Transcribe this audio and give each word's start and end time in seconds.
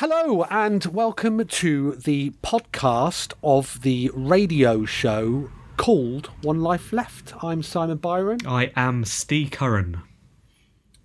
Hello 0.00 0.44
and 0.44 0.84
welcome 0.84 1.44
to 1.44 1.96
the 1.96 2.30
podcast 2.40 3.32
of 3.42 3.82
the 3.82 4.12
radio 4.14 4.84
show 4.84 5.50
called 5.76 6.26
One 6.40 6.60
Life 6.60 6.92
Left. 6.92 7.34
I'm 7.42 7.64
Simon 7.64 7.96
Byron. 7.96 8.38
I 8.46 8.70
am 8.76 9.04
Steve 9.04 9.50
Curran. 9.50 10.00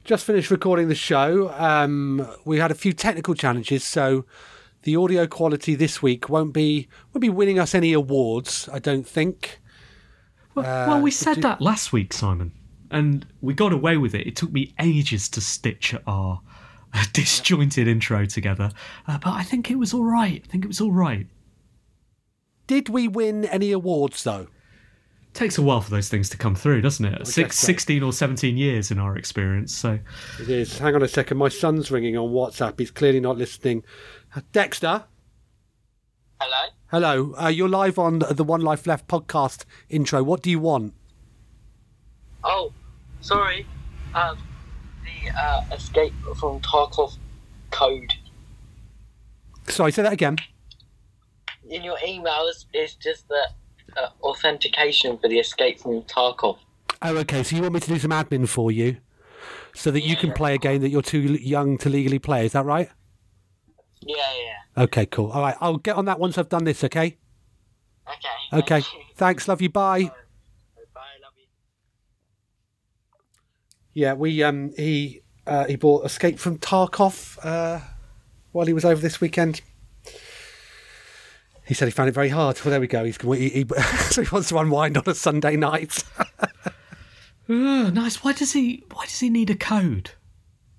Just 0.03 0.25
finished 0.25 0.52
recording 0.52 0.89
the 0.89 0.94
show. 0.94 1.52
Um, 1.58 2.27
we 2.45 2.59
had 2.59 2.69
a 2.69 2.75
few 2.75 2.94
technical 2.94 3.33
challenges, 3.33 3.83
so 3.83 4.25
the 4.83 4.95
audio 4.95 5.25
quality 5.25 5.73
this 5.73 6.03
week 6.03 6.30
won't 6.30 6.53
be 6.53 6.88
won't 7.11 7.22
be 7.22 7.30
winning 7.30 7.57
us 7.57 7.73
any 7.73 7.94
awards. 7.94 8.69
I 8.72 8.78
don't 8.78 9.07
think. 9.07 9.59
Well, 10.53 10.66
well 10.88 11.02
we 11.02 11.09
said 11.09 11.41
that 11.41 11.61
last 11.61 11.94
week, 11.94 12.13
Simon, 12.13 12.52
and 12.91 13.25
we 13.41 13.55
got 13.55 13.73
away 13.73 13.97
with 13.97 14.13
it. 14.13 14.28
It 14.28 14.35
took 14.35 14.52
me 14.52 14.75
ages 14.80 15.30
to 15.30 15.41
stitch 15.41 15.95
our 16.05 16.41
disjointed 17.13 17.88
intro 17.88 18.25
together, 18.25 18.72
uh, 19.08 19.17
but 19.17 19.31
I 19.31 19.44
think 19.44 19.69
it 19.72 19.75
was 19.75 19.94
all 19.94 20.03
right. 20.03 20.44
I 20.45 20.52
think 20.52 20.63
it 20.63 20.67
was 20.67 20.81
all 20.81 20.91
right. 20.91 21.27
Did 22.67 22.89
we 22.89 23.08
win 23.08 23.45
any 23.45 23.72
awards 23.72 24.23
though? 24.23 24.47
takes 25.33 25.58
a 25.58 25.61
while 25.61 25.81
for 25.81 25.89
those 25.89 26.09
things 26.09 26.30
to 26.30 26.38
come 26.38 26.55
through, 26.55 26.81
doesn't 26.81 27.05
it? 27.05 27.27
Six, 27.27 27.58
16 27.58 28.03
or 28.03 28.13
17 28.13 28.55
years 28.58 28.91
in 28.91 29.00
our 29.00 29.17
experience. 29.17 29.73
So 29.75 30.00
it 30.39 30.50
is. 30.50 30.77
Hang 30.77 30.95
on 30.95 31.03
a 31.03 31.08
second. 31.08 31.38
My 31.38 31.50
son's 31.50 31.91
ringing 31.91 32.17
on 32.17 32.30
WhatsApp. 32.30 32.80
He's 32.80 32.91
clearly 32.91 33.19
not 33.19 33.38
listening. 33.38 33.83
Dexter. 34.52 35.05
Hello. 36.39 36.69
Hello. 36.88 37.35
Uh, 37.41 37.47
you're 37.47 37.69
live 37.69 37.97
on 37.97 38.19
the 38.19 38.44
One 38.44 38.61
Life 38.61 38.85
Left 38.85 39.07
podcast 39.07 39.66
intro. 39.89 40.23
What 40.23 40.41
do 40.41 40.50
you 40.50 40.59
want? 40.59 40.94
Oh, 42.44 42.73
sorry. 43.22 43.66
Um, 44.13 44.38
the 45.03 45.29
uh, 45.37 45.63
escape 45.71 46.13
from 46.39 46.59
Tarkov 46.61 47.17
code. 47.71 48.13
Sorry, 49.67 49.91
say 49.91 50.03
that 50.03 50.13
again. 50.13 50.38
In 51.69 51.83
your 51.83 51.97
emails, 51.97 52.66
it's 52.73 52.95
just 52.95 53.28
the 53.29 53.47
uh, 53.97 54.09
authentication 54.22 55.17
for 55.17 55.29
the 55.29 55.39
escape 55.39 55.79
from 55.79 56.01
Tarkov. 56.03 56.57
Oh, 57.01 57.17
okay. 57.17 57.44
So 57.44 57.55
you 57.55 57.61
want 57.61 57.73
me 57.73 57.79
to 57.79 57.89
do 57.89 58.00
some 58.00 58.11
admin 58.11 58.47
for 58.47 58.72
you, 58.72 58.97
so 59.73 59.91
that 59.91 60.01
you 60.01 60.16
can 60.16 60.31
play 60.33 60.55
a 60.55 60.57
game 60.57 60.81
that 60.81 60.89
you're 60.89 61.01
too 61.01 61.19
young 61.19 61.78
to 61.79 61.89
legally 61.89 62.19
play. 62.19 62.45
Is 62.45 62.51
that 62.53 62.66
right? 62.66 62.89
Yeah, 64.01 64.16
yeah. 64.17 64.83
Okay, 64.83 65.05
cool. 65.05 65.31
All 65.31 65.41
right, 65.41 65.55
I'll 65.61 65.78
get 65.78 65.95
on 65.95 66.05
that 66.05 66.19
once 66.19 66.38
I've 66.38 66.49
done 66.49 66.66
this. 66.66 66.83
Okay. 66.83 67.17
Okay. 68.07 68.59
Okay. 68.78 68.88
Thanks. 69.16 69.47
Love 69.47 69.61
you. 69.61 69.69
Bye. 69.69 70.03
Bye, 70.94 71.01
love 71.22 71.33
you. 71.38 71.45
Yeah, 73.93 74.13
we 74.13 74.41
um 74.43 74.73
he 74.75 75.21
uh, 75.45 75.65
he 75.65 75.75
bought 75.75 76.05
Escape 76.05 76.39
from 76.39 76.57
Tarkov 76.57 77.37
uh, 77.43 77.79
while 78.51 78.65
he 78.65 78.73
was 78.73 78.85
over 78.85 79.01
this 79.01 79.21
weekend. 79.21 79.61
He 81.65 81.73
said 81.73 81.87
he 81.87 81.91
found 81.91 82.09
it 82.09 82.13
very 82.13 82.29
hard. 82.29 82.59
Well, 82.63 82.71
there 82.71 82.79
we 82.79 82.87
go. 82.87 83.05
He's 83.05 83.17
he, 83.17 83.49
he, 83.49 83.65
so 84.09 84.21
he 84.23 84.29
wants 84.29 84.49
to 84.49 84.57
unwind 84.57 84.97
on 84.97 85.03
a 85.07 85.13
Sunday 85.13 85.55
night. 85.55 86.03
Ugh, 87.49 87.93
nice. 87.93 88.23
Why 88.23 88.33
does 88.33 88.53
he? 88.53 88.83
Why 88.91 89.05
does 89.05 89.19
he 89.19 89.29
need 89.29 89.49
a 89.49 89.55
code? 89.55 90.11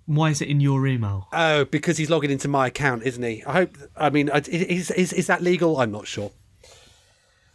Why 0.06 0.30
is 0.30 0.42
it 0.42 0.48
in 0.48 0.60
your 0.60 0.86
email? 0.86 1.28
oh, 1.32 1.64
because 1.64 1.96
he's 1.96 2.10
logging 2.10 2.30
into 2.30 2.48
my 2.48 2.66
account, 2.66 3.04
isn't 3.04 3.22
he? 3.22 3.42
I 3.44 3.52
hope. 3.52 3.76
I 3.96 4.10
mean, 4.10 4.28
is 4.28 4.90
is 4.90 5.12
is 5.12 5.26
that 5.28 5.42
legal? 5.42 5.78
I'm 5.78 5.90
not 5.90 6.06
sure. 6.06 6.30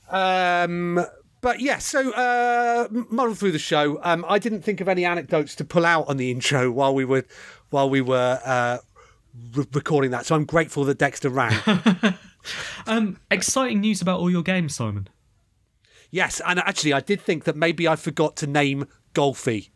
Um, 0.09 1.05
but 1.41 1.59
yeah. 1.59 1.77
So, 1.77 2.11
uh, 2.11 2.87
muddle 3.09 3.35
through 3.35 3.51
the 3.51 3.59
show. 3.59 3.99
Um, 4.03 4.25
I 4.27 4.39
didn't 4.39 4.61
think 4.61 4.81
of 4.81 4.87
any 4.87 5.05
anecdotes 5.05 5.55
to 5.55 5.65
pull 5.65 5.85
out 5.85 6.07
on 6.07 6.17
the 6.17 6.31
intro 6.31 6.71
while 6.71 6.93
we 6.93 7.05
were 7.05 7.25
while 7.69 7.89
we 7.89 8.01
were 8.01 8.39
uh, 8.45 8.77
re- 9.55 9.65
recording 9.73 10.11
that. 10.11 10.25
So 10.25 10.35
I'm 10.35 10.45
grateful 10.45 10.83
that 10.85 10.97
Dexter 10.97 11.29
rang. 11.29 11.57
Um, 12.87 13.17
exciting 13.29 13.81
news 13.81 14.01
about 14.01 14.19
all 14.19 14.31
your 14.31 14.43
games, 14.43 14.75
Simon. 14.75 15.09
Yes, 16.11 16.41
and 16.45 16.59
actually, 16.59 16.93
I 16.93 17.01
did 17.01 17.21
think 17.21 17.43
that 17.43 17.55
maybe 17.55 17.87
I 17.87 17.95
forgot 17.95 18.35
to 18.37 18.47
name 18.47 18.87
Golfie. 19.13 19.69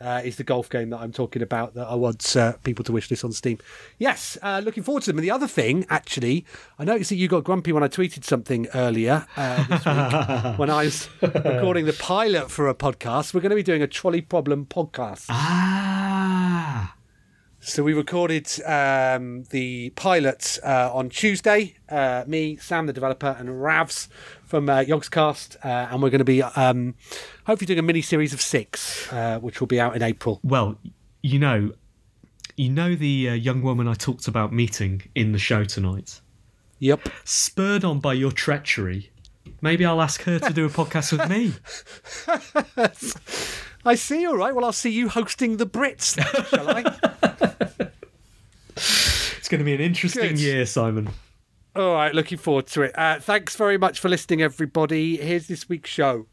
Uh, 0.00 0.22
is 0.24 0.36
the 0.36 0.44
golf 0.44 0.70
game 0.70 0.88
that 0.88 0.98
I'm 1.00 1.12
talking 1.12 1.42
about 1.42 1.74
that 1.74 1.86
I 1.86 1.94
want 1.94 2.34
uh, 2.34 2.54
people 2.64 2.82
to 2.86 2.92
wish 2.92 3.08
this 3.10 3.22
on 3.22 3.32
Steam. 3.32 3.58
Yes, 3.98 4.38
uh, 4.40 4.62
looking 4.64 4.82
forward 4.82 5.02
to 5.02 5.10
them. 5.10 5.18
And 5.18 5.24
the 5.24 5.30
other 5.30 5.46
thing, 5.46 5.84
actually, 5.90 6.46
I 6.78 6.84
noticed 6.84 7.10
that 7.10 7.16
you 7.16 7.28
got 7.28 7.44
grumpy 7.44 7.70
when 7.70 7.82
I 7.82 7.88
tweeted 7.88 8.24
something 8.24 8.66
earlier 8.74 9.26
uh, 9.36 9.56
this 9.66 9.84
week 9.84 10.58
when 10.58 10.70
I 10.70 10.84
was 10.84 11.10
recording 11.20 11.84
the 11.84 11.92
pilot 11.92 12.50
for 12.50 12.66
a 12.68 12.74
podcast. 12.74 13.34
We're 13.34 13.42
going 13.42 13.50
to 13.50 13.56
be 13.56 13.62
doing 13.62 13.82
a 13.82 13.86
trolley 13.86 14.22
problem 14.22 14.64
podcast. 14.64 15.26
Ah, 15.28 16.94
So 17.60 17.82
we 17.82 17.92
recorded 17.92 18.48
um, 18.64 19.44
the 19.50 19.90
pilot 19.90 20.58
uh, 20.64 20.90
on 20.94 21.10
Tuesday. 21.10 21.74
Uh, 21.90 22.24
me, 22.26 22.56
Sam, 22.56 22.86
the 22.86 22.94
developer, 22.94 23.36
and 23.38 23.50
Ravs 23.50 24.08
from 24.50 24.68
uh, 24.68 24.80
Yogscast, 24.80 25.64
uh, 25.64 25.92
and 25.92 26.02
we're 26.02 26.10
going 26.10 26.18
to 26.18 26.24
be 26.24 26.42
um, 26.42 26.96
hopefully 27.46 27.66
doing 27.66 27.78
a 27.78 27.82
mini 27.82 28.02
series 28.02 28.32
of 28.32 28.40
six, 28.40 29.10
uh, 29.12 29.38
which 29.38 29.60
will 29.60 29.68
be 29.68 29.80
out 29.80 29.94
in 29.94 30.02
April. 30.02 30.40
well, 30.42 30.76
you 31.22 31.38
know, 31.38 31.70
you 32.56 32.68
know 32.68 32.96
the 32.96 33.28
uh, 33.30 33.34
young 33.34 33.62
woman 33.62 33.86
I 33.86 33.94
talked 33.94 34.26
about 34.26 34.52
meeting 34.52 35.02
in 35.14 35.30
the 35.30 35.38
show 35.38 35.64
tonight. 35.64 36.20
Yep. 36.80 37.08
Spurred 37.24 37.84
on 37.84 38.00
by 38.00 38.14
your 38.14 38.32
treachery, 38.32 39.10
maybe 39.60 39.84
I'll 39.84 40.02
ask 40.02 40.22
her 40.22 40.40
to 40.40 40.52
do 40.52 40.66
a 40.66 40.68
podcast 40.68 41.12
with 41.12 41.28
me. 41.30 41.52
I 43.84 43.94
see. 43.94 44.26
All 44.26 44.36
right. 44.36 44.54
Well, 44.54 44.64
I'll 44.64 44.72
see 44.72 44.90
you 44.90 45.08
hosting 45.08 45.58
the 45.58 45.66
Brits, 45.66 46.14
then, 46.16 46.44
shall 46.46 46.68
I? 46.68 47.90
It's 48.76 49.48
going 49.48 49.58
to 49.58 49.64
be 49.64 49.74
an 49.74 49.80
interesting 49.80 50.22
Good. 50.30 50.40
year, 50.40 50.64
Simon. 50.64 51.10
All 51.76 51.94
right. 51.94 52.14
Looking 52.14 52.38
forward 52.38 52.66
to 52.68 52.82
it. 52.82 52.98
Uh, 52.98 53.20
thanks 53.20 53.56
very 53.56 53.78
much 53.78 53.98
for 54.00 54.08
listening, 54.08 54.42
everybody. 54.42 55.16
Here's 55.16 55.48
this 55.48 55.68
week's 55.68 55.90
show. 55.90 56.26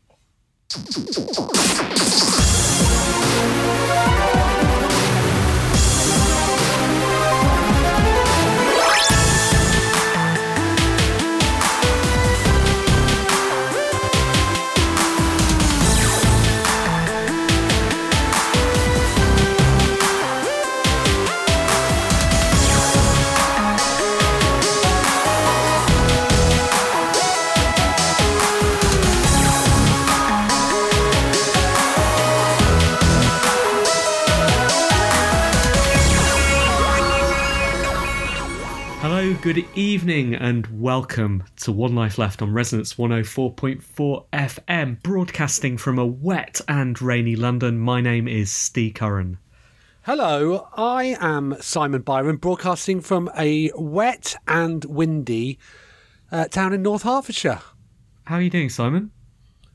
Good 39.54 39.66
evening, 39.76 40.36
and 40.36 40.68
welcome 40.82 41.42
to 41.56 41.72
One 41.72 41.96
Life 41.96 42.18
Left 42.18 42.42
on 42.42 42.52
Resonance 42.52 42.96
104.4 42.96 44.26
FM, 44.34 45.02
broadcasting 45.02 45.78
from 45.78 45.98
a 45.98 46.06
wet 46.06 46.60
and 46.68 47.02
rainy 47.02 47.38
London. 47.38 47.80
My 47.80 48.02
name 48.02 48.28
is 48.28 48.52
Steve 48.52 48.96
Curran. 48.96 49.38
Hello, 50.02 50.68
I 50.76 51.16
am 51.22 51.56
Simon 51.62 52.02
Byron, 52.02 52.36
broadcasting 52.36 53.00
from 53.00 53.30
a 53.38 53.72
wet 53.76 54.36
and 54.50 54.84
windy 54.84 55.60
uh, 56.30 56.50
town 56.50 56.74
in 56.74 56.82
North 56.82 57.04
Hertfordshire. 57.04 57.62
How 58.26 58.36
are 58.36 58.42
you 58.42 58.50
doing, 58.50 58.68
Simon? 58.68 59.12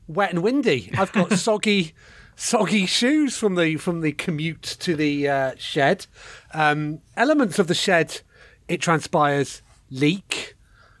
Wet 0.07 0.29
and 0.29 0.43
windy. 0.43 0.91
I've 0.95 1.13
got 1.13 1.33
soggy, 1.39 1.95
soggy 2.35 2.85
shoes 2.85 3.37
from 3.37 3.55
the 3.55 3.77
from 3.77 4.01
the 4.01 4.11
commute 4.11 4.61
to 4.81 4.95
the 4.95 5.27
uh, 5.27 5.51
shed. 5.57 6.05
Um, 6.53 7.01
elements 7.17 7.57
of 7.57 7.65
the 7.65 7.73
shed, 7.73 8.21
it 8.67 8.81
transpires, 8.81 9.61
leak, 9.89 10.55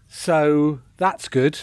so 0.07 0.79
that's 0.97 1.27
good. 1.27 1.59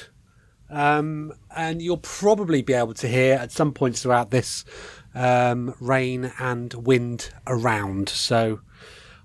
Um, 0.68 1.32
and 1.54 1.82
you'll 1.82 1.98
probably 1.98 2.62
be 2.62 2.72
able 2.72 2.94
to 2.94 3.08
hear 3.08 3.34
at 3.34 3.50
some 3.50 3.72
points 3.72 4.02
throughout 4.02 4.30
this 4.30 4.64
um, 5.14 5.74
rain 5.80 6.32
and 6.38 6.72
wind 6.74 7.30
around. 7.46 8.08
So 8.08 8.60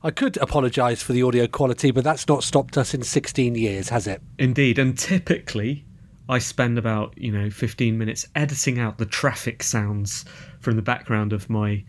I 0.04 0.12
could 0.12 0.38
apologise 0.38 1.02
for 1.02 1.14
the 1.14 1.24
audio 1.24 1.48
quality, 1.48 1.92
but 1.92 2.04
that's 2.04 2.28
not 2.28 2.44
stopped 2.44 2.78
us 2.78 2.94
in 2.94 3.04
16 3.04 3.56
years, 3.56 3.90
has 3.90 4.08
it? 4.08 4.22
Indeed, 4.38 4.80
and 4.80 4.98
typically 4.98 5.86
I 6.28 6.40
spend 6.40 6.78
about 6.78 7.18
you 7.18 7.32
know 7.32 7.50
15 7.50 7.98
minutes 7.98 8.28
editing 8.36 8.80
out 8.80 8.98
the 8.98 9.06
traffic 9.06 9.62
sounds 9.62 10.26
from 10.60 10.76
the 10.76 10.82
background 10.82 11.34
of 11.34 11.50
my 11.50 11.84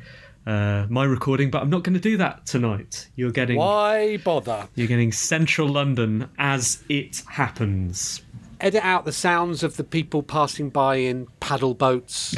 uh, 0.46 0.86
my 0.88 1.04
recording, 1.04 1.50
but 1.50 1.62
I'm 1.62 1.70
not 1.70 1.82
going 1.82 1.94
to 1.94 2.00
do 2.00 2.16
that 2.18 2.46
tonight. 2.46 3.08
You're 3.16 3.32
getting 3.32 3.56
why 3.56 4.18
bother? 4.18 4.68
You're 4.74 4.88
getting 4.88 5.12
Central 5.12 5.68
London 5.68 6.30
as 6.38 6.84
it 6.88 7.22
happens 7.28 8.22
edit 8.60 8.84
out 8.84 9.04
the 9.04 9.12
sounds 9.12 9.62
of 9.62 9.76
the 9.76 9.84
people 9.84 10.22
passing 10.22 10.70
by 10.70 10.96
in 10.96 11.26
paddle 11.40 11.74
boats, 11.74 12.34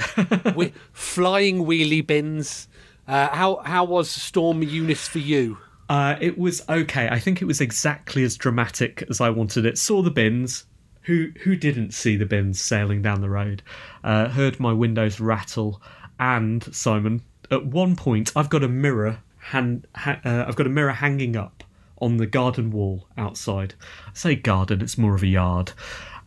flying 0.92 1.64
wheelie 1.64 2.06
bins. 2.06 2.68
Uh, 3.06 3.28
how 3.28 3.56
how 3.64 3.84
was 3.84 4.10
Storm 4.10 4.62
Eunice 4.62 5.08
for 5.08 5.18
you? 5.18 5.58
Uh, 5.88 6.16
it 6.20 6.36
was 6.36 6.62
okay. 6.68 7.08
I 7.08 7.18
think 7.18 7.40
it 7.40 7.46
was 7.46 7.60
exactly 7.60 8.22
as 8.22 8.36
dramatic 8.36 9.04
as 9.08 9.20
I 9.20 9.30
wanted 9.30 9.64
it. 9.64 9.78
Saw 9.78 10.02
the 10.02 10.10
bins. 10.10 10.64
Who 11.02 11.32
who 11.42 11.56
didn't 11.56 11.94
see 11.94 12.16
the 12.16 12.26
bins 12.26 12.60
sailing 12.60 13.00
down 13.00 13.22
the 13.22 13.30
road? 13.30 13.62
Uh, 14.04 14.28
heard 14.28 14.60
my 14.60 14.72
windows 14.72 15.20
rattle, 15.20 15.80
and 16.20 16.62
Simon. 16.74 17.22
At 17.50 17.66
one 17.66 17.96
point, 17.96 18.32
I've 18.36 18.50
got 18.50 18.62
a 18.62 18.68
mirror. 18.68 19.20
Hand, 19.38 19.86
ha- 19.94 20.20
uh, 20.24 20.44
I've 20.46 20.56
got 20.56 20.66
a 20.66 20.70
mirror 20.70 20.92
hanging 20.92 21.36
up 21.36 21.64
on 22.00 22.18
the 22.18 22.26
garden 22.26 22.70
wall 22.70 23.08
outside. 23.16 23.74
I 24.06 24.10
say 24.12 24.34
garden, 24.36 24.80
it's 24.82 24.98
more 24.98 25.14
of 25.14 25.22
a 25.22 25.26
yard 25.26 25.72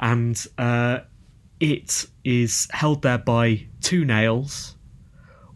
and 0.01 0.47
uh, 0.57 0.99
it 1.59 2.07
is 2.25 2.67
held 2.71 3.03
there 3.03 3.19
by 3.19 3.67
two 3.81 4.03
nails. 4.03 4.75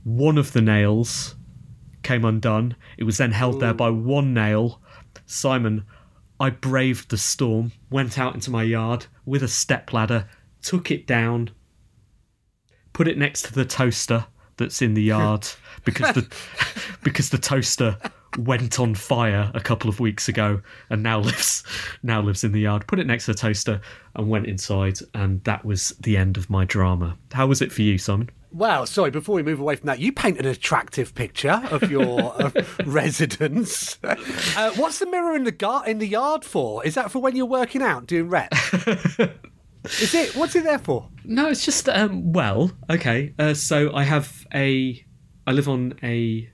One 0.04 0.38
of 0.38 0.54
the 0.54 0.62
nails 0.62 1.36
came 2.04 2.24
undone. 2.24 2.76
It 2.98 3.04
was 3.04 3.18
then 3.18 3.32
held 3.32 3.56
Ooh. 3.56 3.60
there 3.60 3.74
by 3.74 3.90
one 3.90 4.34
nail. 4.34 4.82
Simon, 5.26 5.84
I 6.40 6.52
braved 6.52 7.10
the 7.10 7.18
storm, 7.18 7.72
went 7.90 8.20
out 8.20 8.36
into 8.36 8.52
my 8.52 8.62
yard 8.62 9.08
with 9.26 9.42
a 9.42 9.48
stepladder, 9.48 10.30
took 10.62 10.92
it 10.92 11.08
down, 11.08 11.50
put 12.94 13.08
it 13.08 13.18
next 13.18 13.46
to 13.46 13.54
the 13.54 13.66
toaster 13.66 14.28
that's 14.58 14.82
in 14.82 14.94
the 14.94 15.04
yard 15.16 15.48
because 15.84 16.14
the 16.14 16.28
because 17.04 17.30
the 17.30 17.38
toaster 17.38 17.98
went 18.38 18.80
on 18.80 18.96
fire 18.96 19.52
a 19.54 19.62
couple 19.62 19.90
of 19.90 20.00
weeks 20.00 20.28
ago 20.28 20.62
and 20.90 21.02
now 21.02 21.20
lives 21.20 21.64
now 22.04 22.22
lives 22.22 22.44
in 22.44 22.52
the 22.52 22.62
yard. 22.62 22.86
Put 22.88 23.00
it 23.00 23.08
next 23.08 23.26
to 23.26 23.32
the 23.32 23.38
toaster 23.38 23.82
and 24.16 24.30
went 24.30 24.48
inside, 24.48 25.00
and 25.14 25.44
that 25.44 25.66
was 25.66 25.90
the 26.00 26.18
end 26.18 26.38
of 26.38 26.50
my 26.50 26.66
drama. 26.66 27.18
How 27.34 27.48
was 27.48 27.62
it 27.62 27.72
for 27.72 27.82
you, 27.82 27.98
Simon? 27.98 28.30
Well, 28.52 28.86
sorry, 28.86 29.12
before 29.12 29.36
we 29.36 29.44
move 29.44 29.60
away 29.60 29.76
from 29.76 29.88
that, 29.88 30.00
you 30.00 30.14
paint 30.14 30.40
an 30.40 30.46
attractive 30.46 31.14
picture 31.14 31.62
of 31.72 31.92
your 31.92 32.42
uh, 32.42 32.52
residence. 32.86 34.00
Uh, 34.02 34.72
what's 34.78 35.00
the 35.00 35.08
mirror 35.08 35.36
in 35.36 35.44
the 35.44 35.52
gar- 35.52 35.86
in 35.86 35.98
the 35.98 36.08
yard 36.08 36.46
for? 36.46 36.86
Is 36.86 36.96
that 36.96 37.12
for 37.12 37.20
when 37.20 37.36
you're 37.36 37.46
working 37.46 37.82
out, 37.82 38.08
doing 38.08 38.30
reps? 38.30 38.58
Is 39.86 40.14
it? 40.14 40.36
What's 40.36 40.56
it 40.56 40.64
there 40.64 40.80
for? 40.80 41.10
No, 41.24 41.50
it's 41.50 41.66
just 41.66 41.88
um, 41.90 42.34
well, 42.34 42.72
okay. 42.90 43.34
Uh, 43.38 43.54
so 43.54 43.94
I 43.94 44.04
have 44.04 44.46
a, 44.54 45.04
I 45.48 45.52
live 45.52 45.70
on 45.70 45.94
a 46.04 46.50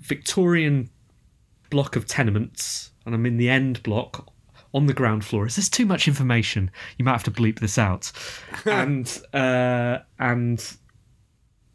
Victorian 0.00 0.90
block 1.70 1.96
of 1.96 2.06
tenements, 2.06 2.92
and 3.04 3.14
I'm 3.14 3.26
in 3.26 3.36
the 3.36 3.48
end 3.48 3.82
block 3.82 4.32
on 4.74 4.86
the 4.86 4.94
ground 4.94 5.24
floor. 5.24 5.46
Is 5.46 5.56
this 5.56 5.68
too 5.68 5.86
much 5.86 6.08
information? 6.08 6.70
You 6.98 7.04
might 7.04 7.12
have 7.12 7.24
to 7.24 7.30
bleep 7.30 7.60
this 7.60 7.78
out. 7.78 8.12
and 8.64 9.20
uh, 9.32 9.98
and 10.18 10.76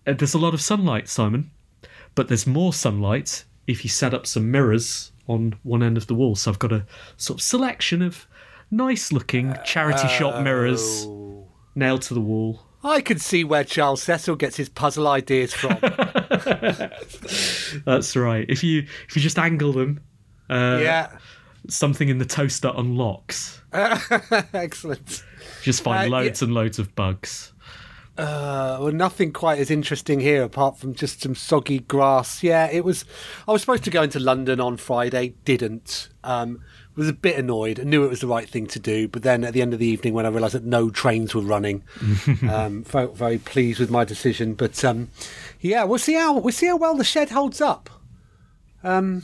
uh, 0.05 0.13
there's 0.13 0.33
a 0.33 0.39
lot 0.39 0.53
of 0.53 0.61
sunlight, 0.61 1.07
Simon, 1.07 1.51
but 2.15 2.27
there's 2.27 2.47
more 2.47 2.73
sunlight 2.73 3.45
if 3.67 3.83
you 3.83 3.89
set 3.89 4.13
up 4.13 4.27
some 4.27 4.51
mirrors 4.51 5.11
on 5.27 5.55
one 5.63 5.81
end 5.81 5.97
of 5.97 6.07
the 6.07 6.15
wall. 6.15 6.35
So 6.35 6.51
I've 6.51 6.59
got 6.59 6.71
a 6.71 6.85
sort 7.17 7.39
of 7.39 7.43
selection 7.43 8.01
of 8.01 8.27
nice-looking 8.71 9.55
charity 9.65 10.07
shop 10.07 10.43
mirrors 10.43 11.05
oh. 11.05 11.47
nailed 11.75 12.01
to 12.03 12.13
the 12.13 12.21
wall. 12.21 12.61
I 12.83 13.01
can 13.01 13.17
see 13.17 13.43
where 13.43 13.63
Charles 13.63 14.03
Cecil 14.03 14.35
gets 14.35 14.57
his 14.57 14.67
puzzle 14.67 15.07
ideas 15.07 15.53
from. 15.53 15.77
That's 17.85 18.15
right. 18.15 18.45
If 18.49 18.63
you 18.63 18.85
if 19.07 19.15
you 19.15 19.21
just 19.21 19.39
angle 19.39 19.71
them, 19.71 20.01
uh, 20.49 20.79
yeah, 20.81 21.17
something 21.69 22.09
in 22.09 22.17
the 22.17 22.25
toaster 22.25 22.73
unlocks. 22.75 23.61
Excellent. 23.73 25.23
Just 25.61 25.81
find 25.81 26.11
uh, 26.11 26.17
loads 26.17 26.41
yeah. 26.41 26.45
and 26.45 26.53
loads 26.53 26.77
of 26.77 26.93
bugs. 26.93 27.53
Uh, 28.15 28.77
well, 28.79 28.91
nothing 28.91 29.31
quite 29.31 29.57
as 29.57 29.71
interesting 29.71 30.19
here 30.19 30.43
apart 30.43 30.77
from 30.77 30.93
just 30.93 31.21
some 31.21 31.33
soggy 31.33 31.79
grass. 31.79 32.43
Yeah, 32.43 32.69
it 32.69 32.85
was. 32.85 33.05
I 33.47 33.51
was 33.51 33.61
supposed 33.61 33.83
to 33.85 33.89
go 33.89 34.03
into 34.03 34.19
London 34.19 34.59
on 34.59 34.77
Friday, 34.77 35.33
didn't. 35.45 36.09
Um, 36.23 36.61
was 36.95 37.09
a 37.09 37.13
bit 37.13 37.37
annoyed. 37.37 37.79
I 37.79 37.83
knew 37.83 38.03
it 38.03 38.09
was 38.09 38.21
the 38.21 38.27
right 38.27 38.47
thing 38.47 38.67
to 38.67 38.79
do, 38.79 39.07
but 39.07 39.23
then 39.23 39.43
at 39.43 39.53
the 39.53 39.61
end 39.61 39.73
of 39.73 39.79
the 39.79 39.87
evening, 39.87 40.13
when 40.13 40.25
I 40.25 40.29
realised 40.29 40.55
that 40.55 40.63
no 40.63 40.89
trains 40.89 41.33
were 41.33 41.41
running, 41.41 41.83
um, 42.49 42.83
felt 42.83 43.17
very 43.17 43.37
pleased 43.37 43.79
with 43.79 43.89
my 43.89 44.03
decision. 44.03 44.53
But 44.53 44.83
um, 44.83 45.09
yeah, 45.59 45.83
we'll 45.83 45.99
see 45.99 46.13
how 46.13 46.37
we'll 46.37 46.53
see 46.53 46.67
how 46.67 46.77
well 46.77 46.95
the 46.95 47.03
shed 47.03 47.29
holds 47.29 47.61
up. 47.61 47.89
Um, 48.83 49.23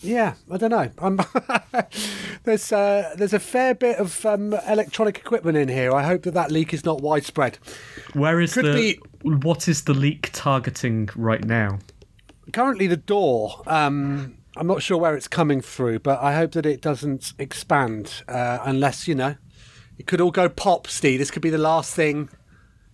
yeah, 0.00 0.34
I 0.50 0.56
don't 0.58 0.70
know. 0.70 1.18
there's 2.44 2.72
uh, 2.72 3.14
there's 3.16 3.32
a 3.32 3.40
fair 3.40 3.74
bit 3.74 3.98
of 3.98 4.24
um, 4.26 4.54
electronic 4.68 5.18
equipment 5.18 5.56
in 5.56 5.68
here. 5.68 5.92
I 5.92 6.02
hope 6.02 6.22
that 6.22 6.34
that 6.34 6.50
leak 6.50 6.74
is 6.74 6.84
not 6.84 7.00
widespread. 7.00 7.58
Where 8.12 8.40
is 8.40 8.54
Could 8.54 8.66
the 8.66 8.72
be, 8.72 9.00
what 9.22 9.68
is 9.68 9.84
the 9.84 9.94
leak 9.94 10.30
targeting 10.32 11.08
right 11.16 11.44
now? 11.44 11.78
Currently, 12.52 12.86
the 12.86 12.96
door. 12.96 13.62
Um, 13.66 14.36
I'm 14.56 14.66
not 14.66 14.82
sure 14.82 14.98
where 14.98 15.16
it's 15.16 15.28
coming 15.28 15.60
through, 15.60 16.00
but 16.00 16.20
I 16.20 16.34
hope 16.34 16.52
that 16.52 16.66
it 16.66 16.80
doesn't 16.80 17.32
expand 17.38 18.22
uh, 18.28 18.58
unless, 18.62 19.08
you 19.08 19.14
know, 19.14 19.36
it 19.98 20.06
could 20.06 20.20
all 20.20 20.30
go 20.30 20.48
pop, 20.48 20.86
Steve. 20.86 21.18
This 21.18 21.30
could 21.30 21.42
be 21.42 21.50
the 21.50 21.58
last 21.58 21.94
thing 21.94 22.28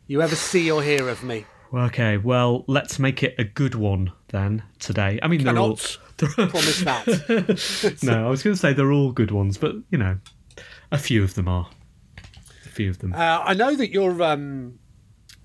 you 0.06 0.22
ever 0.22 0.36
see 0.36 0.70
or 0.70 0.82
hear 0.82 1.08
of 1.08 1.22
me. 1.22 1.46
Okay, 1.72 2.16
well, 2.16 2.64
let's 2.66 2.98
make 2.98 3.22
it 3.22 3.34
a 3.38 3.44
good 3.44 3.74
one 3.74 4.12
then 4.28 4.62
today. 4.78 5.20
I 5.22 5.28
mean, 5.28 5.44
they're 5.44 5.56
all. 5.56 5.78
promise 6.16 6.80
that. 6.80 7.98
no, 8.02 8.26
I 8.26 8.28
was 8.28 8.42
going 8.42 8.54
to 8.54 8.60
say 8.60 8.72
they're 8.72 8.92
all 8.92 9.12
good 9.12 9.30
ones, 9.30 9.56
but, 9.56 9.76
you 9.90 9.98
know, 9.98 10.18
a 10.90 10.98
few 10.98 11.22
of 11.22 11.34
them 11.34 11.46
are. 11.46 11.68
A 12.66 12.68
few 12.68 12.90
of 12.90 12.98
them. 12.98 13.12
Uh, 13.12 13.42
I 13.44 13.54
know 13.54 13.74
that 13.76 13.90
you're. 13.90 14.22
Um, 14.22 14.78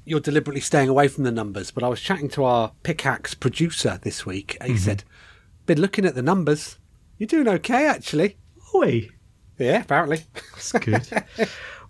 you're 0.07 0.19
deliberately 0.19 0.62
staying 0.62 0.88
away 0.88 1.07
from 1.07 1.24
the 1.24 1.31
numbers, 1.31 1.72
but 1.72 1.84
I 1.84 1.88
was 1.88 2.00
chatting 2.00 2.29
to 2.29 2.43
our 2.43 2.72
pickaxe 2.84 3.34
producer 3.34 4.00
this 4.03 4.24
week. 4.24 4.55
He 4.62 4.69
mm-hmm. 4.69 4.77
said, 4.77 5.03
been 5.65 5.81
looking 5.81 6.05
at 6.05 6.15
the 6.15 6.22
numbers. 6.22 6.77
You're 7.17 7.27
doing 7.27 7.48
okay, 7.48 7.88
actually. 7.88 8.38
Oi. 8.74 9.10
Yeah, 9.57 9.81
apparently. 9.81 10.19
That's 10.53 10.72
good. 10.74 11.07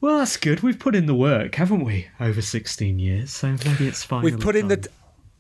well, 0.02 0.20
that's 0.20 0.38
good. 0.38 0.62
We've 0.62 0.78
put 0.78 0.96
in 0.96 1.06
the 1.08 1.16
work, 1.16 1.56
haven't 1.56 1.84
we? 1.84 2.08
Over 2.20 2.42
16 2.42 3.00
years, 3.00 3.32
so 3.32 3.56
maybe 3.66 3.88
it's 3.88 4.04
fine. 4.04 4.24
We've 4.24 4.40
put 4.40 4.56
in 4.56 4.68
the 4.68 4.88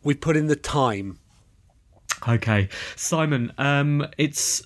we've 0.03 0.19
put 0.19 0.37
in 0.37 0.47
the 0.47 0.55
time. 0.55 1.19
Okay, 2.27 2.69
Simon. 2.95 3.51
Um, 3.57 4.07
it's 4.17 4.63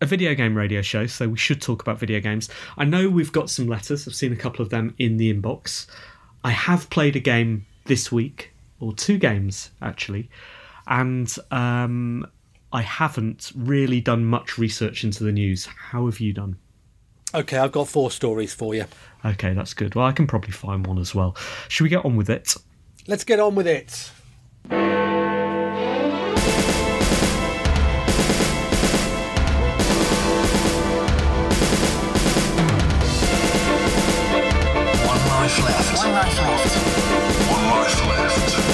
a 0.00 0.06
video 0.06 0.34
game 0.34 0.56
radio 0.56 0.82
show, 0.82 1.06
so 1.06 1.28
we 1.28 1.38
should 1.38 1.62
talk 1.62 1.80
about 1.80 1.98
video 1.98 2.20
games. 2.20 2.50
I 2.76 2.84
know 2.84 3.08
we've 3.08 3.32
got 3.32 3.48
some 3.48 3.66
letters. 3.66 4.06
I've 4.06 4.14
seen 4.14 4.32
a 4.32 4.36
couple 4.36 4.62
of 4.62 4.70
them 4.70 4.94
in 4.98 5.16
the 5.16 5.32
inbox. 5.32 5.86
I 6.44 6.50
have 6.50 6.90
played 6.90 7.16
a 7.16 7.20
game 7.20 7.66
this 7.86 8.12
week, 8.12 8.52
or 8.80 8.92
two 8.92 9.18
games 9.18 9.70
actually, 9.80 10.28
and 10.86 11.34
um, 11.50 12.26
I 12.72 12.82
haven't 12.82 13.52
really 13.54 14.00
done 14.00 14.24
much 14.24 14.58
research 14.58 15.04
into 15.04 15.24
the 15.24 15.32
news. 15.32 15.66
How 15.66 16.06
have 16.06 16.20
you 16.20 16.32
done? 16.32 16.56
Okay, 17.34 17.58
I've 17.58 17.72
got 17.72 17.88
four 17.88 18.10
stories 18.10 18.52
for 18.54 18.74
you. 18.74 18.86
Okay, 19.24 19.52
that's 19.54 19.74
good. 19.74 19.94
Well, 19.94 20.06
I 20.06 20.12
can 20.12 20.26
probably 20.26 20.52
find 20.52 20.86
one 20.86 20.98
as 20.98 21.14
well. 21.14 21.36
Should 21.68 21.84
we 21.84 21.90
get 21.90 22.04
on 22.04 22.16
with 22.16 22.30
it? 22.30 22.54
Let's 23.06 23.24
get 23.24 23.40
on 23.40 23.54
with 23.54 23.66
it. 23.66 24.10
One 24.68 24.78
life 35.28 35.64
left. 35.64 35.98
One 35.98 36.12
life 36.12 36.38
left. 36.38 36.76
One 37.50 37.64
life 37.70 38.06
left. 38.08 38.65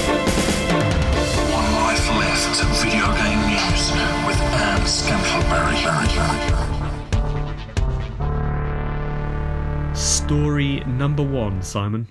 Story 9.95 10.81
number 10.87 11.23
one, 11.23 11.63
Simon. 11.63 12.09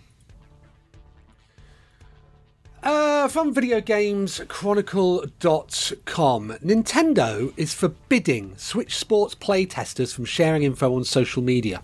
Uh, 2.82 3.28
from 3.28 3.54
videogameschronicle.com, 3.54 6.50
Nintendo 6.64 7.54
is 7.58 7.74
forbidding 7.74 8.58
Switch 8.58 8.98
Sports 8.98 9.36
playtesters 9.36 10.16
from 10.16 10.26
sharing 10.26 10.64
info 10.64 10.96
on 10.96 11.04
social 11.04 11.44
media. 11.44 11.84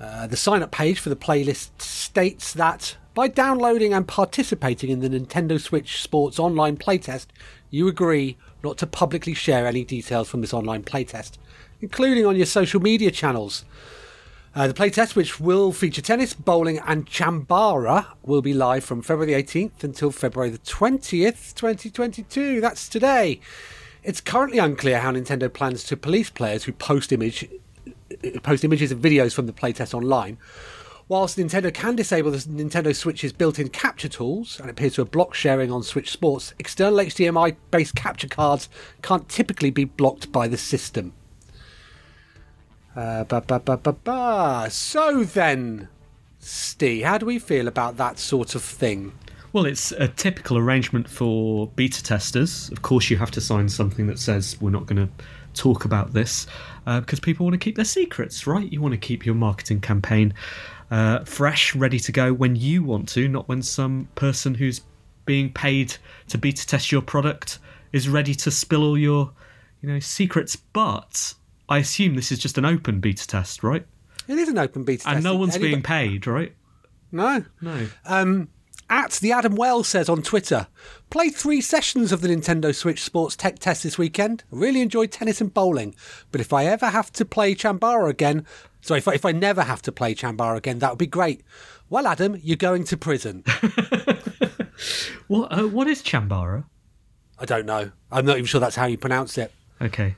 Uh, 0.00 0.26
the 0.26 0.36
sign 0.36 0.62
up 0.62 0.70
page 0.70 0.98
for 0.98 1.10
the 1.10 1.16
playlist 1.16 1.82
states 1.82 2.54
that 2.54 2.96
by 3.14 3.28
downloading 3.28 3.92
and 3.92 4.08
participating 4.08 4.90
in 4.90 5.00
the 5.00 5.08
Nintendo 5.08 5.60
Switch 5.60 6.02
Sports 6.02 6.38
online 6.38 6.76
playtest, 6.76 7.26
you 7.70 7.88
agree 7.88 8.36
not 8.62 8.78
to 8.78 8.86
publicly 8.86 9.34
share 9.34 9.66
any 9.66 9.84
details 9.84 10.28
from 10.28 10.40
this 10.40 10.52
online 10.52 10.82
playtest, 10.82 11.38
including 11.80 12.26
on 12.26 12.36
your 12.36 12.46
social 12.46 12.80
media 12.80 13.10
channels. 13.10 13.64
Uh, 14.54 14.66
the 14.66 14.74
playtest, 14.74 15.14
which 15.14 15.38
will 15.38 15.72
feature 15.72 16.02
tennis, 16.02 16.32
bowling, 16.32 16.78
and 16.80 17.06
chambara, 17.06 18.06
will 18.24 18.42
be 18.42 18.54
live 18.54 18.84
from 18.84 19.02
February 19.02 19.34
the 19.34 19.42
18th 19.42 19.84
until 19.84 20.10
February 20.10 20.50
the 20.50 20.58
20th, 20.58 21.54
2022. 21.54 22.60
That's 22.60 22.88
today. 22.88 23.40
It's 24.02 24.20
currently 24.20 24.58
unclear 24.58 25.00
how 25.00 25.12
Nintendo 25.12 25.52
plans 25.52 25.84
to 25.84 25.96
police 25.96 26.30
players 26.30 26.64
who 26.64 26.72
post 26.72 27.12
image 27.12 27.48
post 28.42 28.64
images 28.64 28.90
and 28.90 29.02
videos 29.02 29.34
from 29.34 29.46
the 29.46 29.52
playtest 29.52 29.94
online. 29.94 30.38
Whilst 31.08 31.38
Nintendo 31.38 31.72
can 31.72 31.96
disable 31.96 32.30
the 32.30 32.38
Nintendo 32.38 32.94
Switch's 32.94 33.32
built-in 33.32 33.70
capture 33.70 34.10
tools 34.10 34.60
and 34.60 34.68
appears 34.68 34.94
to 34.94 35.00
have 35.00 35.10
blocked 35.10 35.36
sharing 35.36 35.72
on 35.72 35.82
Switch 35.82 36.10
Sports, 36.10 36.52
external 36.58 36.98
HDMI-based 36.98 37.94
capture 37.94 38.28
cards 38.28 38.68
can't 39.00 39.26
typically 39.26 39.70
be 39.70 39.84
blocked 39.84 40.30
by 40.30 40.46
the 40.46 40.58
system. 40.58 41.14
Uh. 42.94 44.68
So 44.68 45.24
then, 45.24 45.88
Steve, 46.40 47.04
how 47.04 47.16
do 47.16 47.24
we 47.24 47.38
feel 47.38 47.68
about 47.68 47.96
that 47.96 48.18
sort 48.18 48.54
of 48.54 48.62
thing? 48.62 49.12
Well, 49.54 49.64
it's 49.64 49.92
a 49.92 50.08
typical 50.08 50.58
arrangement 50.58 51.08
for 51.08 51.68
beta 51.68 52.02
testers. 52.02 52.68
Of 52.70 52.82
course, 52.82 53.08
you 53.08 53.16
have 53.16 53.30
to 53.30 53.40
sign 53.40 53.70
something 53.70 54.08
that 54.08 54.18
says 54.18 54.58
we're 54.60 54.68
not 54.68 54.84
going 54.84 55.06
to 55.06 55.24
talk 55.54 55.86
about 55.86 56.12
this 56.12 56.46
uh, 56.86 57.00
because 57.00 57.18
people 57.18 57.46
want 57.46 57.54
to 57.54 57.58
keep 57.58 57.76
their 57.76 57.84
secrets, 57.86 58.46
right? 58.46 58.70
You 58.70 58.82
want 58.82 58.92
to 58.92 58.98
keep 58.98 59.24
your 59.24 59.34
marketing 59.34 59.80
campaign 59.80 60.34
uh, 60.90 61.24
fresh, 61.24 61.74
ready 61.74 61.98
to 62.00 62.12
go 62.12 62.32
when 62.32 62.56
you 62.56 62.82
want 62.82 63.08
to, 63.10 63.28
not 63.28 63.48
when 63.48 63.62
some 63.62 64.08
person 64.14 64.54
who's 64.54 64.80
being 65.24 65.52
paid 65.52 65.94
to 66.28 66.38
beta 66.38 66.66
test 66.66 66.90
your 66.90 67.02
product 67.02 67.58
is 67.92 68.08
ready 68.08 68.34
to 68.34 68.50
spill 68.50 68.82
all 68.82 68.96
your, 68.98 69.32
you 69.82 69.88
know, 69.88 69.98
secrets. 70.00 70.56
But 70.56 71.34
I 71.68 71.78
assume 71.78 72.14
this 72.14 72.32
is 72.32 72.38
just 72.38 72.56
an 72.58 72.64
open 72.64 73.00
beta 73.00 73.26
test, 73.26 73.62
right? 73.62 73.86
It 74.26 74.38
is 74.38 74.48
an 74.48 74.58
open 74.58 74.84
beta 74.84 75.02
and 75.06 75.16
test. 75.16 75.16
And 75.16 75.24
no 75.24 75.36
one's 75.36 75.54
Anybody- 75.54 75.72
being 75.72 75.82
paid, 75.82 76.26
right? 76.26 76.54
No. 77.12 77.44
No. 77.60 77.88
Um, 78.04 78.48
at 78.90 79.12
the 79.12 79.32
Adam 79.32 79.54
Wells 79.54 79.86
says 79.88 80.08
on 80.08 80.22
Twitter, 80.22 80.66
played 81.10 81.34
three 81.34 81.60
sessions 81.60 82.10
of 82.10 82.22
the 82.22 82.28
Nintendo 82.28 82.74
Switch 82.74 83.02
Sports 83.02 83.36
Tech 83.36 83.58
Test 83.58 83.82
this 83.82 83.98
weekend. 83.98 84.44
Really 84.50 84.80
enjoyed 84.80 85.12
tennis 85.12 85.40
and 85.42 85.52
bowling. 85.52 85.94
But 86.32 86.40
if 86.40 86.52
I 86.54 86.64
ever 86.64 86.86
have 86.86 87.12
to 87.12 87.24
play 87.26 87.54
Chambara 87.54 88.08
again, 88.08 88.46
sorry, 88.80 88.98
if 88.98 89.08
I, 89.08 89.14
if 89.14 89.24
I 89.24 89.32
never 89.32 89.62
have 89.62 89.82
to 89.82 89.92
play 89.92 90.14
Chambara 90.14 90.56
again, 90.56 90.78
that 90.80 90.90
would 90.90 90.98
be 90.98 91.06
great. 91.06 91.42
Well, 91.90 92.06
Adam, 92.06 92.38
you're 92.42 92.56
going 92.56 92.84
to 92.84 92.96
prison. 92.96 93.44
What? 95.28 95.52
Uh, 95.52 95.68
what 95.68 95.86
is 95.86 96.02
Chambara? 96.02 96.64
I 97.38 97.44
don't 97.44 97.66
know. 97.66 97.92
I'm 98.10 98.24
not 98.26 98.38
even 98.38 98.46
sure 98.46 98.60
that's 98.60 98.76
how 98.76 98.86
you 98.86 98.98
pronounce 98.98 99.38
it. 99.38 99.52
Okay. 99.80 100.16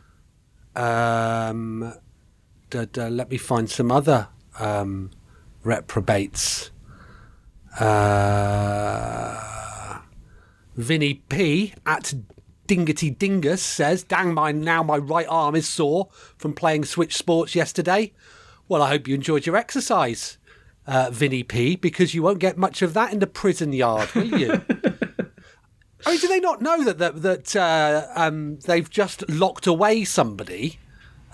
Um, 0.75 1.93
da, 2.71 2.87
da, 2.87 3.09
let 3.09 3.31
me 3.31 3.37
find 3.37 3.69
some 3.69 3.93
other 3.93 4.29
um, 4.59 5.11
reprobates. 5.65 6.71
Uh, 7.79 9.39
Vinny 10.77 11.15
P 11.29 11.75
at 11.85 12.15
Dingety 12.67 13.17
Dingus 13.19 13.63
says, 13.63 14.03
"Dang 14.05 14.33
my 14.33 14.53
now 14.53 14.83
my 14.83 14.97
right 14.97 15.27
arm 15.29 15.57
is 15.57 15.69
sore 15.69 16.09
from 16.39 16.55
playing 16.55 16.85
Switch 16.85 17.17
Sports 17.17 17.55
yesterday." 17.55 18.13
Well, 18.71 18.83
I 18.83 18.91
hope 18.91 19.09
you 19.09 19.17
enjoyed 19.17 19.47
your 19.47 19.57
exercise, 19.57 20.39
uh, 20.87 21.11
Vinny 21.11 21.43
P, 21.43 21.75
because 21.75 22.15
you 22.15 22.23
won't 22.23 22.39
get 22.39 22.57
much 22.57 22.83
of 22.83 22.95
that 22.95 23.13
in 23.13 23.19
the 23.19 23.27
prison 23.27 23.73
yard, 23.73 24.09
will 24.15 24.39
you? 24.39 24.53
I 26.07 26.11
mean, 26.13 26.21
do 26.21 26.29
they 26.29 26.39
not 26.39 26.63
know 26.63 26.85
that 26.85 26.99
that, 26.99 27.21
that 27.23 27.57
uh, 27.57 28.07
um, 28.15 28.61
they've 28.61 28.89
just 28.89 29.29
locked 29.29 29.67
away 29.67 30.05
somebody? 30.05 30.79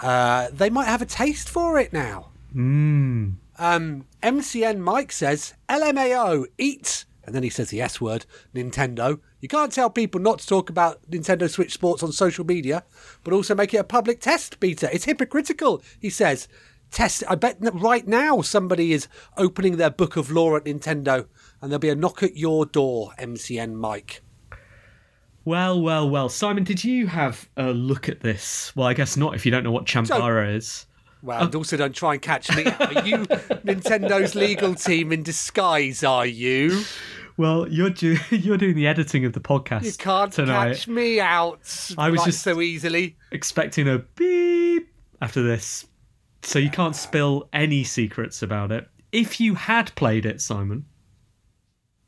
Uh, 0.01 0.49
they 0.51 0.71
might 0.71 0.87
have 0.87 1.03
a 1.03 1.07
taste 1.07 1.51
for 1.51 1.79
it 1.79 1.93
now. 1.93 2.31
Hmm. 2.55 3.33
Um, 3.59 4.07
MCN 4.23 4.79
Mike 4.79 5.13
says, 5.13 5.53
LMAO, 5.69 6.47
eat, 6.57 7.05
and 7.23 7.35
then 7.35 7.43
he 7.43 7.51
says 7.51 7.69
the 7.69 7.83
S 7.83 8.01
word, 8.01 8.25
Nintendo. 8.55 9.21
You 9.43 9.49
can't 9.49 9.73
tell 9.73 9.91
people 9.91 10.23
not 10.23 10.39
to 10.39 10.47
talk 10.47 10.71
about 10.71 11.03
Nintendo 11.11 11.51
Switch 11.51 11.75
Sports 11.75 12.03
on 12.03 12.13
social 12.13 12.47
media, 12.47 12.83
but 13.25 13.35
also 13.35 13.55
make 13.55 13.75
it 13.75 13.79
a 13.79 13.85
public 13.85 14.21
test 14.21 14.59
beta. 14.59 14.89
It's 14.91 15.05
hypocritical, 15.05 15.83
he 16.01 16.09
says. 16.09 16.49
Test. 16.97 17.23
I 17.29 17.35
bet 17.35 17.61
that 17.61 17.75
right 17.75 18.07
now 18.09 18.41
somebody 18.41 18.95
is 18.95 19.07
opening 19.37 19.77
their 19.77 19.91
book 19.91 20.17
of 20.17 20.31
law 20.31 20.57
at 20.57 20.65
Nintendo, 20.65 21.27
and 21.61 21.71
there'll 21.71 21.79
be 21.79 21.91
a 21.91 21.95
knock 21.95 22.23
at 22.23 22.39
your 22.39 22.65
door, 22.65 23.13
MCN 23.21 23.75
Mike. 23.75 24.23
Well, 25.45 25.83
well, 25.83 26.09
well. 26.09 26.31
Simon, 26.31 26.65
did 26.65 26.83
you 26.83 27.07
have 27.07 27.51
a 27.59 27.73
look 27.73 28.09
at 28.09 28.21
this? 28.21 28.75
Well, 28.75 28.87
I 28.89 28.95
guess 28.95 29.15
not 29.15 29.35
if 29.35 29.45
you 29.45 29.53
don't 29.53 29.63
know 29.63 29.71
what 29.73 29.85
Chambara 29.85 30.57
is. 30.57 30.87
Well, 31.23 31.45
and 31.45 31.55
also 31.55 31.77
don't 31.77 31.95
try 31.95 32.15
and 32.15 32.23
catch 32.23 32.49
me. 32.57 32.65
Are 32.65 33.07
you 33.07 33.19
Nintendo's 33.67 34.35
legal 34.35 34.75
team 34.75 35.13
in 35.13 35.23
disguise? 35.23 36.03
Are 36.03 36.25
you? 36.27 36.83
Well, 37.37 37.69
you're 37.69 37.91
do- 37.91 38.17
you're 38.31 38.57
doing 38.57 38.75
the 38.75 38.87
editing 38.87 39.27
of 39.27 39.35
the 39.35 39.41
podcast 39.41 39.85
You 39.85 39.93
can't 39.93 40.33
tonight. 40.33 40.73
catch 40.77 40.89
me 40.89 41.21
out. 41.21 41.61
I 41.99 42.09
was 42.09 42.21
like 42.21 42.27
just- 42.29 42.41
so 42.43 42.63
easily. 42.63 43.19
Expecting 43.33 43.87
a 43.87 43.99
beep 43.99 44.89
after 45.21 45.43
this, 45.43 45.85
so 46.47 46.59
you 46.59 46.71
can't 46.71 46.95
spill 46.95 47.49
any 47.53 47.83
secrets 47.85 48.43
about 48.43 48.71
it. 48.71 48.89
If 49.13 49.41
you 49.41 49.55
had 49.55 49.95
played 49.95 50.25
it, 50.25 50.41
Simon, 50.41 50.85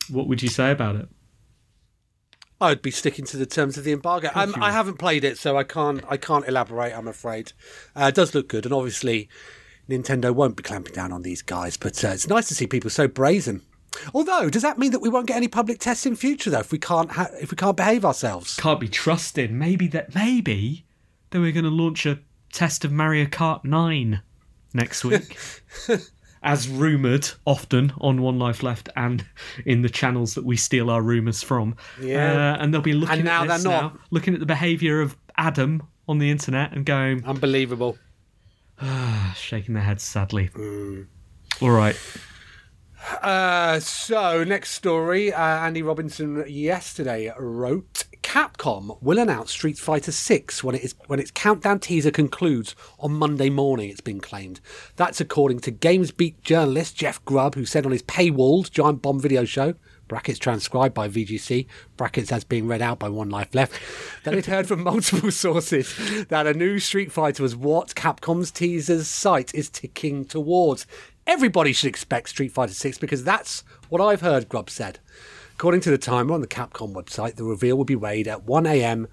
what 0.09 0.29
would 0.29 0.43
you 0.43 0.49
say 0.49 0.71
about 0.71 0.97
it? 0.97 1.09
I'd 2.61 2.83
be 2.83 2.91
sticking 2.91 3.25
to 3.27 3.37
the 3.37 3.47
terms 3.47 3.77
of 3.79 3.85
the 3.85 3.93
embargo. 3.93 4.31
Um, 4.35 4.55
I 4.61 4.73
haven't 4.73 4.99
played 4.99 5.25
it, 5.25 5.39
so 5.39 5.57
I 5.57 5.65
can't. 5.65 6.05
I 6.09 6.17
can't 6.17 6.47
elaborate. 6.49 6.93
I'm 6.97 7.07
afraid. 7.07 7.53
Uh, 7.95 8.07
it 8.07 8.15
does 8.15 8.35
look 8.35 8.49
good, 8.49 8.65
and 8.65 8.75
obviously, 8.75 9.29
Nintendo 9.89 10.35
won't 10.35 10.57
be 10.57 10.63
clamping 10.63 10.93
down 10.93 11.13
on 11.13 11.23
these 11.23 11.43
guys. 11.43 11.77
But 11.77 12.05
uh, 12.05 12.09
it's 12.09 12.27
nice 12.27 12.49
to 12.49 12.55
see 12.55 12.67
people 12.67 12.91
so 12.91 13.07
brazen. 13.07 13.63
Although, 14.13 14.51
does 14.51 14.63
that 14.63 14.79
mean 14.79 14.91
that 14.91 15.01
we 15.01 15.09
won't 15.09 15.27
get 15.27 15.37
any 15.37 15.49
public 15.49 15.79
tests 15.79 16.05
in 16.05 16.17
future 16.17 16.51
though? 16.51 16.61
If 16.61 16.73
we 16.73 16.79
can't, 16.79 17.13
ha- 17.13 17.31
if 17.41 17.51
we 17.53 17.57
can't 17.57 17.77
behave 17.77 18.05
ourselves? 18.05 18.57
Can't 18.57 18.81
be 18.81 18.89
trusted. 18.89 19.53
Maybe 19.53 19.87
that. 19.89 20.15
Maybe 20.15 20.85
they 21.31 21.39
were 21.39 21.53
going 21.53 21.65
to 21.65 21.71
launch 21.71 22.07
a 22.07 22.19
test 22.53 22.85
of 22.85 22.91
Mario 22.91 23.27
Kart 23.27 23.65
Nine 23.65 24.23
next 24.75 25.05
week. 25.05 25.39
As 26.43 26.69
rumoured 26.69 27.29
often 27.47 27.93
on 28.01 28.23
One 28.23 28.39
Life 28.39 28.63
Left 28.63 28.89
and 28.95 29.25
in 29.67 29.83
the 29.83 29.89
channels 29.89 30.35
that 30.35 30.45
we 30.45 30.57
steal 30.57 30.89
our 30.89 31.03
rumours 31.03 31.43
from. 31.43 31.75
Yeah. 32.01 32.55
Uh, 32.55 32.63
and 32.63 32.73
they'll 32.73 32.81
be 32.81 32.93
looking 32.93 33.17
And 33.17 33.25
now 33.25 33.43
at 33.43 33.49
now, 33.49 33.57
not. 33.81 33.99
looking 34.13 34.35
at 34.35 34.41
the 34.41 34.47
behaviour 34.47 35.01
of 35.01 35.17
Adam 35.37 35.83
on 36.07 36.19
the 36.19 36.31
internet 36.31 36.73
and 36.73 36.87
going, 36.87 37.25
Unbelievable. 37.25 37.99
shaking 39.35 39.75
their 39.75 39.83
heads 39.83 40.05
sadly. 40.05 40.49
Mm. 40.55 41.07
All 41.61 41.71
right. 41.71 41.97
Uh, 43.23 43.81
so 43.81 44.45
next 44.45 44.73
story, 44.73 45.33
uh, 45.33 45.41
Andy 45.41 45.83
Robinson 45.83 46.45
yesterday 46.47 47.33
wrote 47.39 48.05
Capcom 48.23 49.03
will 49.03 49.19
announce 49.19 49.53
Street 49.53 49.79
Fighter 49.79 50.13
6 50.13 50.63
when 50.63 50.75
it 50.75 50.85
is 50.85 50.95
when 51.07 51.19
its 51.19 51.31
countdown 51.31 51.81
teaser 51.81 52.11
concludes 52.11 52.77
on 52.99 53.15
Monday 53.15 53.49
morning. 53.49 53.89
It's 53.89 54.03
been 54.03 54.21
claimed. 54.21 54.61
That's 54.97 55.21
according 55.21 55.61
to 55.61 55.73
GamesBeat 55.73 56.43
journalist 56.43 56.95
Jeff 56.95 57.25
Grubb, 57.25 57.55
who 57.55 57.65
said 57.65 57.87
on 57.87 57.93
his 57.93 58.03
paywalled 58.03 58.71
Giant 58.71 59.01
Bomb 59.01 59.19
video 59.19 59.47
show. 59.47 59.75
Brackets 60.09 60.39
transcribed 60.39 60.95
by 60.95 61.09
VGC, 61.09 61.67
brackets 61.97 62.33
as 62.33 62.43
being 62.45 62.67
read 62.67 62.81
out 62.81 62.99
by 62.99 63.09
One 63.11 63.29
Life 63.29 63.55
Left, 63.55 63.79
that 64.25 64.35
it 64.35 64.47
heard 64.47 64.67
from 64.67 64.83
multiple 64.85 65.31
sources 65.31 65.95
that 66.29 66.47
a 66.47 66.55
new 66.55 66.79
Street 66.79 67.13
Fighter 67.13 67.43
was 67.43 67.57
what 67.57 67.95
Capcom's 67.95 68.51
teaser's 68.51 69.07
site 69.07 69.55
is 69.55 69.69
ticking 69.69 70.25
towards. 70.25 70.87
Everybody 71.29 71.75
should 71.75 71.89
expect 71.89 72.31
Street 72.31 72.53
Fighter 72.53 72.73
6 72.73 72.97
because 72.97 73.23
that's 73.23 73.63
what 73.91 74.01
I've 74.01 74.23
heard, 74.23 74.49
Grubb 74.49 74.71
said. 74.71 74.99
According 75.53 75.83
to 75.83 75.91
the 75.91 75.99
timer 75.99 76.33
on 76.33 76.41
the 76.41 76.47
Capcom 76.47 76.95
website, 76.95 77.35
the 77.35 77.45
reveal 77.45 77.77
will 77.77 77.85
be 77.85 77.97
made 77.97 78.27
at 78.27 78.47
1am 78.47 79.09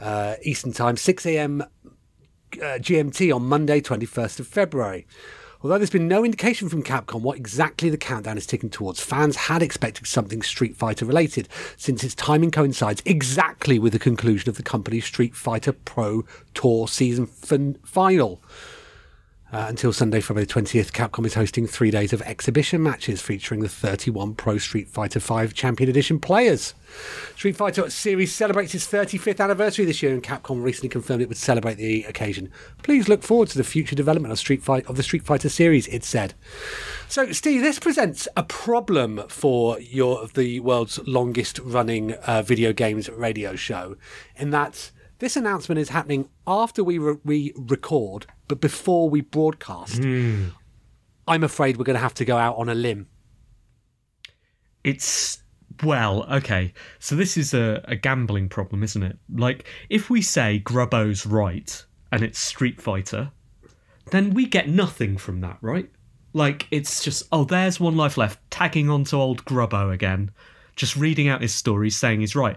uh, 0.00 0.34
Eastern 0.42 0.72
Time, 0.72 0.96
6am 0.96 1.60
uh, 1.62 1.66
GMT 2.58 3.32
on 3.32 3.44
Monday, 3.44 3.80
21st 3.80 4.40
of 4.40 4.48
February. 4.48 5.06
Although 5.62 5.78
there's 5.78 5.90
been 5.90 6.08
no 6.08 6.24
indication 6.24 6.68
from 6.68 6.82
Capcom 6.82 7.20
what 7.20 7.36
exactly 7.36 7.88
the 7.88 7.96
countdown 7.96 8.36
is 8.36 8.48
ticking 8.48 8.70
towards, 8.70 8.98
fans 8.98 9.36
had 9.36 9.62
expected 9.62 10.08
something 10.08 10.42
Street 10.42 10.74
Fighter 10.74 11.04
related, 11.04 11.48
since 11.76 12.02
its 12.02 12.16
timing 12.16 12.50
coincides 12.50 13.00
exactly 13.04 13.78
with 13.78 13.92
the 13.92 14.00
conclusion 14.00 14.48
of 14.48 14.56
the 14.56 14.64
company's 14.64 15.04
Street 15.04 15.36
Fighter 15.36 15.72
Pro 15.72 16.24
Tour 16.52 16.88
season 16.88 17.26
fin- 17.26 17.78
final. 17.84 18.42
Uh, 19.52 19.66
until 19.68 19.92
Sunday, 19.92 20.20
February 20.20 20.46
20th, 20.46 20.92
Capcom 20.92 21.26
is 21.26 21.34
hosting 21.34 21.66
three 21.66 21.90
days 21.90 22.12
of 22.12 22.22
exhibition 22.22 22.80
matches 22.80 23.20
featuring 23.20 23.60
the 23.60 23.68
31 23.68 24.34
Pro 24.34 24.58
Street 24.58 24.88
Fighter 24.88 25.18
V 25.18 25.48
Champion 25.48 25.90
Edition 25.90 26.20
players. 26.20 26.74
Street 27.34 27.56
Fighter 27.56 27.90
series 27.90 28.32
celebrates 28.32 28.76
its 28.76 28.86
35th 28.86 29.40
anniversary 29.40 29.84
this 29.84 30.04
year, 30.04 30.12
and 30.12 30.22
Capcom 30.22 30.62
recently 30.62 30.88
confirmed 30.88 31.20
it 31.20 31.28
would 31.28 31.36
celebrate 31.36 31.78
the 31.78 32.04
occasion. 32.04 32.48
Please 32.84 33.08
look 33.08 33.24
forward 33.24 33.48
to 33.48 33.58
the 33.58 33.64
future 33.64 33.96
development 33.96 34.30
of 34.30 34.38
Street 34.38 34.62
Fight 34.62 34.86
of 34.86 34.96
the 34.96 35.02
Street 35.02 35.24
Fighter 35.24 35.48
series, 35.48 35.88
it 35.88 36.04
said. 36.04 36.34
So, 37.08 37.32
Steve, 37.32 37.60
this 37.60 37.80
presents 37.80 38.28
a 38.36 38.44
problem 38.44 39.24
for 39.26 39.80
your 39.80 40.28
the 40.28 40.60
world's 40.60 41.00
longest 41.08 41.58
running 41.58 42.12
uh, 42.12 42.42
video 42.42 42.72
games 42.72 43.08
radio 43.08 43.56
show, 43.56 43.96
in 44.36 44.50
that 44.50 44.92
this 45.20 45.36
announcement 45.36 45.78
is 45.78 45.90
happening 45.90 46.28
after 46.46 46.82
we 46.82 46.98
re- 46.98 47.18
we 47.24 47.52
record, 47.56 48.26
but 48.48 48.60
before 48.60 49.08
we 49.08 49.20
broadcast. 49.20 50.02
Hmm. 50.02 50.48
I'm 51.28 51.44
afraid 51.44 51.76
we're 51.76 51.84
going 51.84 51.94
to 51.94 52.00
have 52.02 52.14
to 52.14 52.24
go 52.24 52.36
out 52.36 52.56
on 52.56 52.68
a 52.68 52.74
limb. 52.74 53.06
It's 54.82 55.40
well, 55.82 56.24
okay. 56.30 56.72
So 56.98 57.14
this 57.14 57.36
is 57.36 57.54
a, 57.54 57.82
a 57.84 57.96
gambling 57.96 58.48
problem, 58.48 58.82
isn't 58.82 59.02
it? 59.02 59.18
Like, 59.32 59.66
if 59.88 60.10
we 60.10 60.22
say 60.22 60.58
Grubbo's 60.64 61.24
right 61.24 61.84
and 62.12 62.22
it's 62.22 62.38
Street 62.38 62.80
Fighter, 62.80 63.30
then 64.10 64.34
we 64.34 64.46
get 64.46 64.68
nothing 64.68 65.16
from 65.16 65.40
that, 65.42 65.58
right? 65.60 65.88
Like, 66.32 66.66
it's 66.70 67.02
just, 67.02 67.24
oh, 67.32 67.44
there's 67.44 67.80
one 67.80 67.96
life 67.96 68.16
left, 68.16 68.38
tagging 68.50 68.90
onto 68.90 69.16
old 69.16 69.44
Grubbo 69.44 69.92
again, 69.92 70.30
just 70.76 70.96
reading 70.96 71.28
out 71.28 71.42
his 71.42 71.54
story, 71.54 71.90
saying 71.90 72.20
he's 72.20 72.36
right. 72.36 72.56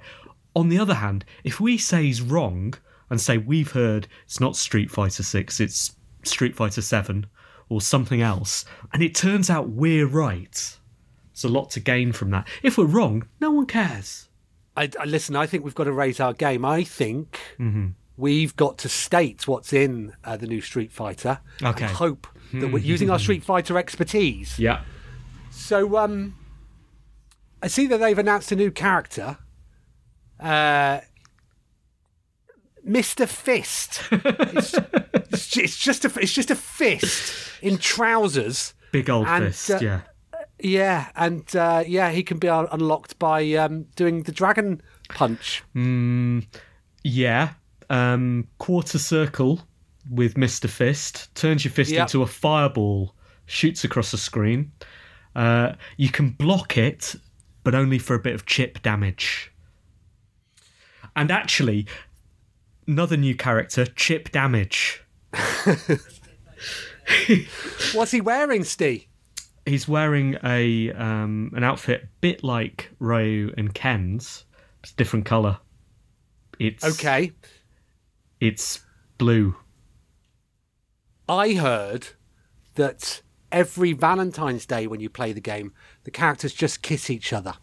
On 0.55 0.69
the 0.69 0.77
other 0.79 0.95
hand, 0.95 1.25
if 1.43 1.60
we 1.60 1.77
say 1.77 2.03
he's 2.03 2.22
wrong 2.22 2.74
and 3.10 3.19
say 3.19 3.38
we've 3.38 3.72
heard 3.72 4.07
it's 4.25 4.39
not 4.39 4.55
Street 4.55 4.91
Fighter 4.91 5.24
6, 5.24 5.60
it's 5.60 5.93
Street 6.24 6.55
Fighter 6.55 6.81
7 6.81 7.25
or 7.69 7.81
something 7.81 8.22
else, 8.22 8.65
and 8.91 9.01
it 9.01 9.15
turns 9.15 9.50
out 9.50 9.69
we're 9.69 10.05
right, 10.05 10.77
there's 11.33 11.43
a 11.43 11.50
lot 11.50 11.72
to 11.72 11.79
gain 11.79 12.12
from 12.12 12.29
that. 12.31 12.48
If 12.62 12.77
we're 12.77 12.86
wrong, 12.86 13.27
no 13.39 13.51
one 13.51 13.65
cares. 13.65 14.29
I, 14.75 14.89
I 15.00 15.05
listen. 15.05 15.36
I 15.36 15.45
think 15.45 15.63
we've 15.63 15.75
got 15.75 15.86
to 15.86 15.91
raise 15.91 16.19
our 16.19 16.33
game. 16.33 16.65
I 16.65 16.83
think 16.83 17.39
we've 18.17 18.55
got 18.55 18.77
to 18.79 18.89
state 18.89 19.48
what's 19.48 19.74
in 19.74 20.13
uh, 20.24 20.38
the 20.38 20.48
new 20.48 20.62
Street 20.62 20.91
Fighter. 20.91 21.39
Okay. 21.62 21.86
And 21.86 21.95
hope 21.95 22.27
that 22.53 22.72
we're 22.72 22.79
using 22.79 23.10
our 23.10 23.19
Street 23.19 23.43
Fighter 23.51 23.77
expertise. 23.77 24.57
Yeah. 24.60 24.81
So, 25.51 25.98
um, 25.98 26.36
I 27.62 27.67
see 27.67 27.88
that 27.88 28.00
they've 28.00 28.17
announced 28.17 28.51
a 28.51 28.55
new 28.55 28.72
character, 28.72 29.38
uh, 30.43 31.00
Mister 32.83 33.25
Fist. 33.25 34.01
it's, 34.12 34.73
it's 35.31 35.57
it's 35.57 35.77
just 35.77 36.05
a 36.05 36.12
it's 36.19 36.33
just 36.33 36.51
a 36.51 36.55
fist 36.55 37.33
in 37.62 37.77
trousers. 37.77 38.73
Big 38.91 39.09
old 39.09 39.27
And, 39.27 39.45
fist, 39.45 39.71
uh, 39.71 39.79
yeah. 39.81 40.01
Yeah, 40.59 41.09
and 41.15 41.53
uh, 41.55 41.83
yeah, 41.88 42.12
he 42.12 42.23
can 42.23 42.38
be 42.38 42.47
un- 42.47 42.67
unlocked 42.71 43.17
by 43.19 43.53
um, 43.53 43.83
doing 43.95 44.23
the 44.23 44.31
dragon 44.31 44.81
punch. 45.09 45.63
Yeah. 47.03 47.53
Um, 47.89 48.47
quarter 48.59 48.97
circle 49.00 49.62
with 50.09 50.35
Mr. 50.35 50.69
Fist. 50.69 51.33
Turns 51.35 51.65
your 51.65 51.71
fist 51.73 51.91
Yep. 51.91 52.01
into 52.03 52.21
a 52.21 52.27
fireball, 52.27 53.15
shoots 53.45 53.83
across 53.83 54.12
the 54.12 54.17
screen. 54.17 54.71
Uh, 55.35 55.73
you 55.97 56.09
can 56.09 56.29
block 56.29 56.77
it, 56.77 57.15
but 57.63 57.73
only 57.75 57.97
for 58.00 58.15
a 58.15 58.19
bit 58.19 58.33
of 58.35 58.45
chip 58.45 58.81
damage. 58.83 59.51
And 61.15 61.32
actually, 61.32 61.86
another 62.88 63.17
new 63.17 63.36
character, 63.36 63.86
chip 63.86 64.32
damage. 64.32 65.04
What's 67.93 68.12
he 68.12 68.21
wearing, 68.21 68.63
Steve? 68.63 69.06
He's 69.65 69.88
wearing 69.88 70.38
a 70.43 70.91
um, 70.91 71.52
an 71.56 71.63
outfit 71.63 72.04
a 72.04 72.08
bit 72.19 72.43
like 72.43 72.91
Ryu 72.99 73.54
and 73.58 73.73
Ken's, 73.73 74.45
it's 74.82 74.91
a 74.91 74.95
different 74.95 75.26
color. 75.26 75.60
It's 76.60 76.84
Okay, 76.84 77.32
It's 78.39 78.82
blue. 79.17 79.56
I 81.30 81.54
heard 81.54 82.08
that 82.76 83.21
every 83.52 83.93
Valentine's 83.93 84.65
Day 84.65 84.88
when 84.88 84.99
you 84.99 85.10
play 85.10 85.32
the 85.32 85.41
game, 85.41 85.71
the 86.04 86.12
characters 86.12 86.54
just 86.54 86.82
kiss 86.82 87.10
each 87.10 87.32
other. 87.32 87.54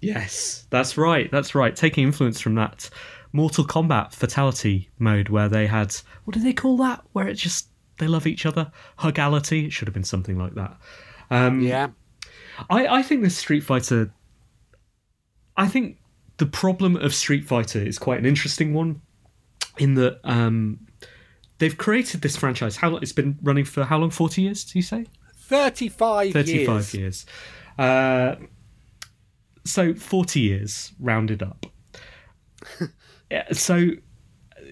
Yes, 0.00 0.66
that's 0.70 0.96
right. 0.96 1.30
That's 1.30 1.54
right. 1.54 1.74
Taking 1.74 2.04
influence 2.04 2.40
from 2.40 2.54
that 2.56 2.88
Mortal 3.32 3.64
Kombat 3.64 4.12
fatality 4.14 4.88
mode 4.98 5.28
where 5.28 5.48
they 5.48 5.66
had 5.66 5.94
what 6.24 6.34
do 6.34 6.40
they 6.42 6.52
call 6.52 6.76
that? 6.78 7.02
Where 7.12 7.26
it 7.28 7.34
just 7.34 7.68
they 7.98 8.06
love 8.06 8.26
each 8.26 8.46
other. 8.46 8.70
Hugality. 9.00 9.66
It 9.66 9.72
should 9.72 9.88
have 9.88 9.94
been 9.94 10.04
something 10.04 10.38
like 10.38 10.54
that. 10.54 10.76
Um, 11.30 11.60
Yeah, 11.60 11.88
I, 12.70 12.86
I 12.86 13.02
think 13.02 13.22
this 13.22 13.36
Street 13.36 13.60
Fighter. 13.64 14.12
I 15.56 15.66
think 15.66 15.98
the 16.36 16.46
problem 16.46 16.96
of 16.96 17.14
Street 17.14 17.44
Fighter 17.44 17.80
is 17.80 17.98
quite 17.98 18.18
an 18.20 18.26
interesting 18.26 18.72
one, 18.72 19.00
in 19.78 19.94
that 19.94 20.20
um, 20.24 20.86
they've 21.58 21.76
created 21.76 22.20
this 22.22 22.36
franchise. 22.36 22.76
How 22.76 22.90
long- 22.90 23.02
it's 23.02 23.12
been 23.12 23.36
running 23.42 23.64
for? 23.64 23.84
How 23.84 23.98
long? 23.98 24.10
Forty 24.10 24.42
years? 24.42 24.64
Do 24.64 24.78
you 24.78 24.82
say? 24.82 25.06
thirty-five, 25.34 26.32
35 26.32 26.68
years. 26.68 26.94
years. 26.94 27.26
Uh, 27.78 28.36
so 29.68 29.94
40 29.94 30.40
years 30.40 30.92
rounded 30.98 31.42
up. 31.42 31.66
So, 33.52 33.88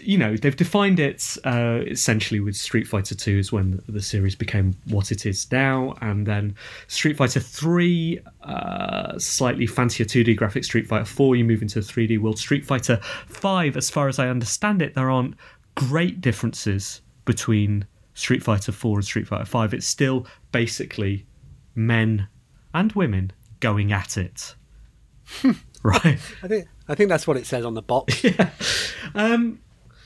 you 0.00 0.16
know, 0.16 0.34
they've 0.34 0.56
defined 0.56 0.98
it 0.98 1.36
uh, 1.44 1.80
essentially 1.86 2.40
with 2.40 2.56
Street 2.56 2.86
Fighter 2.86 3.14
2 3.14 3.38
is 3.38 3.52
when 3.52 3.82
the 3.86 4.00
series 4.00 4.34
became 4.34 4.74
what 4.88 5.12
it 5.12 5.26
is 5.26 5.50
now, 5.52 5.94
and 6.00 6.26
then 6.26 6.54
Street 6.86 7.18
Fighter 7.18 7.40
3, 7.40 8.20
uh, 8.44 9.18
slightly 9.18 9.66
fancier 9.66 10.06
2D 10.06 10.38
graphics, 10.38 10.64
Street 10.64 10.86
Fighter 10.86 11.04
4, 11.04 11.36
you 11.36 11.44
move 11.44 11.60
into 11.60 11.80
3D 11.80 12.18
world. 12.18 12.38
Street 12.38 12.64
Fighter 12.64 12.96
5, 13.26 13.76
as 13.76 13.90
far 13.90 14.08
as 14.08 14.18
I 14.18 14.28
understand 14.28 14.80
it, 14.80 14.94
there 14.94 15.10
aren't 15.10 15.34
great 15.74 16.22
differences 16.22 17.02
between 17.26 17.86
Street 18.14 18.42
Fighter 18.42 18.72
4 18.72 18.98
and 18.98 19.04
Street 19.04 19.28
Fighter 19.28 19.44
5. 19.44 19.74
It's 19.74 19.86
still 19.86 20.26
basically 20.50 21.26
men 21.74 22.28
and 22.72 22.92
women 22.92 23.32
going 23.60 23.92
at 23.92 24.16
it. 24.16 24.54
right. 25.82 26.18
I 26.42 26.48
think 26.48 26.68
I 26.88 26.94
think 26.94 27.08
that's 27.08 27.26
what 27.26 27.36
it 27.36 27.46
says 27.46 27.64
on 27.64 27.74
the 27.74 27.82
box. 27.82 28.24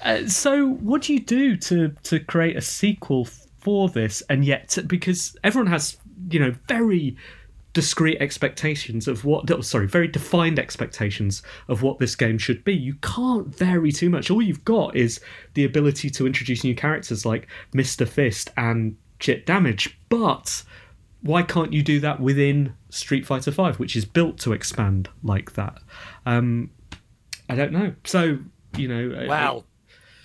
Uh, 0.02 0.26
so, 0.26 0.66
what 0.66 1.02
do 1.02 1.12
you 1.12 1.20
do 1.20 1.56
to 1.56 1.94
to 2.04 2.20
create 2.20 2.56
a 2.56 2.60
sequel 2.60 3.26
for 3.58 3.88
this? 3.88 4.22
And 4.30 4.44
yet, 4.44 4.78
because 4.86 5.36
everyone 5.44 5.70
has, 5.70 5.98
you 6.30 6.40
know, 6.40 6.54
very 6.68 7.16
discrete 7.72 8.20
expectations 8.20 9.06
of 9.06 9.24
what, 9.24 9.48
oh, 9.50 9.60
sorry, 9.60 9.86
very 9.86 10.08
defined 10.08 10.58
expectations 10.58 11.42
of 11.68 11.82
what 11.82 11.98
this 11.98 12.16
game 12.16 12.36
should 12.36 12.64
be. 12.64 12.74
You 12.74 12.94
can't 13.02 13.54
vary 13.54 13.92
too 13.92 14.10
much. 14.10 14.30
All 14.30 14.42
you've 14.42 14.64
got 14.64 14.96
is 14.96 15.20
the 15.54 15.64
ability 15.64 16.10
to 16.10 16.26
introduce 16.26 16.64
new 16.64 16.74
characters 16.74 17.24
like 17.26 17.46
Mister 17.72 18.06
Fist 18.06 18.50
and 18.56 18.96
Chip 19.18 19.44
Damage, 19.44 19.98
but 20.08 20.62
why 21.22 21.42
can't 21.42 21.72
you 21.72 21.82
do 21.82 22.00
that 22.00 22.20
within 22.20 22.74
Street 22.90 23.26
Fighter 23.26 23.52
Five, 23.52 23.78
which 23.78 23.96
is 23.96 24.04
built 24.04 24.38
to 24.40 24.52
expand 24.52 25.08
like 25.22 25.54
that? 25.54 25.78
Um, 26.26 26.70
I 27.48 27.54
don't 27.54 27.72
know. 27.72 27.94
So 28.04 28.38
you 28.76 28.88
know, 28.88 29.26
Well, 29.28 29.66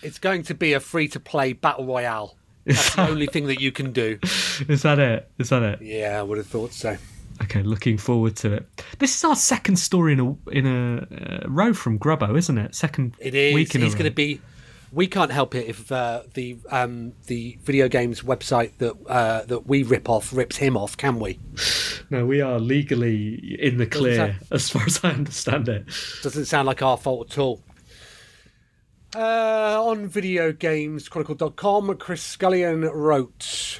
it's 0.03 0.19
going 0.19 0.43
to 0.43 0.53
be 0.53 0.73
a 0.73 0.79
free-to-play 0.79 1.53
battle 1.53 1.85
royale. 1.85 2.37
That's 2.65 2.95
the 2.95 3.07
only 3.09 3.27
thing 3.27 3.47
that 3.47 3.59
you 3.59 3.71
can 3.71 3.91
do. 3.91 4.19
is 4.67 4.81
that 4.83 4.99
it? 4.99 5.29
Is 5.37 5.49
that 5.49 5.61
it? 5.63 5.81
Yeah, 5.81 6.19
I 6.19 6.23
would 6.23 6.37
have 6.37 6.47
thought 6.47 6.73
so. 6.73 6.97
Okay, 7.43 7.61
looking 7.63 7.97
forward 7.97 8.35
to 8.37 8.53
it. 8.53 8.65
This 8.99 9.15
is 9.15 9.23
our 9.23 9.35
second 9.35 9.75
story 9.75 10.13
in 10.13 10.19
a 10.19 10.49
in 10.51 10.65
a 10.65 11.43
uh, 11.45 11.49
row 11.49 11.73
from 11.73 11.99
Grubbo, 11.99 12.37
isn't 12.37 12.57
it? 12.57 12.73
Second 12.75 13.15
It 13.19 13.35
is. 13.35 13.53
week 13.53 13.75
in 13.75 13.81
He's 13.81 13.93
going 13.93 14.05
to 14.05 14.11
be. 14.11 14.39
We 14.95 15.07
can't 15.07 15.31
help 15.31 15.53
it 15.55 15.67
if 15.67 15.91
uh, 15.91 16.23
the 16.35 16.57
um, 16.71 17.11
the 17.27 17.57
video 17.63 17.87
games 17.89 18.21
website 18.21 18.71
that 18.77 18.93
uh, 19.07 19.43
that 19.43 19.67
we 19.67 19.83
rip 19.83 20.07
off 20.09 20.33
rips 20.33 20.55
him 20.55 20.77
off, 20.77 20.95
can 20.95 21.19
we? 21.19 21.37
No, 22.09 22.25
we 22.25 22.39
are 22.39 22.59
legally 22.59 23.57
in 23.59 23.77
the 23.77 23.85
clear, 23.85 24.15
that- 24.17 24.35
as 24.51 24.69
far 24.69 24.83
as 24.85 25.01
I 25.03 25.09
understand 25.09 25.67
it. 25.67 25.83
Doesn't 26.23 26.45
sound 26.45 26.65
like 26.67 26.81
our 26.81 26.97
fault 26.97 27.31
at 27.31 27.37
all. 27.37 27.61
Uh, 29.13 29.77
on 29.81 30.09
videogameschronicle.com, 30.09 31.97
Chris 31.97 32.21
Scullion 32.23 32.89
wrote 32.93 33.79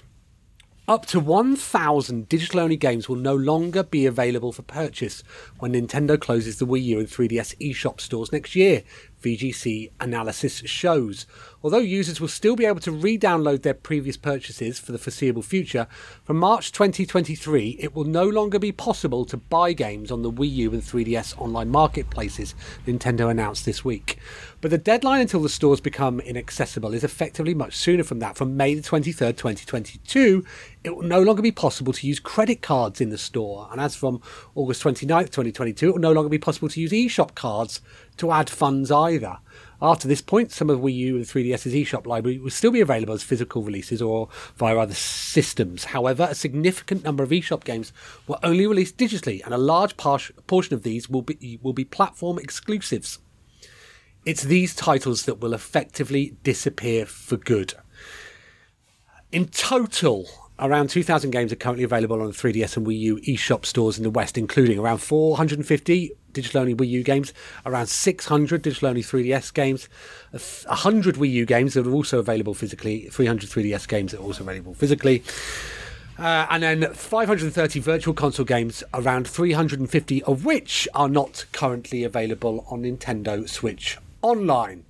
Up 0.88 1.06
to 1.08 1.19
1,000 1.19 2.30
digital 2.30 2.60
only 2.62 2.78
games 2.78 3.10
will 3.10 3.15
no 3.17 3.36
longer 3.36 3.84
be 3.84 4.06
available 4.06 4.51
for 4.54 4.62
purchase 4.62 5.23
when 5.60 5.73
Nintendo 5.73 6.19
closes 6.19 6.60
the 6.60 6.65
Wii 6.67 6.84
U 6.84 6.99
and 6.99 7.08
3DS 7.08 7.56
eShop 7.60 7.99
stores 7.99 8.32
next 8.32 8.56
year. 8.56 8.84
VGC 9.26 9.90
analysis 10.00 10.62
shows. 10.66 11.26
Although 11.64 11.80
users 11.80 12.22
will 12.22 12.28
still 12.28 12.56
be 12.56 12.66
able 12.66 12.80
to 12.82 12.92
re 12.92 13.18
download 13.18 13.64
their 13.64 13.74
previous 13.74 14.18
purchases 14.18 14.78
for 14.78 14.92
the 14.92 15.00
foreseeable 15.00 15.42
future, 15.42 15.88
from 16.24 16.38
March 16.38 16.72
2023 16.72 17.78
it 17.80 17.96
will 17.96 18.04
no 18.04 18.24
longer 18.24 18.60
be 18.60 18.72
possible 18.72 19.26
to 19.26 19.38
buy 19.38 19.74
games 19.74 20.12
on 20.12 20.22
the 20.22 20.32
Wii 20.32 20.52
U 20.54 20.74
and 20.74 20.84
3DS 20.84 21.36
online 21.42 21.72
marketplaces, 21.72 22.54
Nintendo 22.86 23.32
announced 23.32 23.66
this 23.66 23.84
week. 23.84 24.20
But 24.62 24.70
the 24.70 24.78
deadline 24.78 25.22
until 25.22 25.42
the 25.42 25.50
stores 25.50 25.82
become 25.82 26.20
inaccessible 26.20 26.94
is 26.94 27.04
effectively 27.04 27.56
much 27.56 27.76
sooner 27.76 28.04
from 28.04 28.20
that. 28.20 28.38
From 28.38 28.56
May 28.56 28.76
the 28.76 28.82
23rd, 28.82 29.38
2022, 29.38 30.46
it 30.84 30.96
will 30.96 31.04
no 31.04 31.22
longer 31.22 31.42
be 31.42 31.52
possible 31.52 31.94
to 31.94 32.08
use 32.08 32.20
credit 32.20 32.62
cards 32.62 33.02
in 33.02 33.10
the 33.10 33.18
store. 33.18 33.68
And 33.72 33.82
as 33.82 33.96
from 33.96 34.22
August 34.54 34.84
29th, 34.84 35.32
2022, 35.32 35.88
it 35.88 35.92
will 35.94 36.00
no 36.00 36.12
longer 36.12 36.30
be 36.30 36.38
possible 36.38 36.70
to 36.70 36.80
use 36.80 36.92
eShop 36.92 37.34
cards 37.34 37.82
to 38.17 38.32
add 38.32 38.49
funds 38.49 38.91
either. 38.91 39.38
After 39.82 40.08
this 40.08 40.21
point, 40.21 40.51
some 40.51 40.69
of 40.69 40.80
Wii 40.80 40.95
U 40.95 41.15
and 41.17 41.25
3DS's 41.25 41.73
eShop 41.73 42.08
library 42.08 42.39
will 42.39 42.49
still 42.49 42.71
be 42.71 42.80
available 42.80 43.13
as 43.13 43.23
physical 43.23 43.62
releases 43.62 44.01
or 44.01 44.30
via 44.56 44.78
other 44.78 44.93
systems. 44.93 45.86
However, 45.86 46.28
a 46.30 46.36
significant 46.36 47.04
number 47.04 47.23
of 47.23 47.30
eShop 47.30 47.65
games 47.65 47.91
were 48.25 48.39
only 48.41 48.65
released 48.65 48.97
digitally, 48.97 49.43
and 49.43 49.54
a 49.54 49.58
large 49.58 49.97
portion 49.97 50.73
of 50.73 50.84
these 50.84 51.10
will 51.10 51.21
be 51.21 51.60
will 51.62 51.73
be 51.73 51.84
platform 51.84 52.39
exclusives. 52.39 53.19
It's 54.25 54.43
these 54.43 54.73
titles 54.73 55.25
that 55.25 55.39
will 55.39 55.54
effectively 55.54 56.36
disappear 56.41 57.06
for 57.06 57.38
good. 57.38 57.73
In 59.32 59.49
total, 59.49 60.25
Around 60.58 60.89
2,000 60.89 61.32
games 61.32 61.52
are 61.52 61.58
currently 61.58 61.84
available 61.84 62.22
on 62.22 62.28
the 62.28 62.34
3DS 62.34 62.78
and 62.78 62.88
Wii 62.88 62.98
U 63.00 63.18
eShop 63.18 63.65
stores 63.65 63.98
in 63.98 64.04
the 64.04 64.10
West, 64.10 64.38
including 64.38 64.80
around 64.80 65.00
450 65.00 66.12
digital 66.32 66.62
only 66.62 66.74
Wii 66.74 66.88
U 66.89 67.04
games, 67.04 67.34
around 67.65 67.88
600 67.88 68.62
digital 68.62 68.88
only 68.88 69.04
3DS 69.04 69.54
games, 69.54 69.89
100 70.32 71.15
Wii 71.15 71.30
U 71.32 71.46
games 71.46 71.74
that 71.74 71.86
are 71.86 71.91
also 71.91 72.20
available 72.20 72.54
physically, 72.54 73.10
300 73.10 73.50
3DS 73.50 73.88
games 73.88 74.12
that 74.13 74.20
are 74.20 74.24
also 74.24 74.44
available 74.44 74.74
physically. 74.74 75.24
Uh, 76.18 76.48
and 76.50 76.63
then 76.63 76.94
530 76.94 77.80
virtual 77.82 78.13
console 78.13 78.46
games, 78.46 78.82
around 78.94 79.28
350 79.28 80.24
of 80.24 80.46
which 80.46 80.88
are 80.94 81.10
not 81.10 81.46
currently 81.52 82.06
available 82.06 82.65
on 82.70 82.84
Nintendo 82.84 83.50
Switch 83.50 83.98
Online. 84.22 84.86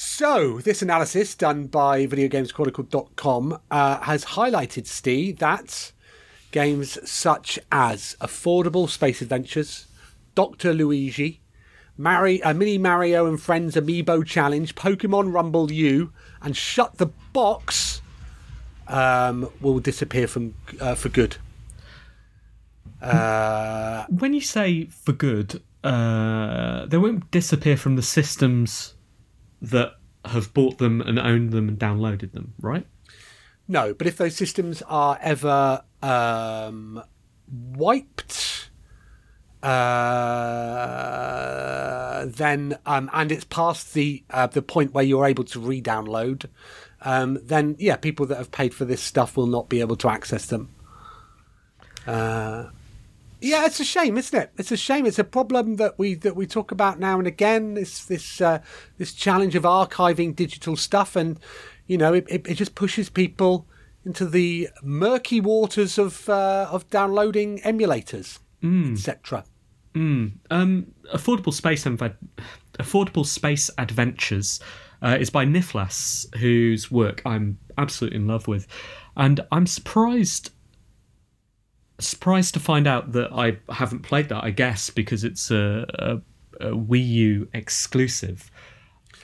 So, 0.00 0.60
this 0.60 0.80
analysis 0.80 1.34
done 1.34 1.66
by 1.66 2.06
VideoGamesChronicle.com 2.06 3.58
uh, 3.68 4.00
has 4.02 4.24
highlighted, 4.26 4.86
Steve, 4.86 5.40
that 5.40 5.90
games 6.52 6.98
such 7.10 7.58
as 7.72 8.14
Affordable 8.20 8.88
Space 8.88 9.22
Adventures, 9.22 9.88
Dr. 10.36 10.72
Luigi, 10.72 11.40
Mari- 11.96 12.40
uh, 12.44 12.54
Mini 12.54 12.78
Mario 12.78 13.26
and 13.26 13.42
Friends 13.42 13.74
Amiibo 13.74 14.24
Challenge, 14.24 14.72
Pokemon 14.76 15.32
Rumble 15.32 15.72
U, 15.72 16.12
and 16.42 16.56
Shut 16.56 16.98
the 16.98 17.08
Box 17.32 18.00
um, 18.86 19.50
will 19.60 19.80
disappear 19.80 20.28
from 20.28 20.54
uh, 20.80 20.94
for 20.94 21.08
good. 21.08 21.38
Uh, 23.02 24.04
when 24.10 24.32
you 24.32 24.42
say 24.42 24.84
for 24.84 25.12
good, 25.12 25.60
uh, 25.82 26.86
they 26.86 26.98
won't 26.98 27.28
disappear 27.32 27.76
from 27.76 27.96
the 27.96 28.02
systems 28.02 28.94
that 29.60 29.94
have 30.24 30.52
bought 30.54 30.78
them 30.78 31.00
and 31.00 31.18
owned 31.18 31.52
them 31.52 31.68
and 31.68 31.78
downloaded 31.78 32.32
them, 32.32 32.54
right? 32.60 32.86
No, 33.66 33.92
but 33.94 34.06
if 34.06 34.16
those 34.16 34.34
systems 34.34 34.82
are 34.82 35.18
ever 35.20 35.82
um, 36.02 37.02
wiped, 37.50 38.70
uh, 39.62 39.68
then 42.26 42.78
um, 42.86 43.10
and 43.12 43.30
it's 43.30 43.44
past 43.44 43.92
the 43.94 44.24
uh, 44.30 44.46
the 44.46 44.62
point 44.62 44.94
where 44.94 45.04
you're 45.04 45.26
able 45.26 45.44
to 45.44 45.60
re-download, 45.60 46.46
um, 47.02 47.38
then 47.42 47.76
yeah, 47.78 47.96
people 47.96 48.24
that 48.26 48.38
have 48.38 48.50
paid 48.50 48.72
for 48.72 48.86
this 48.86 49.02
stuff 49.02 49.36
will 49.36 49.46
not 49.46 49.68
be 49.68 49.80
able 49.80 49.96
to 49.96 50.08
access 50.08 50.46
them. 50.46 50.70
Uh, 52.06 52.70
yeah, 53.40 53.66
it's 53.66 53.80
a 53.80 53.84
shame, 53.84 54.18
isn't 54.18 54.38
it? 54.38 54.50
It's 54.56 54.72
a 54.72 54.76
shame. 54.76 55.06
It's 55.06 55.18
a 55.18 55.24
problem 55.24 55.76
that 55.76 55.98
we 55.98 56.14
that 56.14 56.34
we 56.34 56.46
talk 56.46 56.72
about 56.72 56.98
now 56.98 57.18
and 57.18 57.26
again. 57.26 57.74
This 57.74 58.04
this 58.04 58.40
uh, 58.40 58.60
this 58.98 59.12
challenge 59.12 59.54
of 59.54 59.62
archiving 59.62 60.34
digital 60.34 60.76
stuff, 60.76 61.14
and 61.14 61.38
you 61.86 61.96
know, 61.96 62.14
it, 62.14 62.26
it, 62.28 62.46
it 62.48 62.54
just 62.54 62.74
pushes 62.74 63.08
people 63.08 63.66
into 64.04 64.26
the 64.26 64.68
murky 64.82 65.40
waters 65.40 65.98
of 65.98 66.28
uh, 66.28 66.68
of 66.70 66.88
downloading 66.90 67.58
emulators, 67.60 68.40
mm. 68.62 68.92
etc. 68.92 69.44
Mm. 69.94 70.32
Um, 70.50 70.92
affordable 71.14 71.52
space 71.52 71.86
Adv- 71.86 72.16
affordable 72.78 73.26
space 73.26 73.70
adventures 73.78 74.60
uh, 75.02 75.16
is 75.20 75.30
by 75.30 75.44
Nifflas, 75.44 76.26
whose 76.38 76.90
work 76.90 77.22
I'm 77.24 77.58
absolutely 77.76 78.16
in 78.16 78.26
love 78.26 78.48
with, 78.48 78.66
and 79.16 79.40
I'm 79.52 79.66
surprised 79.66 80.50
surprised 81.98 82.54
to 82.54 82.60
find 82.60 82.86
out 82.86 83.12
that 83.12 83.32
I 83.32 83.58
haven't 83.72 84.00
played 84.00 84.28
that. 84.28 84.44
I 84.44 84.50
guess 84.50 84.90
because 84.90 85.24
it's 85.24 85.50
a, 85.50 85.86
a, 86.60 86.68
a 86.68 86.70
Wii 86.72 87.06
U 87.08 87.48
exclusive, 87.52 88.50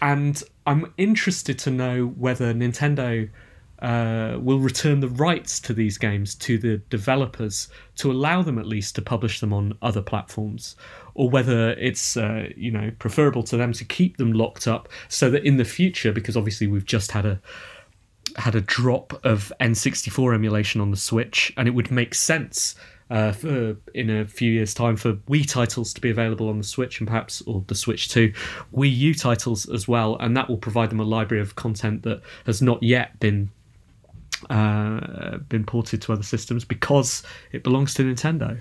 and 0.02 0.42
I'm 0.66 0.92
interested 0.96 1.58
to 1.60 1.70
know 1.70 2.06
whether 2.06 2.52
Nintendo 2.54 3.28
uh, 3.80 4.38
will 4.40 4.60
return 4.60 5.00
the 5.00 5.08
rights 5.08 5.60
to 5.60 5.74
these 5.74 5.98
games 5.98 6.34
to 6.34 6.56
the 6.56 6.78
developers 6.88 7.68
to 7.96 8.10
allow 8.10 8.40
them 8.40 8.58
at 8.58 8.66
least 8.66 8.94
to 8.94 9.02
publish 9.02 9.40
them 9.40 9.52
on 9.52 9.76
other 9.82 10.00
platforms, 10.00 10.74
or 11.14 11.28
whether 11.28 11.72
it's 11.72 12.16
uh, 12.16 12.48
you 12.56 12.70
know 12.70 12.90
preferable 12.98 13.42
to 13.42 13.56
them 13.56 13.72
to 13.72 13.84
keep 13.84 14.16
them 14.16 14.32
locked 14.32 14.66
up 14.66 14.88
so 15.08 15.28
that 15.30 15.44
in 15.44 15.58
the 15.58 15.64
future, 15.64 16.12
because 16.12 16.37
obviously 16.37 16.66
we've 16.66 16.87
just 16.87 17.12
had 17.12 17.26
a 17.26 17.40
had 18.37 18.54
a 18.54 18.60
drop 18.60 19.24
of 19.24 19.52
N64 19.60 20.34
emulation 20.34 20.80
on 20.80 20.90
the 20.90 20.96
Switch, 20.96 21.52
and 21.56 21.68
it 21.68 21.72
would 21.72 21.90
make 21.90 22.14
sense 22.14 22.74
uh, 23.10 23.32
for, 23.32 23.76
in 23.94 24.10
a 24.10 24.24
few 24.24 24.50
years' 24.50 24.74
time 24.74 24.96
for 24.96 25.14
Wii 25.14 25.48
titles 25.48 25.92
to 25.92 26.00
be 26.00 26.10
available 26.10 26.48
on 26.48 26.58
the 26.58 26.64
Switch 26.64 27.00
and 27.00 27.06
perhaps 27.06 27.42
or 27.42 27.64
the 27.66 27.74
Switch 27.74 28.08
2, 28.08 28.32
Wii 28.74 28.96
U 28.96 29.14
titles 29.14 29.68
as 29.68 29.87
well, 29.87 30.16
and 30.16 30.37
that 30.37 30.48
will 30.48 30.56
provide 30.56 30.90
them 30.90 31.00
a 31.00 31.04
library 31.04 31.42
of 31.42 31.54
content 31.54 32.02
that 32.02 32.22
has 32.46 32.62
not 32.62 32.82
yet 32.82 33.18
been 33.20 33.50
uh, 34.50 35.38
been 35.48 35.64
ported 35.64 36.02
to 36.02 36.12
other 36.12 36.22
systems 36.22 36.64
because 36.64 37.22
it 37.52 37.62
belongs 37.62 37.94
to 37.94 38.02
Nintendo. 38.02 38.58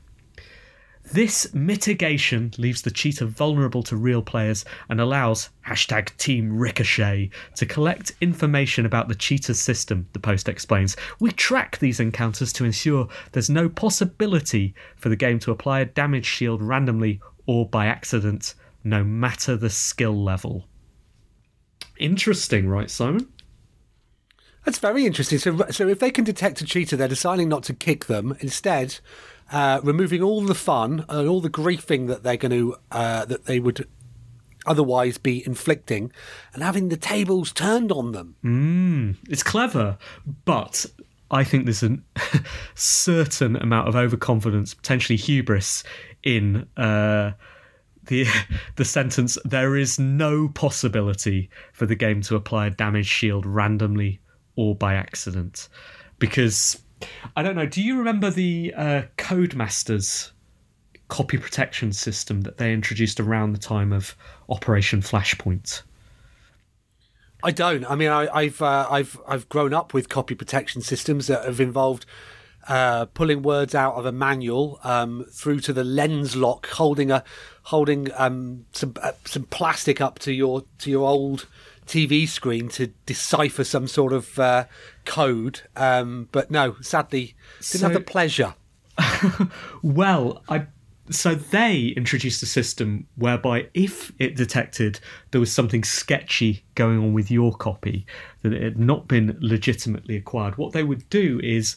This 1.12 1.54
mitigation 1.54 2.54
leaves 2.58 2.82
the 2.82 2.92
cheater 2.92 3.26
vulnerable 3.26 3.84
to 3.84 3.98
real 3.98 4.22
players 4.22 4.64
and 4.88 5.02
allows 5.02 5.50
hashtag 5.68 6.16
Team 6.18 6.58
Ricochet 6.58 7.30
to 7.56 7.66
collect 7.66 8.14
information 8.22 8.86
about 8.86 9.10
the 9.10 9.16
cheater's 9.16 9.60
system, 9.60 10.08
the 10.14 10.20
post 10.20 10.48
explains. 10.48 10.96
We 11.20 11.32
track 11.32 11.78
these 11.80 12.00
encounters 12.00 12.54
to 12.54 12.66
ensure 12.66 13.10
there's 13.34 13.50
no 13.50 13.68
possibility 13.68 14.74
for 14.96 15.10
the 15.10 15.18
game 15.18 15.40
to 15.40 15.52
apply 15.52 15.82
a 15.82 15.86
damage 15.86 16.26
shield 16.26 16.62
randomly 16.62 17.20
or 17.46 17.68
by 17.68 17.88
accident, 17.88 18.56
no 18.84 19.04
matter 19.04 19.58
the 19.58 19.70
skill 19.70 20.24
level. 20.24 20.68
Interesting, 21.98 22.68
right, 22.68 22.90
Simon? 22.90 23.28
That's 24.64 24.80
very 24.80 25.06
interesting. 25.06 25.40
So, 25.40 25.66
so 25.70 25.90
if 25.90 26.00
they 26.00 26.12
can 26.12 26.24
detect 26.24 26.62
a 26.62 26.66
cheater, 26.66 26.96
they're 26.96 27.10
deciding 27.10 27.50
not 27.50 27.64
to 27.64 27.74
kick 27.74 28.06
them. 28.06 28.38
Instead, 28.40 29.00
uh, 29.52 29.80
removing 29.84 30.22
all 30.22 30.42
the 30.42 30.56
fun 30.56 31.06
and 31.10 31.28
all 31.28 31.42
the 31.42 31.50
griefing 31.50 32.08
that 32.08 32.24
they're 32.24 32.38
going 32.38 32.52
to 32.52 32.76
uh, 32.92 33.26
that 33.26 33.46
they 33.46 33.60
would 33.60 33.88
otherwise 34.66 35.18
be 35.18 35.46
inflicting, 35.46 36.12
and 36.54 36.64
having 36.64 36.90
the 36.90 36.98
tables 36.98 37.52
turned 37.52 37.92
on 37.92 38.12
them. 38.12 38.36
Mm, 38.44 39.18
it's 39.30 39.44
clever, 39.44 39.98
but 40.46 40.86
I 41.32 41.44
think 41.44 41.66
there's 41.66 41.84
a 41.84 41.98
certain 42.76 43.56
amount 43.56 43.88
of 43.88 43.96
overconfidence, 43.96 44.74
potentially 44.74 45.18
hubris, 45.18 45.84
in 46.24 46.68
uh, 46.78 47.32
the 48.06 48.26
the 48.76 48.86
sentence. 48.86 49.38
There 49.44 49.76
is 49.76 50.00
no 50.00 50.50
possibility 50.50 51.50
for 51.74 51.86
the 51.86 51.96
game 51.96 52.22
to 52.22 52.36
apply 52.36 52.68
a 52.68 52.72
damage 52.72 53.08
shield 53.08 53.46
randomly 53.46 54.20
or 54.56 54.76
by 54.76 54.94
accident, 54.94 55.70
because 56.20 56.83
I 57.36 57.44
don't 57.44 57.56
know. 57.56 57.66
Do 57.66 57.82
you 57.82 57.98
remember 57.98 58.30
the 58.30 58.74
uh, 58.76 59.02
Codemasters 59.18 60.32
copy 61.08 61.38
protection 61.38 61.94
system 61.94 62.42
that 62.42 62.58
they 62.58 62.74
introduced 62.74 63.20
around 63.20 63.54
the 63.54 63.60
time 63.60 63.94
of 63.94 64.16
Operation 64.50 65.02
Flashpoint? 65.02 65.84
I 67.44 67.52
don't. 67.52 67.86
I 67.86 67.96
mean, 67.96 68.10
I, 68.10 68.46
have 68.46 68.62
uh, 68.62 68.88
I've 68.90 69.20
I've 69.28 69.50
grown 69.50 69.74
up 69.74 69.94
with 69.94 70.08
copy 70.08 70.34
protection 70.34 70.82
systems 70.82 71.28
that 71.28 71.44
have 71.44 71.60
involved 71.60 72.06
uh, 72.68 73.06
pulling 73.08 73.42
words 73.42 73.76
out 73.76 73.96
of 73.96 74.06
a 74.06 74.12
manual 74.12 74.80
um, 74.84 75.26
through 75.30 75.60
to 75.62 75.74
the 75.74 75.84
lens 75.84 76.36
lock, 76.36 76.68
holding 76.68 77.12
a 77.12 77.24
holding 77.64 78.10
um, 78.16 78.66
some 78.72 78.94
uh, 79.02 79.12
some 79.26 79.44
plastic 79.44 80.00
up 80.00 80.20
to 80.20 80.32
your 80.32 80.64
to 80.80 80.90
your 80.90 81.08
old 81.08 81.48
TV 81.86 82.28
screen 82.28 82.70
to 82.70 82.88
decipher 83.06 83.64
some 83.64 83.88
sort 83.88 84.14
of 84.14 84.40
uh, 84.40 84.66
code. 85.06 85.62
Um, 85.76 86.30
but 86.32 86.52
no, 86.52 86.76
sadly, 86.82 87.36
didn't 87.58 87.80
so, 87.80 87.86
have 87.88 87.94
the 87.94 88.02
pleasure. 88.02 88.56
well, 89.84 90.44
I 90.48 90.68
so 91.10 91.36
they 91.36 91.94
introduced 91.98 92.42
a 92.44 92.46
system 92.46 93.08
whereby 93.16 93.68
if 93.74 94.12
it 94.20 94.36
detected 94.36 95.00
there 95.32 95.42
was 95.42 95.52
something 95.52 95.84
sketchy 95.84 96.64
going 96.76 96.98
on 96.98 97.14
with 97.14 97.30
your 97.30 97.54
copy 97.54 98.06
that 98.42 98.54
it 98.54 98.62
had 98.62 98.80
not 98.80 99.08
been 99.08 99.38
legitimately 99.42 100.16
acquired, 100.16 100.58
what 100.58 100.72
they 100.72 100.84
would 100.84 101.08
do 101.10 101.42
is 101.44 101.76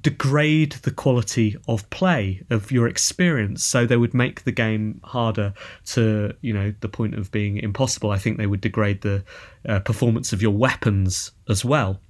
degrade 0.00 0.72
the 0.82 0.90
quality 0.90 1.56
of 1.68 1.88
play 1.90 2.42
of 2.48 2.72
your 2.72 2.88
experience 2.88 3.62
so 3.62 3.84
they 3.84 3.96
would 3.96 4.14
make 4.14 4.44
the 4.44 4.52
game 4.52 5.00
harder 5.04 5.52
to 5.84 6.34
you 6.40 6.52
know 6.52 6.72
the 6.80 6.88
point 6.88 7.14
of 7.14 7.30
being 7.30 7.58
impossible. 7.58 8.10
I 8.10 8.18
think 8.18 8.38
they 8.38 8.46
would 8.46 8.62
degrade 8.62 9.02
the 9.02 9.22
uh, 9.68 9.80
performance 9.80 10.32
of 10.32 10.40
your 10.40 10.52
weapons 10.52 11.32
as 11.48 11.64
well. 11.64 12.00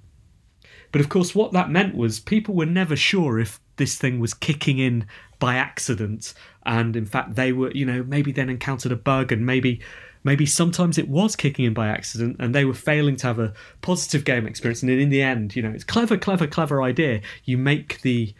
But 0.93 1.01
of 1.01 1.09
course 1.09 1.35
what 1.35 1.53
that 1.53 1.71
meant 1.71 1.97
was 1.97 2.21
people 2.21 2.55
were 2.55 2.67
never 2.67 2.95
sure 2.95 3.41
if 3.41 3.61
this 3.77 3.97
thing 3.97 4.21
was 4.21 4.35
kicking 4.35 4.79
in 4.79 5.07
by 5.41 5.57
accident. 5.57 6.35
And 6.65 6.95
in 6.95 7.05
fact 7.05 7.35
they 7.35 7.53
were 7.53 7.73
you 7.73 7.85
know 7.85 8.05
maybe 8.05 8.31
then 8.31 8.49
encountered 8.49 8.93
a 8.93 8.97
bug 8.97 9.33
and 9.33 9.45
maybe 9.45 9.81
maybe 10.25 10.47
sometimes 10.47 10.99
it 10.99 11.09
was 11.09 11.37
kicking 11.37 11.65
in 11.65 11.75
by 11.75 11.89
accident 11.89 12.37
and 12.39 12.55
they 12.55 12.65
were 12.65 12.75
failing 12.75 13.17
to 13.17 13.27
have 13.27 13.39
a 13.39 13.53
positive 13.81 14.25
game 14.25 14.47
experience. 14.47 14.83
And 14.83 14.91
in 14.91 15.09
the 15.09 15.23
end, 15.23 15.57
you 15.57 15.63
know, 15.63 15.71
it's 15.71 15.85
clever, 15.85 16.17
clever, 16.17 16.47
clever 16.47 16.83
idea. 16.83 17.21
You 17.45 17.59
make 17.59 18.01
the 18.03 18.35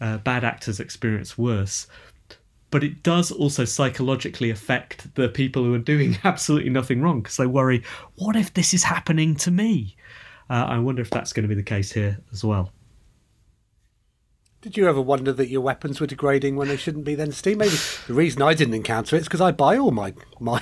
uh, 0.00 0.18
bad 0.18 0.44
actors' 0.44 0.80
experience 0.80 1.36
worse. 1.36 1.86
But 2.70 2.82
it 2.84 3.02
does 3.02 3.30
also 3.30 3.64
psychologically 3.64 4.50
affect 4.50 5.14
the 5.14 5.28
people 5.28 5.64
who 5.64 5.74
are 5.74 5.78
doing 5.78 6.18
absolutely 6.24 6.70
nothing 6.70 7.00
wrong 7.00 7.22
because 7.22 7.36
they 7.36 7.46
worry, 7.46 7.82
what 8.16 8.36
if 8.36 8.54
this 8.54 8.74
is 8.74 8.82
happening 8.82 9.34
to 9.36 9.50
me? 9.50 9.96
Uh, 10.50 10.66
I 10.68 10.78
wonder 10.78 11.02
if 11.02 11.10
that's 11.10 11.32
going 11.32 11.42
to 11.42 11.48
be 11.48 11.54
the 11.54 11.62
case 11.62 11.92
here 11.92 12.18
as 12.32 12.44
well. 12.44 12.72
Did 14.66 14.76
you 14.76 14.88
ever 14.88 15.00
wonder 15.00 15.32
that 15.32 15.46
your 15.46 15.60
weapons 15.60 16.00
were 16.00 16.08
degrading 16.08 16.56
when 16.56 16.66
they 16.66 16.76
shouldn't 16.76 17.04
be 17.04 17.14
then, 17.14 17.30
Steve? 17.30 17.56
Maybe 17.56 17.76
the 18.08 18.14
reason 18.14 18.42
I 18.42 18.52
didn't 18.52 18.74
encounter 18.74 19.14
it 19.14 19.20
is 19.20 19.26
because 19.26 19.40
I 19.40 19.52
buy 19.52 19.78
all 19.78 19.92
my 19.92 20.12
my 20.40 20.60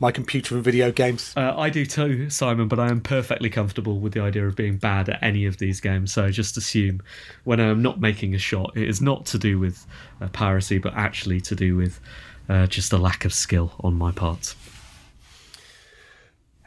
my 0.00 0.10
computer 0.10 0.56
and 0.56 0.64
video 0.64 0.90
games. 0.90 1.32
Uh, 1.36 1.54
I 1.56 1.70
do 1.70 1.86
too, 1.86 2.30
Simon, 2.30 2.66
but 2.66 2.80
I 2.80 2.88
am 2.88 3.00
perfectly 3.00 3.48
comfortable 3.48 4.00
with 4.00 4.12
the 4.12 4.18
idea 4.18 4.44
of 4.48 4.56
being 4.56 4.76
bad 4.76 5.08
at 5.08 5.22
any 5.22 5.46
of 5.46 5.58
these 5.58 5.80
games. 5.80 6.12
So 6.12 6.32
just 6.32 6.56
assume 6.56 7.00
when 7.44 7.60
I'm 7.60 7.80
not 7.80 8.00
making 8.00 8.34
a 8.34 8.38
shot, 8.38 8.76
it 8.76 8.88
is 8.88 9.00
not 9.00 9.24
to 9.26 9.38
do 9.38 9.60
with 9.60 9.86
uh, 10.20 10.26
piracy, 10.30 10.78
but 10.78 10.92
actually 10.94 11.40
to 11.42 11.54
do 11.54 11.76
with 11.76 12.00
uh, 12.48 12.66
just 12.66 12.92
a 12.92 12.98
lack 12.98 13.24
of 13.24 13.32
skill 13.32 13.72
on 13.84 13.94
my 13.94 14.10
part. 14.10 14.56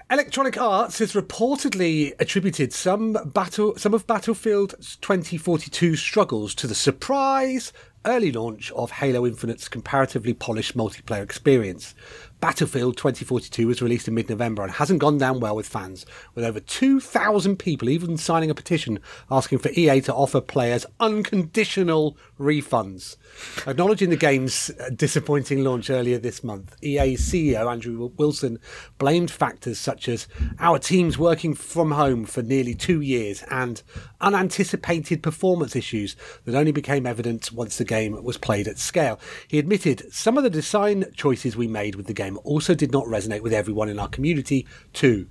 Electronic 0.09 0.57
Arts 0.57 0.99
has 0.99 1.11
reportedly 1.11 2.13
attributed 2.17 2.71
some 2.71 3.17
battle 3.25 3.75
some 3.75 3.93
of 3.93 4.07
Battlefield 4.07 4.73
2042 5.01 5.97
struggles 5.97 6.55
to 6.55 6.65
the 6.65 6.73
surprise 6.73 7.73
early 8.07 8.31
launch 8.31 8.71
of 8.71 8.89
Halo 8.89 9.25
Infinite's 9.27 9.67
comparatively 9.67 10.33
polished 10.33 10.77
multiplayer 10.77 11.21
experience. 11.21 11.93
Battlefield 12.39 12.97
2042 12.97 13.65
was 13.65 13.81
released 13.81 14.07
in 14.07 14.13
mid 14.13 14.29
November 14.29 14.61
and 14.61 14.71
hasn't 14.71 14.99
gone 14.99 15.17
down 15.17 15.39
well 15.39 15.55
with 15.55 15.67
fans, 15.67 16.05
with 16.35 16.45
over 16.45 16.59
2,000 16.59 17.57
people 17.57 17.89
even 17.89 18.15
signing 18.15 18.51
a 18.51 18.55
petition 18.55 18.99
asking 19.31 19.57
for 19.57 19.71
EA 19.71 20.01
to 20.01 20.13
offer 20.13 20.39
players 20.39 20.85
unconditional 20.99 22.15
refunds. 22.39 23.17
Acknowledging 23.65 24.11
the 24.11 24.15
game's 24.15 24.69
uh, 24.79 24.91
disappointing 24.95 25.63
launch 25.63 25.89
earlier 25.89 26.19
this 26.19 26.43
month, 26.43 26.75
EA's 26.83 27.27
CEO 27.27 27.69
Andrew 27.71 28.11
Wilson 28.17 28.59
blamed 28.99 29.31
factors 29.31 29.79
such 29.79 30.07
as 30.07 30.27
our 30.59 30.77
teams 30.77 31.17
working 31.17 31.55
from 31.55 31.89
home 31.89 32.23
for 32.23 32.43
nearly 32.43 32.75
two 32.75 33.01
years 33.01 33.43
and 33.49 33.81
unanticipated 34.21 35.23
performance 35.23 35.75
issues 35.75 36.15
that 36.45 36.53
only 36.53 36.71
became 36.71 37.07
evident 37.07 37.51
once 37.51 37.79
the 37.79 37.83
game 37.83 37.96
was 38.05 38.37
played 38.37 38.67
at 38.67 38.77
scale. 38.77 39.19
He 39.47 39.57
admitted 39.57 40.13
some 40.13 40.37
of 40.37 40.43
the 40.43 40.49
design 40.49 41.05
choices 41.15 41.57
we 41.57 41.67
made 41.67 41.95
with 41.95 42.05
the 42.05 42.13
game 42.13 42.27
game 42.27 42.39
also 42.43 42.75
did 42.75 42.91
not 42.91 43.05
resonate 43.05 43.41
with 43.41 43.53
everyone 43.53 43.89
in 43.89 43.99
our 43.99 44.07
community, 44.07 44.65
too. 44.93 45.27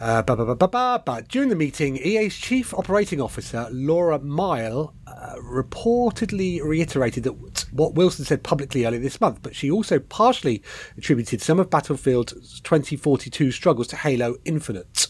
Uh, 0.00 0.22
bah, 0.22 0.34
bah, 0.34 0.66
bah, 0.66 0.98
but 0.98 1.28
during 1.28 1.48
the 1.48 1.56
meeting, 1.56 1.96
EA's 1.98 2.36
chief 2.36 2.74
operating 2.74 3.20
officer, 3.20 3.68
Laura 3.70 4.18
Miele, 4.18 4.92
uh, 5.06 5.34
reportedly 5.36 6.60
reiterated 6.60 7.22
that 7.22 7.32
what 7.72 7.94
Wilson 7.94 8.24
said 8.24 8.42
publicly 8.42 8.84
earlier 8.84 9.00
this 9.00 9.20
month, 9.20 9.38
but 9.42 9.54
she 9.54 9.70
also 9.70 10.00
partially 10.00 10.62
attributed 10.98 11.40
some 11.40 11.60
of 11.60 11.70
Battlefield 11.70 12.28
2042 12.64 13.52
struggles 13.52 13.86
to 13.88 13.96
Halo 13.96 14.36
Infinite. 14.44 15.06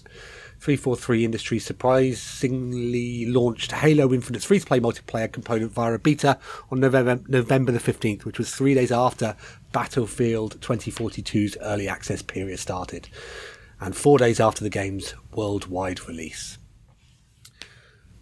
343 0.64 1.26
Industries 1.26 1.66
surprisingly 1.66 3.26
launched 3.26 3.70
Halo 3.70 4.14
Infinite's 4.14 4.46
free 4.46 4.58
to 4.58 4.64
play 4.64 4.80
multiplayer 4.80 5.30
component 5.30 5.72
via 5.72 5.92
a 5.92 5.98
beta 5.98 6.38
on 6.70 6.80
November, 6.80 7.20
November 7.28 7.70
the 7.70 7.78
15th, 7.78 8.24
which 8.24 8.38
was 8.38 8.50
three 8.50 8.72
days 8.72 8.90
after 8.90 9.36
Battlefield 9.72 10.58
2042's 10.62 11.58
early 11.60 11.86
access 11.86 12.22
period 12.22 12.58
started, 12.58 13.10
and 13.78 13.94
four 13.94 14.16
days 14.16 14.40
after 14.40 14.64
the 14.64 14.70
game's 14.70 15.14
worldwide 15.34 16.08
release. 16.08 16.56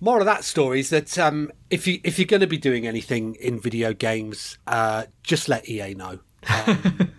More 0.00 0.18
of 0.18 0.26
that 0.26 0.42
story 0.42 0.80
is 0.80 0.90
that 0.90 1.16
um, 1.20 1.52
if 1.70 1.86
you 1.86 2.00
if 2.02 2.18
you're 2.18 2.26
going 2.26 2.40
to 2.40 2.48
be 2.48 2.58
doing 2.58 2.88
anything 2.88 3.36
in 3.36 3.60
video 3.60 3.92
games, 3.92 4.58
uh, 4.66 5.04
just 5.22 5.48
let 5.48 5.68
EA 5.68 5.94
know. 5.94 6.18
Um, 6.48 7.12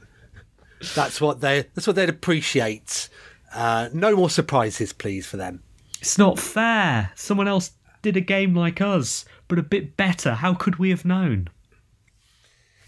that's 0.96 1.22
what 1.22 1.40
they 1.40 1.62
that's 1.74 1.88
what 1.88 1.96
they'd 1.96 2.10
appreciate 2.10 3.08
uh, 3.54 3.90
no 3.94 4.16
more 4.16 4.30
surprises, 4.30 4.94
please, 4.94 5.26
for 5.26 5.38
them. 5.38 5.64
It's 6.00 6.18
not 6.18 6.40
fair. 6.40 7.12
Someone 7.16 7.48
else 7.48 7.72
did 8.02 8.18
a 8.18 8.22
game 8.22 8.54
like 8.56 8.82
us, 8.82 9.26
but 9.48 9.58
a 9.58 9.64
bit 9.64 9.96
better. 9.96 10.36
How 10.36 10.54
could 10.54 10.78
we 10.78 10.90
have 10.90 11.06
known? 11.06 11.50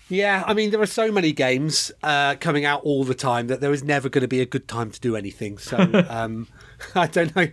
Yeah, 0.08 0.44
I 0.46 0.54
mean, 0.54 0.70
there 0.70 0.82
are 0.82 0.86
so 0.86 1.12
many 1.12 1.32
games 1.32 1.92
uh, 2.04 2.36
coming 2.36 2.64
out 2.64 2.82
all 2.84 3.04
the 3.04 3.16
time 3.16 3.48
that 3.48 3.60
there 3.60 3.72
is 3.72 3.84
never 3.84 4.08
going 4.08 4.22
to 4.22 4.28
be 4.28 4.40
a 4.42 4.46
good 4.46 4.68
time 4.68 4.92
to 4.92 5.00
do 5.00 5.16
anything. 5.16 5.58
So 5.58 5.78
um, 6.10 6.48
I 6.96 7.08
don't 7.08 7.36
know. 7.36 7.48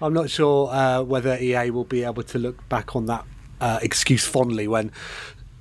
I'm 0.00 0.14
not 0.14 0.30
sure 0.30 0.70
uh, 0.70 1.02
whether 1.02 1.36
EA 1.36 1.70
will 1.70 1.84
be 1.84 2.04
able 2.04 2.22
to 2.22 2.38
look 2.38 2.66
back 2.68 2.96
on 2.96 3.06
that 3.06 3.26
uh, 3.60 3.78
excuse 3.82 4.24
fondly 4.24 4.68
when, 4.68 4.92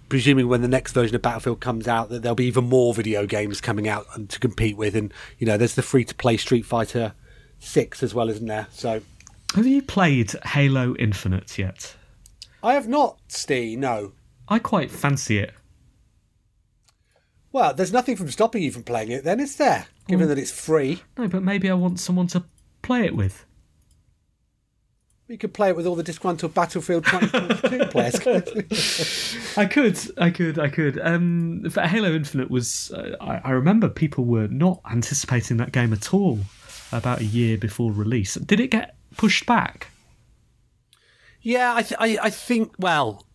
presuming 0.09 0.47
when 0.47 0.61
the 0.61 0.67
next 0.67 0.93
version 0.93 1.15
of 1.15 1.21
Battlefield 1.21 1.59
comes 1.59 1.87
out, 1.87 2.09
that 2.09 2.21
there'll 2.21 2.35
be 2.35 2.45
even 2.45 2.65
more 2.65 2.93
video 2.93 3.25
games 3.25 3.61
coming 3.61 3.87
out 3.87 4.05
to 4.29 4.39
compete 4.39 4.77
with. 4.77 4.95
And 4.95 5.13
you 5.37 5.47
know, 5.47 5.57
there's 5.57 5.75
the 5.75 5.81
free 5.81 6.05
to 6.05 6.15
play 6.15 6.37
Street 6.37 6.65
Fighter 6.65 7.13
Six 7.59 8.03
as 8.03 8.13
well, 8.13 8.29
isn't 8.29 8.45
there? 8.45 8.67
So, 8.71 9.01
have 9.55 9.65
you 9.65 9.81
played 9.81 10.31
Halo 10.45 10.95
Infinite 10.97 11.57
yet? 11.57 11.95
I 12.63 12.73
have 12.73 12.87
not, 12.87 13.19
Steve. 13.27 13.79
No. 13.79 14.13
I 14.47 14.59
quite 14.59 14.91
fancy 14.91 15.39
it. 15.39 15.53
Well, 17.51 17.73
there's 17.73 17.93
nothing 17.93 18.15
from 18.15 18.29
stopping 18.29 18.61
you 18.61 18.71
from 18.71 18.83
playing 18.83 19.11
it, 19.11 19.23
then, 19.23 19.39
is 19.39 19.55
there? 19.55 19.87
Given 20.07 20.25
mm. 20.25 20.29
that 20.29 20.37
it's 20.37 20.51
free. 20.51 21.01
No, 21.17 21.27
but 21.27 21.43
maybe 21.43 21.69
I 21.69 21.73
want 21.73 21.99
someone 21.99 22.27
to 22.27 22.43
play 22.81 23.05
it 23.05 23.15
with. 23.15 23.46
We 25.27 25.35
could 25.35 25.53
play 25.53 25.69
it 25.69 25.75
with 25.75 25.85
all 25.85 25.95
the 25.95 26.03
disgruntled 26.03 26.53
Battlefield 26.53 27.05
2042 27.05 27.85
players. 27.91 29.57
I 29.57 29.65
could, 29.65 29.99
I 30.17 30.29
could, 30.29 30.57
I 30.57 30.69
could. 30.69 30.97
Um, 31.01 31.69
Halo 31.69 32.13
Infinite 32.13 32.49
was. 32.49 32.91
Uh, 32.91 33.17
I, 33.19 33.41
I, 33.43 33.51
remember 33.51 33.89
people 33.89 34.23
were 34.23 34.47
not 34.47 34.79
anticipating 34.89 35.57
that 35.57 35.73
game 35.73 35.91
at 35.91 36.13
all 36.13 36.39
about 36.93 37.19
a 37.19 37.25
year 37.25 37.57
before 37.57 37.91
release. 37.91 38.35
Did 38.35 38.61
it 38.61 38.69
get 38.69 38.95
pushed 39.17 39.45
back? 39.45 39.87
Yeah, 41.41 41.75
I, 41.75 41.81
th- 41.81 41.99
I, 41.99 42.17
I 42.23 42.29
think. 42.29 42.71
Well, 42.79 43.25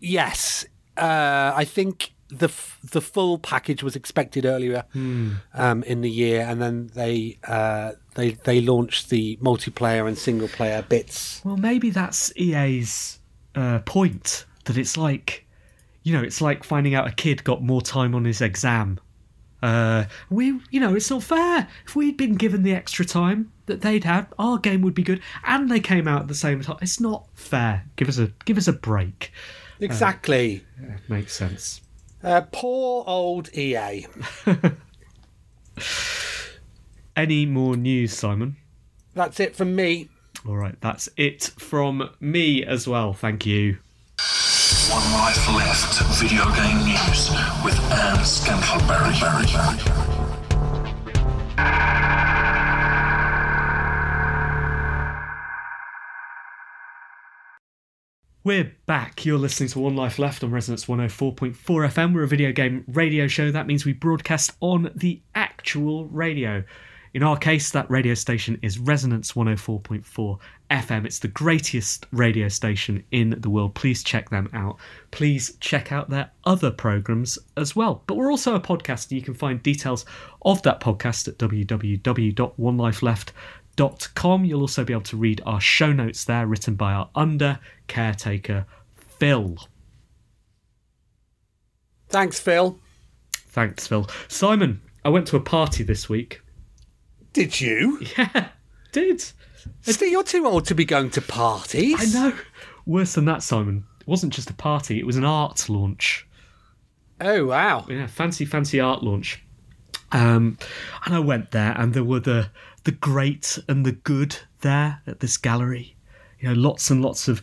yes. 0.00 0.64
Uh, 0.96 1.52
I 1.54 1.64
think 1.66 2.14
the 2.32 2.46
f- 2.46 2.78
the 2.82 3.00
full 3.00 3.38
package 3.38 3.82
was 3.82 3.94
expected 3.94 4.46
earlier 4.46 4.84
hmm. 4.92 5.34
um, 5.54 5.82
in 5.82 6.00
the 6.00 6.10
year, 6.10 6.40
and 6.40 6.60
then 6.60 6.90
they 6.94 7.38
uh, 7.46 7.92
they 8.14 8.30
they 8.30 8.60
launched 8.60 9.10
the 9.10 9.36
multiplayer 9.36 10.08
and 10.08 10.16
single 10.16 10.48
player 10.48 10.82
bits. 10.82 11.42
Well, 11.44 11.58
maybe 11.58 11.90
that's 11.90 12.32
EA's 12.36 13.18
uh, 13.54 13.80
point 13.80 14.46
that 14.64 14.78
it's 14.78 14.96
like, 14.96 15.46
you 16.02 16.12
know, 16.12 16.22
it's 16.22 16.40
like 16.40 16.64
finding 16.64 16.94
out 16.94 17.06
a 17.06 17.12
kid 17.12 17.44
got 17.44 17.62
more 17.62 17.82
time 17.82 18.14
on 18.14 18.24
his 18.24 18.40
exam. 18.40 18.98
Uh, 19.62 20.06
we, 20.28 20.58
you 20.70 20.80
know, 20.80 20.94
it's 20.94 21.10
not 21.10 21.22
fair. 21.22 21.68
If 21.86 21.94
we'd 21.94 22.16
been 22.16 22.34
given 22.34 22.62
the 22.62 22.74
extra 22.74 23.04
time 23.04 23.52
that 23.66 23.82
they'd 23.82 24.02
had, 24.02 24.26
our 24.38 24.58
game 24.58 24.82
would 24.82 24.94
be 24.94 25.04
good, 25.04 25.20
and 25.44 25.70
they 25.70 25.80
came 25.80 26.08
out 26.08 26.22
at 26.22 26.28
the 26.28 26.34
same 26.34 26.62
time. 26.62 26.78
It's 26.80 26.98
not 26.98 27.26
fair. 27.34 27.84
Give 27.96 28.08
us 28.08 28.18
a 28.18 28.32
give 28.46 28.56
us 28.56 28.68
a 28.68 28.72
break. 28.72 29.32
Exactly. 29.80 30.64
Uh, 30.80 30.86
yeah, 30.86 30.96
makes 31.08 31.34
sense. 31.34 31.82
Uh, 32.22 32.42
poor 32.52 33.04
old 33.06 33.52
EA. 33.56 34.06
Any 37.16 37.46
more 37.46 37.76
news, 37.76 38.12
Simon? 38.14 38.56
That's 39.14 39.40
it 39.40 39.56
from 39.56 39.74
me. 39.74 40.08
All 40.46 40.56
right, 40.56 40.80
that's 40.80 41.08
it 41.16 41.44
from 41.58 42.10
me 42.20 42.64
as 42.64 42.88
well. 42.88 43.12
Thank 43.12 43.44
you. 43.46 43.78
One 44.90 45.12
Life 45.12 45.48
Left 45.54 46.02
video 46.20 46.44
game 46.54 46.84
news 46.84 47.30
with 47.64 47.78
Anne 47.92 48.24
Scantlebury. 48.24 50.21
We're 58.44 58.74
back. 58.86 59.24
You're 59.24 59.38
listening 59.38 59.68
to 59.68 59.78
One 59.78 59.94
Life 59.94 60.18
Left 60.18 60.42
on 60.42 60.50
Resonance 60.50 60.86
104.4 60.86 61.54
FM. 61.54 62.12
We're 62.12 62.24
a 62.24 62.28
video 62.28 62.50
game 62.50 62.84
radio 62.88 63.28
show. 63.28 63.52
That 63.52 63.68
means 63.68 63.84
we 63.84 63.92
broadcast 63.92 64.50
on 64.58 64.90
the 64.96 65.22
actual 65.36 66.06
radio. 66.06 66.64
In 67.14 67.22
our 67.22 67.36
case, 67.36 67.70
that 67.70 67.88
radio 67.88 68.14
station 68.14 68.58
is 68.60 68.80
Resonance 68.80 69.34
104.4 69.34 70.38
FM. 70.72 71.04
It's 71.04 71.20
the 71.20 71.28
greatest 71.28 72.06
radio 72.10 72.48
station 72.48 73.04
in 73.12 73.36
the 73.38 73.48
world. 73.48 73.76
Please 73.76 74.02
check 74.02 74.30
them 74.30 74.50
out. 74.52 74.78
Please 75.12 75.56
check 75.60 75.92
out 75.92 76.10
their 76.10 76.32
other 76.44 76.72
programs 76.72 77.38
as 77.56 77.76
well. 77.76 78.02
But 78.08 78.16
we're 78.16 78.32
also 78.32 78.56
a 78.56 78.60
podcast, 78.60 79.10
and 79.10 79.20
you 79.20 79.22
can 79.22 79.34
find 79.34 79.62
details 79.62 80.04
of 80.44 80.62
that 80.62 80.80
podcast 80.80 81.28
at 81.28 81.38
www.onelifeleft.com 81.38 83.34
Com. 83.76 84.44
You'll 84.44 84.60
also 84.60 84.84
be 84.84 84.92
able 84.92 85.02
to 85.02 85.16
read 85.16 85.40
our 85.46 85.60
show 85.60 85.92
notes 85.92 86.24
there, 86.24 86.46
written 86.46 86.74
by 86.74 86.92
our 86.92 87.08
under 87.14 87.58
caretaker, 87.86 88.66
Phil. 89.18 89.56
Thanks, 92.08 92.38
Phil. 92.38 92.78
Thanks, 93.32 93.86
Phil. 93.86 94.08
Simon, 94.28 94.82
I 95.04 95.08
went 95.08 95.26
to 95.28 95.36
a 95.36 95.40
party 95.40 95.82
this 95.82 96.08
week. 96.08 96.42
Did 97.32 97.60
you? 97.60 98.00
Yeah, 98.16 98.48
did. 98.92 99.24
Steve, 99.82 100.12
you're 100.12 100.22
too 100.22 100.46
old 100.46 100.66
to 100.66 100.74
be 100.74 100.84
going 100.84 101.10
to 101.10 101.22
parties. 101.22 102.16
I 102.16 102.28
know. 102.30 102.36
Worse 102.84 103.14
than 103.14 103.24
that, 103.26 103.42
Simon. 103.42 103.84
It 104.00 104.06
wasn't 104.06 104.32
just 104.32 104.50
a 104.50 104.54
party, 104.54 104.98
it 104.98 105.06
was 105.06 105.16
an 105.16 105.24
art 105.24 105.68
launch. 105.68 106.26
Oh, 107.20 107.46
wow. 107.46 107.86
Yeah, 107.88 108.06
fancy, 108.06 108.44
fancy 108.44 108.80
art 108.80 109.02
launch. 109.02 109.42
Um, 110.10 110.58
and 111.06 111.14
I 111.14 111.20
went 111.20 111.52
there, 111.52 111.72
and 111.78 111.94
there 111.94 112.04
were 112.04 112.20
the 112.20 112.50
the 112.84 112.92
great 112.92 113.58
and 113.68 113.84
the 113.86 113.92
good 113.92 114.36
there 114.60 115.02
at 115.06 115.20
this 115.20 115.36
gallery. 115.36 115.96
You 116.40 116.48
know, 116.48 116.54
lots 116.54 116.90
and 116.90 117.02
lots 117.02 117.28
of 117.28 117.42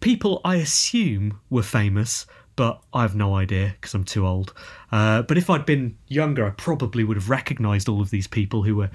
people 0.00 0.40
I 0.44 0.56
assume 0.56 1.40
were 1.50 1.62
famous, 1.62 2.26
but 2.56 2.82
I 2.92 3.02
have 3.02 3.14
no 3.14 3.34
idea 3.34 3.74
because 3.74 3.94
I'm 3.94 4.04
too 4.04 4.26
old. 4.26 4.54
Uh, 4.92 5.22
but 5.22 5.36
if 5.36 5.50
I'd 5.50 5.66
been 5.66 5.96
younger, 6.08 6.46
I 6.46 6.50
probably 6.50 7.04
would 7.04 7.16
have 7.16 7.30
recognised 7.30 7.88
all 7.88 8.00
of 8.00 8.10
these 8.10 8.26
people 8.26 8.62
who 8.62 8.76
were 8.76 8.90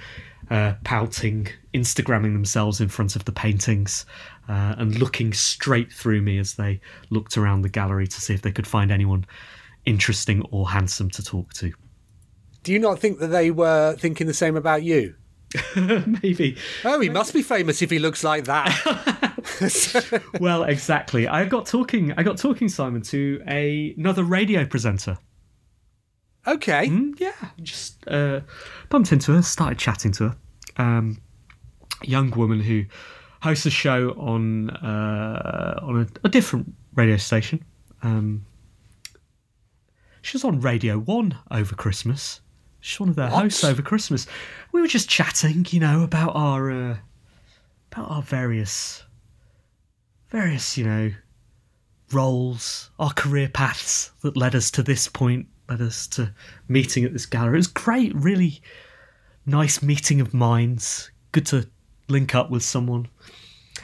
uh, 0.49 0.73
pouting, 0.83 1.47
Instagramming 1.73 2.33
themselves 2.33 2.81
in 2.81 2.87
front 2.87 3.15
of 3.15 3.25
the 3.25 3.31
paintings, 3.31 4.05
uh, 4.47 4.75
and 4.77 4.97
looking 4.97 5.33
straight 5.33 5.91
through 5.91 6.21
me 6.21 6.39
as 6.39 6.55
they 6.55 6.79
looked 7.09 7.37
around 7.37 7.61
the 7.61 7.69
gallery 7.69 8.07
to 8.07 8.21
see 8.21 8.33
if 8.33 8.41
they 8.41 8.51
could 8.51 8.67
find 8.67 8.91
anyone 8.91 9.25
interesting 9.85 10.41
or 10.51 10.69
handsome 10.69 11.09
to 11.11 11.23
talk 11.23 11.53
to. 11.53 11.71
Do 12.63 12.73
you 12.73 12.79
not 12.79 12.99
think 12.99 13.19
that 13.19 13.27
they 13.27 13.51
were 13.51 13.95
thinking 13.97 14.27
the 14.27 14.33
same 14.33 14.55
about 14.55 14.83
you? 14.83 15.15
Maybe. 15.75 16.57
Oh, 16.85 16.99
he 16.99 17.09
must 17.09 17.33
be 17.33 17.41
famous 17.41 17.81
if 17.81 17.89
he 17.89 17.99
looks 17.99 18.23
like 18.23 18.45
that. 18.45 20.21
well, 20.39 20.63
exactly. 20.63 21.27
I 21.27 21.45
got 21.45 21.65
talking. 21.65 22.13
I 22.13 22.23
got 22.23 22.37
talking, 22.37 22.69
Simon, 22.69 23.01
to 23.03 23.41
a, 23.47 23.93
another 23.97 24.23
radio 24.23 24.65
presenter. 24.65 25.17
Okay. 26.47 26.87
Mm, 26.87 27.19
yeah, 27.19 27.33
just 27.61 28.07
uh, 28.07 28.41
bumped 28.89 29.11
into 29.11 29.33
her, 29.33 29.41
started 29.41 29.77
chatting 29.77 30.11
to 30.13 30.29
her. 30.29 30.37
Um, 30.77 31.21
young 32.03 32.31
woman 32.31 32.59
who 32.59 32.85
hosts 33.41 33.65
a 33.65 33.69
show 33.69 34.11
on 34.11 34.69
uh, 34.69 35.79
on 35.81 36.01
a, 36.01 36.07
a, 36.25 36.29
different 36.29 36.73
radio 36.95 37.17
station. 37.17 37.63
Um, 38.03 38.45
she 40.21 40.35
was 40.35 40.43
on 40.43 40.61
Radio 40.61 40.97
One 40.97 41.37
over 41.51 41.75
Christmas. 41.75 42.41
One 42.97 43.09
of 43.09 43.15
their 43.15 43.29
what? 43.29 43.43
hosts 43.43 43.63
over 43.63 43.81
Christmas. 43.81 44.25
We 44.71 44.81
were 44.81 44.87
just 44.87 45.09
chatting, 45.09 45.65
you 45.69 45.79
know, 45.79 46.03
about 46.03 46.35
our 46.35 46.71
uh, 46.71 46.97
about 47.91 48.09
our 48.09 48.21
various 48.21 49.03
various, 50.29 50.77
you 50.77 50.85
know, 50.85 51.11
roles, 52.11 52.91
our 52.99 53.11
career 53.13 53.49
paths 53.49 54.11
that 54.21 54.37
led 54.37 54.55
us 54.55 54.71
to 54.71 54.83
this 54.83 55.07
point, 55.07 55.47
led 55.69 55.81
us 55.81 56.07
to 56.07 56.33
meeting 56.67 57.03
at 57.03 57.13
this 57.13 57.25
gallery. 57.25 57.55
It 57.55 57.57
was 57.57 57.67
great, 57.67 58.15
really 58.15 58.61
nice 59.45 59.81
meeting 59.81 60.21
of 60.21 60.33
minds. 60.33 61.11
Good 61.31 61.45
to 61.47 61.67
link 62.07 62.35
up 62.35 62.49
with 62.49 62.63
someone. 62.63 63.07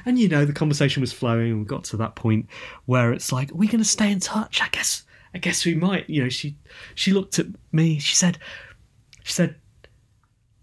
And 0.05 0.19
you 0.19 0.27
know, 0.27 0.45
the 0.45 0.53
conversation 0.53 1.01
was 1.01 1.13
flowing 1.13 1.51
and 1.51 1.60
we 1.62 1.65
got 1.65 1.84
to 1.86 1.97
that 1.97 2.15
point 2.15 2.47
where 2.86 3.12
it's 3.13 3.31
like, 3.31 3.51
are 3.51 3.55
we 3.55 3.67
gonna 3.67 3.84
stay 3.84 4.12
in 4.12 4.19
touch? 4.19 4.62
I 4.62 4.69
guess 4.69 5.03
I 5.34 5.38
guess 5.38 5.65
we 5.65 5.75
might. 5.75 6.10
You 6.10 6.23
know, 6.23 6.29
she 6.29 6.58
she 6.95 7.12
looked 7.12 7.39
at 7.39 7.47
me, 7.71 7.99
she 7.99 8.15
said, 8.15 8.38
she 9.25 9.33
said, 9.33 9.55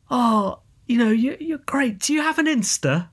"Oh, 0.08 0.60
you 0.86 0.96
know, 0.96 1.10
you, 1.10 1.36
you're 1.40 1.58
great. 1.58 1.98
Do 1.98 2.12
you 2.12 2.22
have 2.22 2.38
an 2.38 2.46
Insta?" 2.46 3.08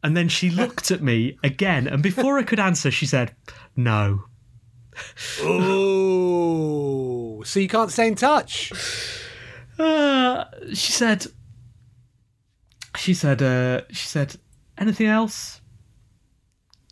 And 0.00 0.16
then 0.16 0.28
she 0.28 0.48
looked 0.48 0.92
at 0.92 1.02
me 1.02 1.36
again, 1.42 1.88
and 1.88 2.04
before 2.04 2.38
I 2.38 2.44
could 2.44 2.60
answer, 2.60 2.92
she 2.92 3.06
said, 3.06 3.34
"No." 3.74 4.26
Oh, 5.40 6.22
so 7.42 7.58
you 7.58 7.66
can't 7.66 7.90
stay 7.90 8.06
in 8.06 8.14
touch. 8.14 8.72
Uh, 9.76 10.44
she 10.68 10.92
said. 10.92 11.26
She 12.96 13.14
said. 13.14 13.42
Uh, 13.42 13.80
she 13.90 14.06
said. 14.06 14.36
Anything 14.78 15.08
else? 15.08 15.60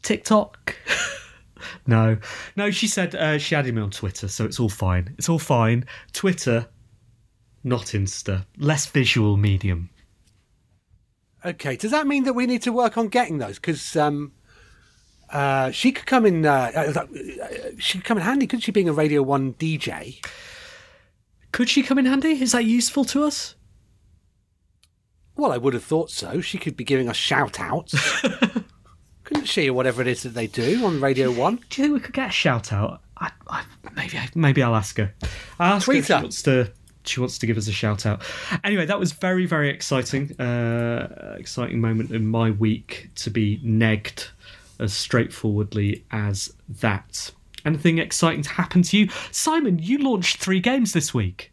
TikTok. 0.03 0.74
no, 1.87 2.18
no. 2.57 2.72
She 2.72 2.89
said 2.89 3.14
uh, 3.14 3.39
she 3.39 3.55
added 3.55 3.72
me 3.72 3.82
on 3.82 3.93
Twitter, 3.93 4.26
so 4.26 4.45
it's 4.45 4.59
all 4.59 4.68
fine. 4.68 5.14
It's 5.16 5.28
all 5.28 5.39
fine. 5.39 5.85
Twitter 6.12 6.66
not 7.65 7.87
Insta. 7.87 8.47
Less 8.57 8.87
visual 8.87 9.37
medium. 9.37 9.91
Okay, 11.45 11.77
does 11.77 11.91
that 11.91 12.07
mean 12.07 12.25
that 12.25 12.35
we 12.35 12.47
need 12.47 12.63
to 12.63 12.73
work 12.73 12.99
on 12.99 13.09
getting 13.09 13.39
those? 13.39 13.57
Because 13.59 13.97
um, 13.97 14.33
Uh, 15.33 15.71
she 15.71 15.93
could 15.93 16.07
come 16.07 16.27
in. 16.27 16.45
Uh, 16.45 16.93
uh, 16.95 17.07
she 17.79 17.99
could 17.99 18.05
come 18.05 18.19
in 18.19 18.25
handy, 18.25 18.47
couldn't 18.47 18.63
she? 18.63 18.73
Being 18.73 18.89
a 18.89 18.93
Radio 18.93 19.23
One 19.23 19.55
DJ. 19.55 20.25
Could 21.53 21.69
she 21.69 21.83
come 21.83 21.99
in 21.99 22.07
handy? 22.07 22.41
Is 22.43 22.53
that 22.53 22.65
useful 22.65 23.05
to 23.07 23.25
us? 23.25 23.55
Well, 25.37 25.53
I 25.53 25.57
would 25.57 25.75
have 25.75 25.85
thought 25.85 26.11
so. 26.11 26.41
She 26.41 26.59
could 26.59 26.77
be 26.77 26.85
giving 26.85 27.09
us 27.09 27.17
shout 27.17 27.61
outs. 27.61 27.95
couldn't 29.25 29.47
she, 29.47 29.71
or 29.71 29.73
whatever 29.73 30.03
it 30.03 30.09
is 30.09 30.23
that 30.25 30.35
they 30.35 30.47
do 30.49 30.85
on 30.85 31.01
Radio 31.01 31.31
One? 31.31 31.57
Do 31.71 31.81
you 31.81 31.89
think 31.89 31.95
we 31.95 32.01
could 32.01 32.15
get 32.15 32.29
a 32.29 32.33
shout 32.33 32.73
out? 32.73 33.01
I, 33.17 33.31
I, 33.49 33.65
maybe, 33.95 34.19
maybe 34.35 34.63
I'll 34.63 34.75
ask 34.75 34.97
her. 34.99 35.15
I'll 35.59 35.75
ask 35.75 35.85
Tweet 35.85 35.97
her 35.97 36.01
if 36.01 36.07
she 36.07 36.13
wants 36.13 36.43
to. 36.43 36.73
She 37.05 37.20
wants 37.20 37.38
to 37.38 37.46
give 37.46 37.57
us 37.57 37.66
a 37.68 37.72
shout 37.72 38.05
out. 38.07 38.22
Anyway, 38.62 38.84
that 38.86 38.98
was 39.01 39.12
very, 39.12 39.46
very 39.46 39.70
exciting. 39.70 40.38
Uh, 40.40 41.36
exciting 41.38 41.80
moment 41.80 42.11
in 42.11 42.26
my 42.26 42.51
week 42.51 43.09
to 43.16 43.30
be 43.30 43.59
negged 43.64 44.28
as 44.78 44.92
straightforwardly 44.92 46.05
as 46.11 46.53
that. 46.68 47.30
Anything 47.64 47.98
exciting 47.98 48.42
to 48.42 48.51
happen 48.51 48.82
to 48.82 48.96
you, 48.98 49.09
Simon? 49.30 49.78
You 49.78 49.98
launched 49.98 50.38
three 50.38 50.61
games 50.61 50.92
this 50.92 51.12
week. 51.14 51.53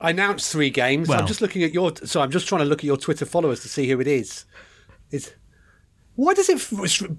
I 0.00 0.10
announced 0.10 0.50
three 0.52 0.70
games. 0.70 1.08
Well- 1.08 1.20
I'm 1.20 1.26
just 1.26 1.40
looking 1.40 1.62
at 1.62 1.72
your. 1.72 1.92
So 2.04 2.20
I'm 2.20 2.30
just 2.30 2.46
trying 2.48 2.60
to 2.60 2.64
look 2.66 2.80
at 2.80 2.84
your 2.84 2.96
Twitter 2.96 3.24
followers 3.24 3.60
to 3.60 3.68
see 3.68 3.88
who 3.88 4.00
it 4.00 4.06
is. 4.06 4.44
Is 5.10 5.32
why 6.16 6.34
does 6.34 6.48
it 6.48 6.60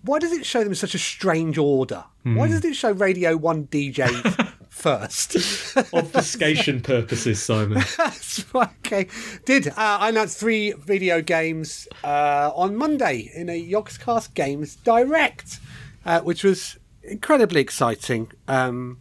why 0.03 0.19
does 0.19 0.31
it 0.31 0.45
show 0.45 0.59
them 0.59 0.69
in 0.69 0.75
such 0.75 0.95
a 0.95 0.99
strange 0.99 1.57
order? 1.57 2.03
Why 2.23 2.47
does 2.47 2.63
it 2.63 2.75
show 2.75 2.91
Radio 2.91 3.35
One 3.37 3.67
DJs 3.67 4.51
first? 4.75 5.35
Obfuscation 5.93 6.81
purposes, 6.81 7.41
Simon. 7.41 7.83
That's 7.97 8.53
right, 8.53 8.69
okay. 8.85 9.07
Did 9.45 9.69
uh, 9.69 9.73
I 9.77 10.09
announced 10.09 10.37
three 10.37 10.73
video 10.73 11.21
games 11.21 11.87
uh, 12.03 12.51
on 12.53 12.75
Monday 12.75 13.31
in 13.33 13.49
a 13.49 13.59
Yogscast 13.59 14.33
Games 14.33 14.75
Direct, 14.75 15.59
uh, 16.05 16.19
which 16.21 16.43
was 16.43 16.77
incredibly 17.03 17.61
exciting. 17.61 18.31
Um, 18.47 18.99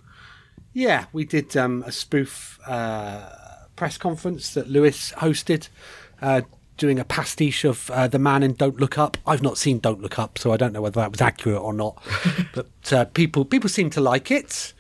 yeah, 0.73 1.07
we 1.13 1.25
did 1.25 1.57
um, 1.57 1.83
a 1.87 1.93
spoof 1.93 2.59
uh, 2.67 3.29
press 3.77 3.99
conference 3.99 4.55
that 4.55 4.69
Lewis 4.69 5.13
hosted, 5.13 5.69
uh, 6.23 6.43
doing 6.77 6.99
a 6.99 7.05
pastiche 7.05 7.65
of 7.65 7.91
uh, 7.91 8.09
the 8.09 8.19
man 8.19 8.43
in 8.43 8.55
Don't 8.55 8.79
Look 8.79 8.97
Up. 8.97 9.17
I've 9.27 9.43
not 9.43 9.59
seen 9.59 9.81
Don't 9.81 10.01
Look 10.01 10.19
Up, 10.19 10.39
so 10.39 10.53
I 10.53 10.57
don't 10.57 10.73
know 10.73 10.83
whether 10.83 11.01
that 11.01 11.11
was 11.11 11.21
accurate 11.21 11.61
or 11.61 11.73
not. 11.73 12.03
but 12.55 12.93
uh, 12.93 13.05
people 13.07 13.45
people 13.45 13.69
seem 13.69 13.91
to 13.91 14.01
like 14.01 14.31
it. 14.31 14.73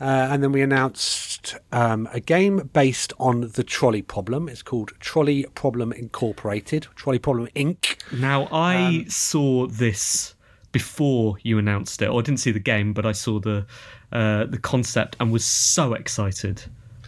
Uh, 0.00 0.28
and 0.30 0.42
then 0.42 0.52
we 0.52 0.60
announced 0.60 1.56
um, 1.72 2.06
a 2.12 2.20
game 2.20 2.68
based 2.74 3.12
on 3.18 3.52
the 3.54 3.64
trolley 3.64 4.02
problem. 4.02 4.48
It's 4.48 4.62
called 4.62 4.92
Trolley 5.00 5.46
Problem 5.54 5.90
Incorporated, 5.92 6.86
Trolley 6.96 7.18
Problem 7.18 7.48
Inc. 7.56 7.96
Now, 8.12 8.44
I 8.52 8.76
Um, 8.76 9.04
saw 9.10 9.66
this 9.66 10.34
before 10.72 11.38
you 11.42 11.56
announced 11.58 12.02
it, 12.02 12.08
or 12.10 12.20
I 12.20 12.22
didn't 12.22 12.40
see 12.40 12.50
the 12.50 12.60
game, 12.60 12.92
but 12.92 13.06
I 13.06 13.12
saw 13.12 13.40
the 13.40 13.64
uh, 14.12 14.44
the 14.46 14.58
concept 14.58 15.16
and 15.18 15.32
was 15.32 15.44
so 15.44 15.94
excited, 15.94 16.62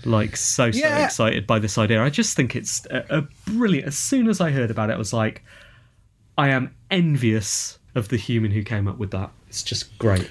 like 0.04 0.36
so 0.36 0.70
so 0.70 0.78
Yeah. 0.78 1.04
excited 1.04 1.46
by 1.46 1.58
this 1.58 1.76
idea. 1.78 2.02
I 2.02 2.08
just 2.10 2.34
think 2.36 2.56
it's 2.56 2.86
a, 2.86 3.04
a 3.18 3.22
brilliant. 3.50 3.86
As 3.88 3.98
soon 3.98 4.28
as 4.28 4.40
I 4.40 4.50
heard 4.50 4.70
about 4.70 4.88
it, 4.90 4.94
I 4.94 4.98
was 4.98 5.12
like, 5.12 5.44
I 6.38 6.48
am 6.48 6.74
envious 6.90 7.78
of 7.94 8.08
the 8.08 8.16
human 8.16 8.50
who 8.50 8.62
came 8.62 8.88
up 8.88 8.96
with 8.98 9.10
that. 9.10 9.30
It's 9.48 9.62
just 9.62 9.96
great. 9.98 10.30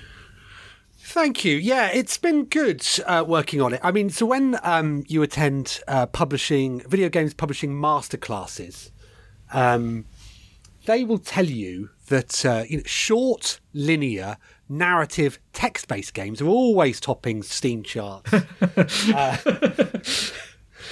Thank 1.18 1.44
you. 1.44 1.58
Yeah, 1.58 1.90
it's 1.92 2.16
been 2.20 2.46
good 2.46 2.86
uh, 3.08 3.26
working 3.28 3.60
on 3.60 3.74
it. 3.74 3.80
I 3.82 3.92
mean, 3.92 4.12
so 4.12 4.24
when 4.28 4.60
um, 4.62 5.04
you 5.08 5.24
attend 5.24 5.80
uh, 5.88 6.06
publishing 6.06 6.82
video 6.82 7.10
games 7.10 7.34
publishing 7.34 7.74
masterclasses, 7.74 8.92
um, 9.52 10.06
they 10.86 11.04
will 11.04 11.18
tell 11.18 11.48
you 11.48 11.90
that 12.10 12.46
uh, 12.46 12.66
you 12.70 12.78
know, 12.78 12.84
short, 12.86 13.60
linear, 13.74 14.38
narrative, 14.70 15.40
text-based 15.54 16.14
games 16.14 16.40
are 16.40 16.48
always 16.48 17.00
topping 17.00 17.42
Steam 17.42 17.82
charts. 17.82 18.32
Uh, 19.16 19.38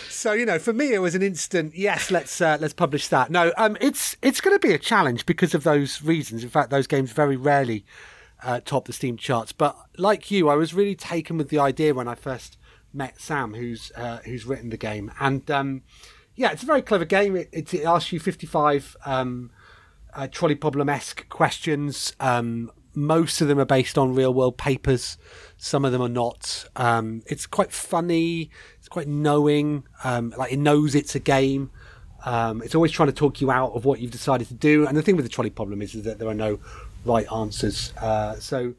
so 0.09 0.33
you 0.33 0.47
know, 0.47 0.57
for 0.57 0.73
me, 0.73 0.91
it 0.91 0.99
was 0.99 1.13
an 1.13 1.21
instant 1.21 1.75
yes. 1.75 2.09
Let's 2.09 2.41
uh, 2.41 2.57
let's 2.59 2.73
publish 2.73 3.09
that. 3.09 3.29
No, 3.29 3.53
um, 3.57 3.77
it's 3.79 4.17
it's 4.23 4.41
going 4.41 4.59
to 4.59 4.67
be 4.67 4.73
a 4.73 4.79
challenge 4.79 5.27
because 5.27 5.53
of 5.53 5.63
those 5.63 6.01
reasons. 6.01 6.43
In 6.43 6.49
fact, 6.49 6.71
those 6.71 6.87
games 6.87 7.11
very 7.11 7.37
rarely 7.37 7.85
uh, 8.45 8.61
top 8.63 8.85
the 8.85 8.93
Steam 8.93 9.17
charts. 9.17 9.51
But 9.51 9.75
like 9.97 10.31
you, 10.31 10.47
I 10.47 10.55
was 10.55 10.73
really 10.73 10.95
taken 10.95 11.37
with 11.37 11.49
the 11.49 11.59
idea 11.59 11.93
when 11.93 12.07
I 12.07 12.15
first 12.15 12.57
met 12.93 13.19
Sam, 13.19 13.55
who's 13.55 13.91
uh, 13.97 14.19
who's 14.23 14.45
written 14.45 14.69
the 14.69 14.77
game, 14.77 15.11
and 15.19 15.51
um, 15.51 15.81
yeah, 16.35 16.51
it's 16.51 16.63
a 16.63 16.65
very 16.65 16.81
clever 16.81 17.05
game. 17.05 17.35
It, 17.35 17.49
it, 17.51 17.73
it 17.73 17.85
asks 17.85 18.13
you 18.13 18.19
fifty-five 18.19 18.95
um, 19.05 19.51
uh, 20.13 20.27
trolley 20.31 20.55
problem 20.55 20.87
esque 20.89 21.27
questions. 21.29 22.13
Um, 22.19 22.71
most 22.93 23.41
of 23.41 23.49
them 23.49 23.59
are 23.59 23.65
based 23.65 23.97
on 23.97 24.15
real 24.15 24.33
world 24.33 24.57
papers. 24.57 25.17
Some 25.57 25.83
of 25.83 25.91
them 25.91 26.01
are 26.01 26.07
not. 26.23 26.65
Um, 26.77 27.23
it's 27.25 27.45
quite 27.45 27.73
funny. 27.73 28.49
It's 28.79 28.87
quite 28.87 29.07
knowing. 29.07 29.83
Um, 30.03 30.33
like 30.37 30.53
it 30.53 30.59
knows 30.59 30.95
it's 30.95 31.15
a 31.15 31.19
game. 31.19 31.71
Um, 32.25 32.61
it's 32.63 32.73
always 32.73 32.91
trying 32.91 33.09
to 33.09 33.13
talk 33.13 33.41
you 33.41 33.51
out 33.51 33.73
of 33.73 33.85
what 33.85 33.99
you've 33.99 34.11
decided 34.11 34.47
to 34.47 34.53
do. 34.53 34.87
And 34.87 34.97
the 34.97 35.01
thing 35.01 35.15
with 35.15 35.25
the 35.25 35.29
trolley 35.29 35.51
problem 35.51 35.81
is, 35.81 35.93
is 35.93 36.03
that 36.03 36.17
there 36.17 36.27
are 36.27 36.33
no 36.33 36.59
right 37.05 37.31
answers. 37.31 37.93
Uh, 37.97 38.35
so 38.35 38.73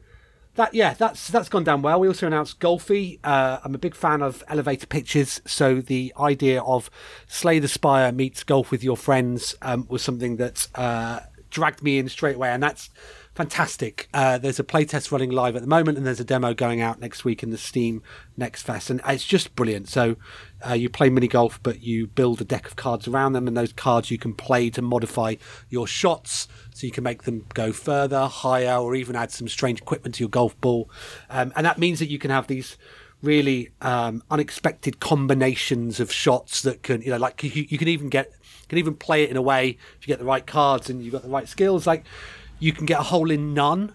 that 0.55 0.73
yeah, 0.73 0.93
that's 0.93 1.27
that's 1.29 1.49
gone 1.49 1.63
down 1.63 1.81
well. 1.81 1.99
We 1.99 2.07
also 2.07 2.27
announced 2.27 2.59
Golfie. 2.59 3.19
Uh, 3.23 3.59
I'm 3.63 3.75
a 3.75 3.77
big 3.77 3.95
fan 3.95 4.21
of 4.21 4.43
elevator 4.47 4.87
pitches, 4.87 5.41
so 5.45 5.81
the 5.81 6.13
idea 6.19 6.61
of 6.61 6.89
Slay 7.27 7.59
the 7.59 7.67
Spire 7.67 8.11
meets 8.11 8.43
golf 8.43 8.71
with 8.71 8.83
your 8.83 8.97
friends 8.97 9.55
um, 9.61 9.85
was 9.89 10.01
something 10.01 10.37
that 10.37 10.67
uh, 10.75 11.21
dragged 11.49 11.83
me 11.83 11.99
in 11.99 12.09
straight 12.09 12.35
away, 12.35 12.49
and 12.49 12.61
that's 12.61 12.89
fantastic. 13.37 14.09
Uh, 14.15 14.39
there's 14.39 14.59
a 14.59 14.63
playtest 14.63 15.11
running 15.11 15.29
live 15.29 15.55
at 15.55 15.61
the 15.61 15.67
moment, 15.67 15.95
and 15.95 16.07
there's 16.07 16.19
a 16.19 16.25
demo 16.25 16.55
going 16.55 16.81
out 16.81 16.99
next 16.99 17.23
week 17.23 17.43
in 17.43 17.51
the 17.51 17.57
Steam 17.57 18.01
Next 18.35 18.63
Fest, 18.63 18.89
and 18.89 18.99
it's 19.07 19.23
just 19.23 19.55
brilliant. 19.55 19.87
So 19.87 20.15
uh, 20.67 20.73
you 20.73 20.89
play 20.89 21.11
mini 21.11 21.27
golf, 21.27 21.61
but 21.61 21.83
you 21.83 22.07
build 22.07 22.41
a 22.41 22.43
deck 22.43 22.65
of 22.65 22.75
cards 22.75 23.07
around 23.07 23.33
them, 23.33 23.47
and 23.47 23.55
those 23.55 23.71
cards 23.71 24.09
you 24.09 24.17
can 24.17 24.33
play 24.33 24.71
to 24.71 24.81
modify 24.81 25.35
your 25.69 25.85
shots, 25.85 26.47
so 26.73 26.87
you 26.87 26.91
can 26.91 27.03
make 27.03 27.23
them 27.23 27.45
go 27.53 27.71
further, 27.71 28.25
higher, 28.25 28.75
or 28.75 28.95
even 28.95 29.15
add 29.15 29.29
some 29.29 29.47
strange 29.47 29.81
equipment 29.81 30.15
to 30.15 30.23
your 30.23 30.29
golf 30.29 30.59
ball, 30.59 30.89
um, 31.29 31.53
and 31.55 31.63
that 31.63 31.77
means 31.77 31.99
that 31.99 32.09
you 32.09 32.17
can 32.17 32.31
have 32.31 32.47
these 32.47 32.75
really 33.21 33.69
um, 33.81 34.23
unexpected 34.31 34.99
combinations 34.99 35.99
of 35.99 36.11
shots 36.11 36.63
that 36.63 36.81
can, 36.81 37.03
you 37.03 37.11
know, 37.11 37.17
like 37.17 37.43
you, 37.43 37.67
you 37.69 37.77
can 37.77 37.87
even 37.87 38.09
get 38.09 38.31
can 38.67 38.79
even 38.79 38.95
play 38.95 39.23
it 39.23 39.29
in 39.29 39.37
a 39.37 39.41
way 39.41 39.77
if 39.97 40.07
you 40.07 40.11
get 40.11 40.19
the 40.19 40.25
right 40.25 40.45
cards 40.45 40.89
and 40.89 41.01
you've 41.01 41.13
got 41.13 41.21
the 41.21 41.29
right 41.29 41.47
skills, 41.47 41.87
like 41.87 42.03
you 42.59 42.73
can 42.73 42.85
get 42.85 42.99
a 42.99 43.03
hole 43.03 43.31
in 43.31 43.53
none 43.53 43.93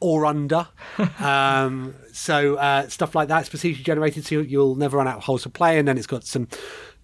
or 0.00 0.26
under. 0.26 0.68
um, 1.20 1.94
so 2.12 2.56
uh, 2.56 2.88
stuff 2.88 3.14
like 3.14 3.28
that, 3.28 3.46
it's 3.46 3.48
procedurally 3.48 3.84
generated, 3.84 4.26
so 4.26 4.40
you'll 4.40 4.74
never 4.74 4.96
run 4.96 5.08
out 5.08 5.18
of 5.18 5.24
holes 5.24 5.44
to 5.44 5.48
play. 5.48 5.78
And 5.78 5.86
then 5.86 5.96
it's 5.96 6.06
got 6.06 6.24
some 6.24 6.48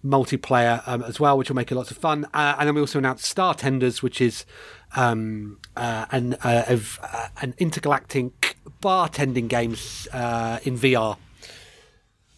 multiplayer 0.05 0.81
um, 0.87 1.03
as 1.03 1.19
well, 1.19 1.37
which 1.37 1.49
will 1.49 1.55
make 1.55 1.71
it 1.71 1.75
lots 1.75 1.91
of 1.91 1.97
fun. 1.97 2.25
Uh, 2.33 2.55
and 2.59 2.67
then 2.67 2.75
we 2.75 2.81
also 2.81 2.99
announced 2.99 3.35
Startenders, 3.35 4.01
which 4.01 4.21
is 4.21 4.45
um, 4.95 5.59
uh, 5.75 6.05
an 6.11 6.35
uh, 6.43 6.65
of, 6.67 6.99
uh, 7.01 7.27
an 7.41 7.53
intergalactic 7.57 8.57
bartending 8.81 9.47
games 9.47 10.07
uh, 10.13 10.59
in 10.63 10.77
VR. 10.77 11.17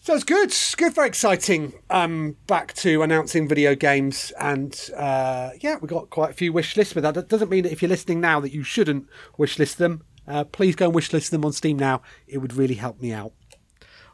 So 0.04 0.16
it's 0.16 0.24
good, 0.24 0.48
It's 0.48 0.74
good, 0.74 0.96
very 0.96 1.06
exciting. 1.06 1.74
Um, 1.88 2.36
back 2.48 2.74
to 2.74 3.02
announcing 3.02 3.46
video 3.46 3.76
games, 3.76 4.32
and 4.40 4.76
uh, 4.96 5.50
yeah, 5.60 5.76
we 5.80 5.86
got 5.86 6.10
quite 6.10 6.30
a 6.30 6.32
few 6.32 6.52
wish 6.52 6.76
lists. 6.76 6.92
But 6.92 7.14
that 7.14 7.28
doesn't 7.28 7.48
mean 7.48 7.62
that 7.62 7.70
if 7.70 7.82
you're 7.82 7.88
listening 7.88 8.20
now 8.20 8.40
that 8.40 8.50
you 8.50 8.64
shouldn't 8.64 9.06
wish 9.38 9.60
list 9.60 9.78
them. 9.78 10.02
Uh, 10.26 10.42
please 10.42 10.74
go 10.74 10.86
and 10.86 10.94
wish 10.96 11.12
list 11.12 11.30
them 11.30 11.44
on 11.44 11.52
Steam 11.52 11.78
now. 11.78 12.02
It 12.26 12.38
would 12.38 12.54
really 12.54 12.74
help 12.74 13.00
me 13.00 13.12
out. 13.12 13.32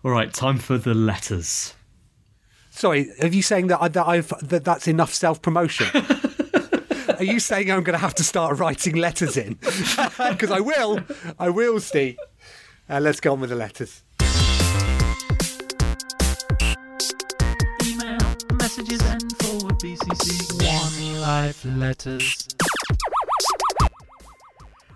All 0.05 0.11
right, 0.11 0.30
time 0.30 0.59
for 0.59 0.76
the 0.76 0.93
letters. 0.93 1.72
Sorry, 2.68 3.11
are 3.22 3.28
you 3.28 3.41
saying 3.41 3.68
that, 3.68 3.80
I, 3.80 3.89
that 3.89 4.07
I've 4.07 4.28
that 4.47 4.66
that's 4.66 4.89
enough 4.89 5.14
self 5.14 5.41
promotion? 5.41 5.86
are 7.16 7.24
you 7.24 7.41
saying 7.41 7.72
I'm 7.72 7.82
going 7.82 7.95
to 7.95 8.05
have 8.05 8.14
to 8.16 8.24
start 8.24 8.59
writing 8.59 8.97
letters 8.97 9.39
in? 9.39 9.59
Because 10.18 10.51
I 10.51 10.61
will, 10.61 11.01
I 11.39 11.49
will, 11.49 11.80
Steve. 11.80 12.18
Uh, 12.91 13.01
let's 13.01 13.20
go 13.20 13.32
on 13.32 13.41
with 13.41 13.49
the 13.49 13.57
letters. 13.57 14.03
Forward 20.09 20.18
BCC 20.18 21.12
one 21.12 21.20
life 21.20 21.64
letters. 21.64 22.48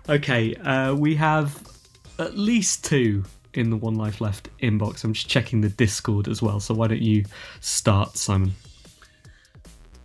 Okay, 0.09 0.55
uh, 0.55 0.93
we 0.93 1.15
have 1.15 1.61
at 2.19 2.37
least 2.37 2.83
two 2.83 3.23
in 3.53 3.69
the 3.69 3.77
One 3.77 3.95
Life 3.95 4.19
Left 4.19 4.49
inbox. 4.59 5.03
I'm 5.03 5.13
just 5.13 5.29
checking 5.29 5.61
the 5.61 5.69
Discord 5.69 6.27
as 6.27 6.41
well, 6.41 6.59
so 6.59 6.73
why 6.73 6.87
don't 6.87 7.01
you 7.01 7.25
start, 7.61 8.17
Simon? 8.17 8.55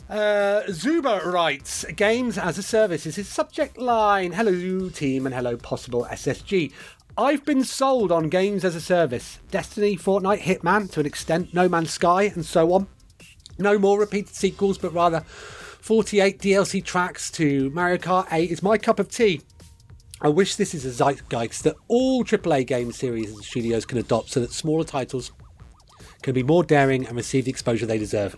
Uh, 0.09 0.63
Zuba 0.71 1.21
writes, 1.25 1.85
Games 1.97 2.39
as 2.39 2.57
a 2.57 2.63
Service 2.63 3.07
is 3.07 3.17
his 3.17 3.29
subject 3.29 3.77
line. 3.77 4.33
Hello, 4.33 4.89
team, 4.91 5.27
and 5.27 5.35
hello, 5.35 5.57
possible 5.57 6.07
SSG. 6.11 6.73
I've 7.17 7.45
been 7.45 7.65
sold 7.65 8.13
on 8.13 8.29
Games 8.29 8.65
as 8.65 8.77
a 8.77 8.81
Service. 8.81 9.41
Destiny, 9.51 9.97
Fortnite, 9.97 10.41
Hitman, 10.41 10.91
to 10.93 11.01
an 11.01 11.07
extent, 11.07 11.53
No 11.53 11.69
Man's 11.69 11.91
Sky, 11.91 12.23
and 12.23 12.47
so 12.47 12.73
on. 12.73 12.87
No 13.59 13.79
more 13.79 13.99
repeated 13.99 14.35
sequels, 14.35 14.79
but 14.79 14.95
rather 14.95 15.21
48 15.21 16.39
DLC 16.39 16.85
tracks 16.85 17.31
to 17.33 17.71
Mario 17.71 17.99
Kart 17.99 18.27
8 18.31 18.51
is 18.51 18.63
my 18.63 18.79
cup 18.79 18.99
of 18.99 19.11
tea. 19.11 19.41
I 20.21 20.29
wish 20.29 20.57
this 20.57 20.75
is 20.75 20.85
a 20.85 20.91
zeitgeist 20.91 21.63
that 21.63 21.77
all 21.87 22.25
AAA 22.25 22.67
game 22.67 22.93
series 22.93 23.31
and 23.31 23.45
studios 23.45 23.85
can 23.85 23.99
adopt 23.99 24.31
so 24.31 24.41
that 24.41 24.53
smaller 24.53 24.85
titles 24.85 25.33
can 26.23 26.35
be 26.35 26.43
more 26.43 26.65
daring 26.65 27.07
and 27.07 27.17
receive 27.17 27.45
the 27.45 27.51
exposure 27.51 27.87
they 27.87 27.99
deserve. 27.99 28.37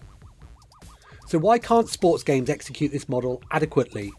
So, 1.26 1.38
why 1.38 1.58
can't 1.58 1.88
sports 1.88 2.22
games 2.22 2.50
execute 2.50 2.92
this 2.92 3.08
model 3.08 3.42
adequately? 3.50 4.12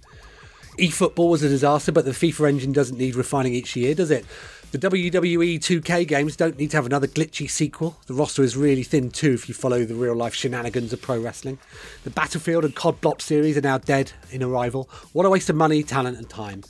eFootball 0.77 1.29
was 1.29 1.43
a 1.43 1.49
disaster, 1.49 1.91
but 1.91 2.05
the 2.05 2.11
FIFA 2.11 2.49
engine 2.49 2.71
doesn't 2.71 2.97
need 2.97 3.15
refining 3.15 3.53
each 3.53 3.75
year, 3.75 3.93
does 3.93 4.11
it? 4.11 4.25
The 4.71 4.77
WWE 4.77 5.59
2K 5.59 6.07
games 6.07 6.37
don't 6.37 6.57
need 6.57 6.71
to 6.71 6.77
have 6.77 6.85
another 6.85 7.05
glitchy 7.05 7.49
sequel. 7.49 7.97
The 8.05 8.13
roster 8.13 8.41
is 8.41 8.55
really 8.55 8.83
thin 8.83 9.11
too 9.11 9.33
if 9.33 9.49
you 9.49 9.53
follow 9.53 9.83
the 9.83 9.95
real 9.95 10.15
life 10.15 10.33
shenanigans 10.33 10.93
of 10.93 11.01
pro 11.01 11.19
wrestling. 11.19 11.59
The 12.05 12.09
Battlefield 12.09 12.63
and 12.63 12.73
COD 12.73 13.01
Block 13.01 13.19
series 13.19 13.57
are 13.57 13.61
now 13.61 13.79
dead 13.79 14.13
in 14.29 14.41
arrival. 14.41 14.89
What 15.11 15.25
a 15.25 15.29
waste 15.29 15.49
of 15.49 15.57
money, 15.57 15.83
talent, 15.83 16.17
and 16.17 16.29
time. 16.29 16.63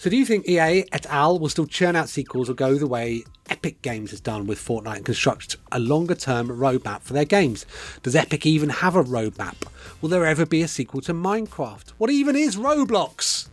So, 0.00 0.10
do 0.10 0.16
you 0.16 0.26
think 0.26 0.48
EA 0.48 0.84
et 0.90 1.06
al. 1.06 1.38
will 1.38 1.48
still 1.48 1.68
churn 1.68 1.94
out 1.94 2.08
sequels 2.08 2.50
or 2.50 2.54
go 2.54 2.74
the 2.74 2.88
way 2.88 3.22
Epic 3.48 3.80
Games 3.82 4.10
has 4.10 4.20
done 4.20 4.48
with 4.48 4.58
Fortnite 4.58 4.96
and 4.96 5.04
construct 5.04 5.56
a 5.70 5.78
longer 5.78 6.16
term 6.16 6.48
roadmap 6.48 7.02
for 7.02 7.12
their 7.12 7.24
games? 7.24 7.66
Does 8.02 8.16
Epic 8.16 8.44
even 8.46 8.68
have 8.68 8.96
a 8.96 9.04
roadmap? 9.04 9.54
Will 10.00 10.08
there 10.08 10.26
ever 10.26 10.44
be 10.44 10.62
a 10.62 10.66
sequel 10.66 11.02
to 11.02 11.14
Minecraft? 11.14 11.90
What 11.98 12.10
even 12.10 12.34
is 12.34 12.56
Roblox? 12.56 13.46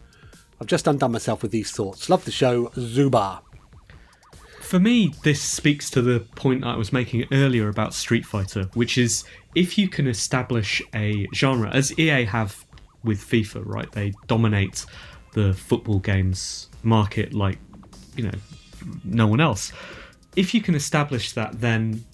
I've 0.60 0.66
just 0.66 0.88
undone 0.88 1.12
myself 1.12 1.43
with 1.43 1.52
these 1.52 1.70
thoughts. 1.70 2.10
Love 2.10 2.26
the 2.26 2.32
show, 2.32 2.70
Zubar. 2.70 3.41
For 4.72 4.80
me, 4.80 5.13
this 5.24 5.41
speaks 5.41 5.89
to 5.89 6.01
the 6.01 6.22
point 6.22 6.63
I 6.63 6.78
was 6.78 6.93
making 6.93 7.26
earlier 7.34 7.67
about 7.67 7.93
Street 7.93 8.26
Fighter, 8.26 8.69
which 8.74 8.97
is 8.97 9.26
if 9.53 9.78
you 9.78 9.89
can 9.89 10.07
establish 10.07 10.82
a 10.95 11.28
genre, 11.36 11.69
as 11.72 11.91
EA 11.99 12.24
have 12.24 12.65
with 13.03 13.19
FIFA, 13.19 13.63
right? 13.65 13.91
They 13.91 14.13
dominate 14.28 14.86
the 15.34 15.53
football 15.53 15.99
games 15.99 16.69
market 16.84 17.34
like, 17.34 17.59
you 18.15 18.24
know, 18.24 18.38
no 19.03 19.28
one 19.28 19.41
else. 19.41 19.74
If 20.38 20.53
you 20.53 20.61
can 20.61 20.74
establish 20.74 21.34
that, 21.34 21.59
then 21.59 22.05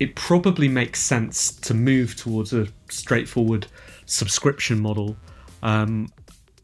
it 0.00 0.16
probably 0.16 0.66
makes 0.66 1.00
sense 1.00 1.52
to 1.52 1.72
move 1.72 2.16
towards 2.16 2.52
a 2.52 2.66
straightforward 2.90 3.68
subscription 4.06 4.80
model. 4.80 5.16
Um, 5.62 6.08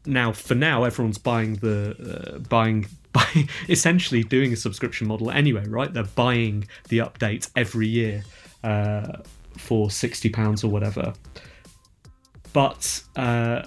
now, 0.05 0.33
for 0.33 0.55
now, 0.55 0.83
everyone's 0.83 1.17
buying 1.17 1.53
the 1.53 2.35
uh, 2.35 2.39
buying 2.39 2.87
by 3.13 3.47
essentially 3.69 4.23
doing 4.23 4.51
a 4.51 4.57
subscription 4.57 5.07
model 5.07 5.31
anyway, 5.31 5.65
right? 5.67 5.93
They're 5.93 6.03
buying 6.03 6.67
the 6.89 6.99
update 6.99 7.49
every 7.55 7.87
year 7.87 8.23
uh, 8.63 9.19
for 9.57 9.89
sixty 9.89 10.29
pounds 10.29 10.63
or 10.63 10.69
whatever. 10.69 11.13
But 12.51 13.01
uh, 13.15 13.63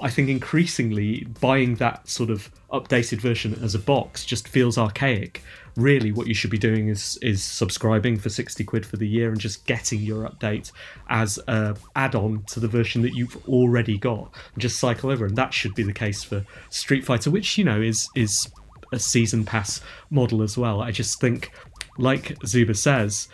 I 0.00 0.10
think 0.10 0.28
increasingly 0.28 1.26
buying 1.40 1.76
that 1.76 2.08
sort 2.08 2.30
of 2.30 2.50
updated 2.72 3.20
version 3.20 3.58
as 3.62 3.74
a 3.74 3.78
box 3.78 4.24
just 4.24 4.48
feels 4.48 4.76
archaic. 4.76 5.42
Really, 5.76 6.12
what 6.12 6.26
you 6.26 6.34
should 6.34 6.50
be 6.50 6.58
doing 6.58 6.88
is 6.88 7.18
is 7.20 7.42
subscribing 7.42 8.18
for 8.18 8.28
sixty 8.28 8.64
quid 8.64 8.86
for 8.86 8.96
the 8.96 9.08
year 9.08 9.30
and 9.30 9.40
just 9.40 9.66
getting 9.66 10.00
your 10.00 10.28
update 10.28 10.72
as 11.08 11.38
a 11.48 11.76
add-on 11.96 12.44
to 12.48 12.60
the 12.60 12.68
version 12.68 13.02
that 13.02 13.14
you've 13.14 13.36
already 13.48 13.98
got, 13.98 14.32
and 14.54 14.62
just 14.62 14.78
cycle 14.78 15.10
over. 15.10 15.26
And 15.26 15.36
that 15.36 15.52
should 15.52 15.74
be 15.74 15.82
the 15.82 15.92
case 15.92 16.22
for 16.22 16.44
Street 16.70 17.04
Fighter, 17.04 17.30
which 17.30 17.58
you 17.58 17.64
know 17.64 17.80
is 17.80 18.08
is 18.14 18.48
a 18.94 18.98
season 18.98 19.44
pass 19.44 19.80
model 20.10 20.42
as 20.42 20.56
well. 20.56 20.80
I 20.80 20.90
just 20.90 21.20
think, 21.20 21.50
like 21.98 22.36
Zuba 22.46 22.74
says, 22.74 23.28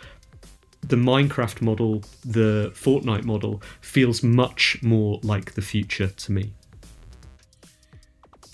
the 0.81 0.95
Minecraft 0.95 1.61
model, 1.61 2.03
the 2.25 2.71
Fortnite 2.75 3.23
model, 3.23 3.61
feels 3.81 4.23
much 4.23 4.81
more 4.81 5.19
like 5.23 5.53
the 5.53 5.61
future 5.61 6.07
to 6.07 6.31
me. 6.31 6.53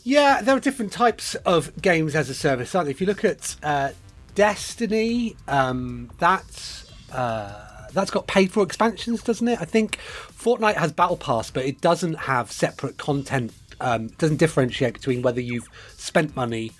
Yeah, 0.03 0.41
there 0.41 0.55
are 0.55 0.59
different 0.59 0.91
types 0.93 1.35
of 1.35 1.81
games 1.81 2.15
as 2.15 2.29
a 2.29 2.33
service, 2.33 2.73
aren't? 2.73 2.89
If 2.89 3.01
you 3.01 3.07
look 3.07 3.25
at 3.25 3.55
uh, 3.61 3.91
Destiny, 4.35 5.35
um, 5.47 6.09
that's 6.17 6.89
uh, 7.11 7.87
that's 7.91 8.11
got 8.11 8.27
paid 8.27 8.51
for 8.51 8.63
expansions, 8.63 9.23
doesn't 9.23 9.47
it? 9.47 9.59
I 9.59 9.65
think 9.65 9.97
Fortnite 9.97 10.75
has 10.75 10.91
Battle 10.91 11.17
Pass, 11.17 11.51
but 11.51 11.65
it 11.65 11.81
doesn't 11.81 12.13
have 12.13 12.51
separate 12.51 12.97
content. 12.97 13.51
Um, 13.79 14.07
doesn't 14.07 14.37
differentiate 14.37 14.93
between 14.93 15.21
whether 15.21 15.41
you've 15.41 15.67
spent 15.97 16.35
money 16.35 16.71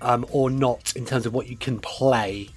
um, 0.00 0.26
or 0.30 0.50
not 0.50 0.94
in 0.96 1.04
terms 1.04 1.26
of 1.26 1.34
what 1.34 1.48
you 1.48 1.56
can 1.56 1.78
play. 1.78 2.50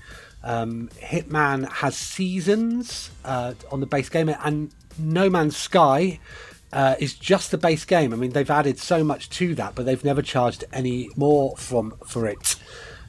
Um, 0.44 0.90
Hitman 1.02 1.70
has 1.70 1.98
seasons 1.98 3.12
uh, 3.26 3.54
on 3.72 3.80
the 3.80 3.86
base 3.86 4.10
game, 4.10 4.30
and 4.44 4.72
No 4.98 5.30
Man's 5.30 5.58
Sky 5.58 6.20
uh, 6.72 6.96
is 7.00 7.14
just 7.14 7.52
the 7.52 7.58
base 7.58 7.86
game. 7.86 8.14
I 8.14 8.16
mean, 8.16 8.32
they've 8.32 8.50
added 8.50 8.80
so 8.80 9.04
much 9.04 9.30
to 9.32 9.56
that, 9.56 9.76
but 9.76 9.86
they've 9.86 10.04
never 10.04 10.22
charged 10.22 10.64
any 10.72 11.10
more 11.16 11.58
from 11.58 11.94
for 12.06 12.28
it. 12.28 12.56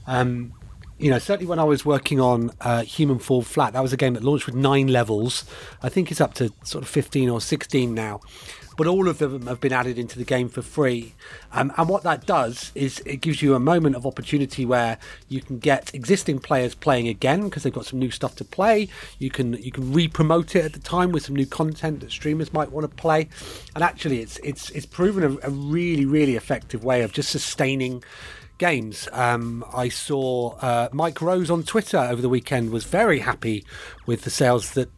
Um, 0.06 0.54
you 0.98 1.10
know, 1.10 1.18
certainly 1.18 1.48
when 1.48 1.58
I 1.58 1.64
was 1.64 1.84
working 1.84 2.20
on 2.20 2.50
uh, 2.60 2.82
Human 2.82 3.18
Fall 3.18 3.40
Flat, 3.40 3.72
that 3.72 3.82
was 3.82 3.92
a 3.92 3.96
game 3.96 4.14
that 4.14 4.22
launched 4.22 4.46
with 4.46 4.54
nine 4.54 4.88
levels. 4.88 5.44
I 5.82 5.88
think 5.88 6.10
it's 6.10 6.20
up 6.20 6.34
to 6.34 6.52
sort 6.62 6.84
of 6.84 6.90
15 6.90 7.30
or 7.30 7.40
16 7.40 7.94
now 7.94 8.20
but 8.80 8.86
all 8.86 9.08
of 9.08 9.18
them 9.18 9.46
have 9.46 9.60
been 9.60 9.74
added 9.74 9.98
into 9.98 10.18
the 10.18 10.24
game 10.24 10.48
for 10.48 10.62
free. 10.62 11.12
Um, 11.52 11.70
and 11.76 11.86
what 11.86 12.02
that 12.04 12.24
does 12.24 12.72
is 12.74 13.00
it 13.04 13.20
gives 13.20 13.42
you 13.42 13.54
a 13.54 13.60
moment 13.60 13.94
of 13.94 14.06
opportunity 14.06 14.64
where 14.64 14.96
you 15.28 15.42
can 15.42 15.58
get 15.58 15.94
existing 15.94 16.38
players 16.38 16.74
playing 16.74 17.06
again 17.06 17.44
because 17.44 17.62
they've 17.62 17.74
got 17.74 17.84
some 17.84 17.98
new 17.98 18.10
stuff 18.10 18.36
to 18.36 18.44
play. 18.46 18.88
You 19.18 19.28
can 19.28 19.52
you 19.62 19.70
can 19.70 19.92
re-promote 19.92 20.56
it 20.56 20.64
at 20.64 20.72
the 20.72 20.78
time 20.78 21.12
with 21.12 21.26
some 21.26 21.36
new 21.36 21.44
content 21.44 22.00
that 22.00 22.10
streamers 22.10 22.54
might 22.54 22.72
want 22.72 22.88
to 22.88 22.96
play. 22.96 23.28
And 23.74 23.84
actually, 23.84 24.22
it's 24.22 24.38
it's 24.38 24.70
it's 24.70 24.86
proven 24.86 25.24
a, 25.24 25.48
a 25.48 25.50
really 25.50 26.06
really 26.06 26.36
effective 26.36 26.82
way 26.82 27.02
of 27.02 27.12
just 27.12 27.28
sustaining 27.28 28.02
games. 28.56 29.10
Um, 29.12 29.62
I 29.74 29.90
saw 29.90 30.54
uh, 30.56 30.88
Mike 30.90 31.20
Rose 31.20 31.50
on 31.50 31.64
Twitter 31.64 31.98
over 31.98 32.22
the 32.22 32.30
weekend 32.30 32.70
was 32.70 32.84
very 32.84 33.18
happy 33.18 33.62
with 34.06 34.22
the 34.22 34.30
sales 34.30 34.70
that 34.72 34.88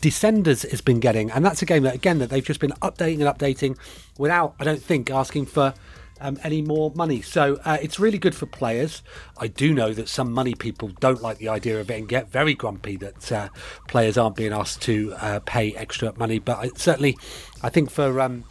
Descenders 0.00 0.68
has 0.70 0.80
been 0.80 1.00
getting, 1.00 1.30
and 1.30 1.44
that's 1.44 1.62
a 1.62 1.66
game 1.66 1.82
that 1.84 1.94
again 1.94 2.18
that 2.18 2.30
they've 2.30 2.44
just 2.44 2.60
been 2.60 2.72
updating 2.82 3.26
and 3.26 3.38
updating 3.38 3.78
without, 4.18 4.54
I 4.58 4.64
don't 4.64 4.82
think, 4.82 5.10
asking 5.10 5.46
for 5.46 5.74
um, 6.20 6.38
any 6.42 6.62
more 6.62 6.92
money. 6.94 7.20
So 7.20 7.58
uh, 7.64 7.78
it's 7.82 7.98
really 7.98 8.18
good 8.18 8.34
for 8.34 8.46
players. 8.46 9.02
I 9.38 9.48
do 9.48 9.74
know 9.74 9.92
that 9.92 10.08
some 10.08 10.32
money 10.32 10.54
people 10.54 10.88
don't 11.00 11.22
like 11.22 11.38
the 11.38 11.48
idea 11.48 11.80
of 11.80 11.90
it 11.90 11.98
and 11.98 12.08
get 12.08 12.30
very 12.30 12.54
grumpy 12.54 12.96
that 12.96 13.32
uh, 13.32 13.48
players 13.88 14.16
aren't 14.16 14.36
being 14.36 14.52
asked 14.52 14.82
to 14.82 15.14
uh, 15.20 15.40
pay 15.40 15.74
extra 15.74 16.12
money. 16.16 16.38
But 16.38 16.78
certainly, 16.78 17.16
I 17.62 17.68
think 17.68 17.90
for 17.90 18.20
um, 18.20 18.44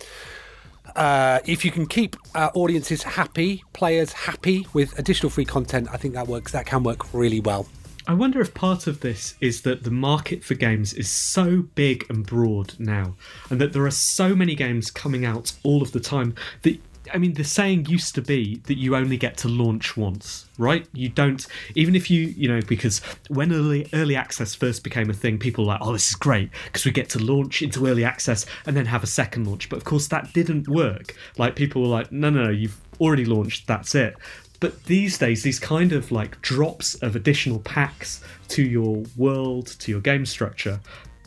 uh, 0.96 1.40
if 1.46 1.66
you 1.66 1.72
can 1.72 1.88
keep 1.88 2.16
uh, 2.36 2.50
audiences 2.54 3.04
happy, 3.04 3.64
players 3.74 4.14
happy 4.14 4.68
with 4.74 4.98
additional 5.00 5.30
free 5.30 5.46
content, 5.46 5.88
I 5.92 5.98
think 5.98 6.14
that 6.14 6.28
works. 6.28 6.52
That 6.52 6.66
can 6.66 6.84
work 6.84 7.14
really 7.14 7.40
well. 7.40 7.68
I 8.08 8.14
wonder 8.14 8.42
if 8.42 8.54
part 8.54 8.88
of 8.88 9.00
this 9.00 9.36
is 9.40 9.62
that 9.62 9.84
the 9.84 9.92
market 9.92 10.44
for 10.44 10.56
games 10.56 10.94
is 10.94 11.10
so 11.10 11.64
big 11.76 12.06
and 12.10 12.26
broad 12.26 12.74
now, 12.78 13.16
and 13.50 13.62
that 13.62 13.74
there 13.74 13.86
are 13.86 13.92
so 13.92 14.36
many 14.36 14.56
games 14.56 14.92
coming 14.92 15.26
out 15.26 15.54
all 15.64 15.82
of 15.82 15.94
the 15.94 16.00
time 16.00 16.36
that 16.64 16.80
I 17.14 17.18
mean, 17.18 17.34
the 17.34 17.44
saying 17.44 17.88
used 17.88 18.16
to 18.16 18.22
be 18.22 18.62
that 18.66 18.78
you 18.78 18.96
only 18.96 19.18
get 19.18 19.36
to 19.38 19.50
launch 19.50 19.98
once, 19.98 20.48
right? 20.58 20.88
You 20.94 21.10
don't, 21.10 21.46
even 21.76 21.96
if 21.96 22.10
you, 22.10 22.34
you 22.38 22.48
know, 22.48 22.62
because 22.62 23.02
when 23.28 23.52
early 23.52 23.90
early 23.94 24.16
access 24.16 24.56
first 24.56 24.84
became 24.84 25.10
a 25.10 25.14
thing, 25.14 25.38
people 25.38 25.66
were 25.66 25.74
like, 25.74 25.82
oh, 25.82 25.92
this 25.92 26.10
is 26.10 26.16
great 26.16 26.50
because 26.66 26.86
we 26.86 26.92
get 26.92 27.10
to 27.10 27.20
launch 27.20 27.62
into 27.62 27.88
early 27.88 28.06
access 28.06 28.46
and 28.66 28.76
then 28.76 28.86
have 28.86 29.04
a 29.04 29.08
second 29.08 29.48
launch. 29.48 29.70
But 29.70 29.78
of 29.78 29.84
course, 29.84 30.08
that 30.08 30.32
didn't 30.34 30.68
work. 30.68 31.16
Like 31.38 31.56
people 31.56 31.82
were 31.82 31.90
like, 31.90 32.12
no, 32.12 32.30
no, 32.30 32.46
no, 32.46 32.52
you've 32.52 32.80
already 33.02 33.26
launched, 33.26 33.68
that's 33.68 33.96
it. 33.96 34.16
But 34.64 34.82
these 34.86 35.18
days, 35.18 35.44
these 35.44 35.60
kind 35.60 35.92
of 35.92 36.10
like 36.10 36.42
drops 36.42 36.96
of 37.04 37.18
additional 37.18 37.60
packs 37.60 38.24
to 38.48 38.64
your 38.64 39.04
world, 39.18 39.68
to 39.80 39.92
your 39.92 40.00
game 40.00 40.26
structure, 40.26 40.80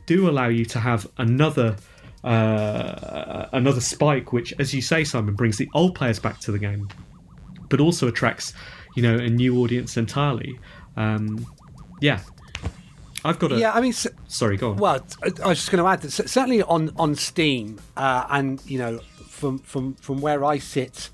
do 0.06 0.30
allow 0.30 0.48
you 0.48 0.64
to 0.64 0.80
have 0.80 1.06
another 1.18 1.76
uh, 2.24 3.44
another 3.52 3.82
spike, 3.82 4.32
which, 4.32 4.54
as 4.58 4.72
you 4.72 4.80
say, 4.80 5.04
Simon, 5.04 5.34
brings 5.34 5.58
the 5.58 5.68
old 5.74 5.94
players 5.94 6.18
back 6.18 6.40
to 6.40 6.50
the 6.50 6.58
game, 6.58 6.88
but 7.68 7.78
also 7.78 8.08
attracts 8.08 8.54
you 8.94 9.02
know 9.02 9.18
a 9.18 9.28
new 9.28 9.60
audience 9.62 9.98
entirely. 9.98 10.58
Um, 10.96 11.46
yeah, 12.00 12.20
I've 13.22 13.38
got 13.38 13.52
a. 13.52 13.58
Yeah, 13.58 13.72
I 13.72 13.82
mean, 13.82 13.92
sorry, 14.28 14.56
go 14.56 14.70
on. 14.70 14.76
Well, 14.78 15.06
I 15.44 15.48
was 15.48 15.58
just 15.58 15.70
going 15.70 15.84
to 15.84 15.90
add 15.90 16.00
that 16.00 16.10
certainly 16.10 16.62
on 16.62 16.90
on 16.96 17.14
Steam, 17.14 17.82
uh, 17.98 18.24
and 18.30 18.62
you 18.64 18.78
know, 18.78 18.98
from 19.28 19.58
from 19.58 19.92
from 19.96 20.22
where 20.22 20.42
I 20.42 20.56
sit, 20.56 21.10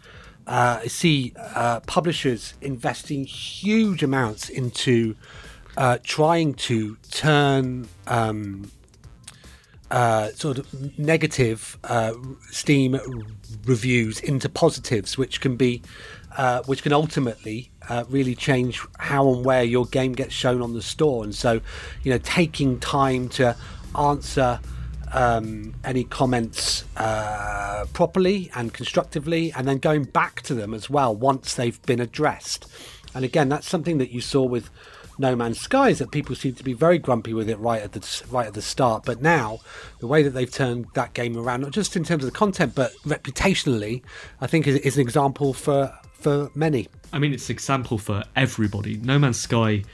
uh, 0.47 0.81
see 0.89 1.33
uh, 1.37 1.81
publishers 1.81 2.55
investing 2.61 3.25
huge 3.25 4.03
amounts 4.03 4.49
into 4.49 5.17
uh, 5.77 5.99
trying 6.03 6.55
to 6.55 6.97
turn 7.11 7.89
um, 8.07 8.71
uh, 9.91 10.31
sort 10.33 10.59
of 10.59 10.99
negative 10.99 11.79
uh, 11.85 12.15
Steam 12.51 12.99
reviews 13.65 14.21
into 14.21 14.49
positives, 14.49 15.17
which 15.17 15.41
can 15.41 15.57
be, 15.57 15.83
uh, 16.37 16.63
which 16.65 16.83
can 16.83 16.93
ultimately 16.93 17.71
really 18.09 18.35
change 18.35 18.81
how 18.99 19.29
and 19.29 19.45
where 19.45 19.63
your 19.63 19.85
game 19.87 20.13
gets 20.13 20.33
shown 20.33 20.63
on 20.63 20.73
the 20.73 20.83
store. 20.83 21.25
And 21.25 21.35
so, 21.35 21.61
you 22.03 22.11
know, 22.11 22.19
taking 22.19 22.81
time 22.81 23.29
to 23.31 23.55
answer 23.99 24.61
um, 25.13 25.75
any 25.85 26.05
comments 26.05 26.85
uh, 26.97 27.85
properly 27.93 28.51
and 28.55 28.73
constructively, 28.73 29.53
and 29.53 29.69
then 29.69 29.79
going 29.79 30.05
back 30.05 30.43
to 30.43 30.55
them 30.55 30.75
as 30.75 30.89
well 30.89 31.15
once 31.15 31.55
they've 31.55 31.81
been 31.83 32.01
addressed. 32.01 32.67
And 33.15 33.25
again, 33.25 33.49
that's 33.49 33.69
something 33.69 33.99
that 33.99 34.11
you 34.11 34.21
saw 34.21 34.43
with 34.43 34.71
No 35.19 35.37
Man's 35.37 35.61
Sky 35.61 35.91
is 35.91 35.99
that 35.99 36.11
people 36.11 36.35
seem 36.35 36.55
to 36.55 36.65
be 36.65 36.73
very 36.73 36.99
grumpy 36.99 37.35
with 37.35 37.49
it 37.49 37.59
right 37.59 37.83
at 37.83 37.93
the 37.93 38.23
right 38.31 38.47
at 38.47 38.55
the 38.55 38.63
start. 38.63 39.05
But 39.05 39.21
now, 39.21 39.61
the 40.01 40.07
way 40.07 40.23
that 40.23 40.31
they've 40.31 40.51
turned 40.51 40.87
that 40.95 41.13
game 41.13 41.37
around, 41.37 41.61
not 41.61 41.73
just 41.73 41.95
in 41.97 42.05
terms 42.05 42.25
of 42.25 42.33
the 42.33 42.39
content, 42.39 42.75
but 42.75 42.93
reputationally, 43.05 44.03
I 44.41 44.47
think 44.47 44.67
is, 44.67 44.77
is 44.77 44.97
an 44.97 45.03
example 45.03 45.53
for 45.53 45.93
for 46.15 46.51
many. 46.55 46.89
I 47.13 47.19
mean, 47.19 47.35
it's 47.35 47.51
an 47.51 47.55
example 47.55 47.99
for 47.99 48.25
everybody. 48.35 48.97
No 48.97 49.19
Man's 49.19 49.41
Sky 49.41 49.85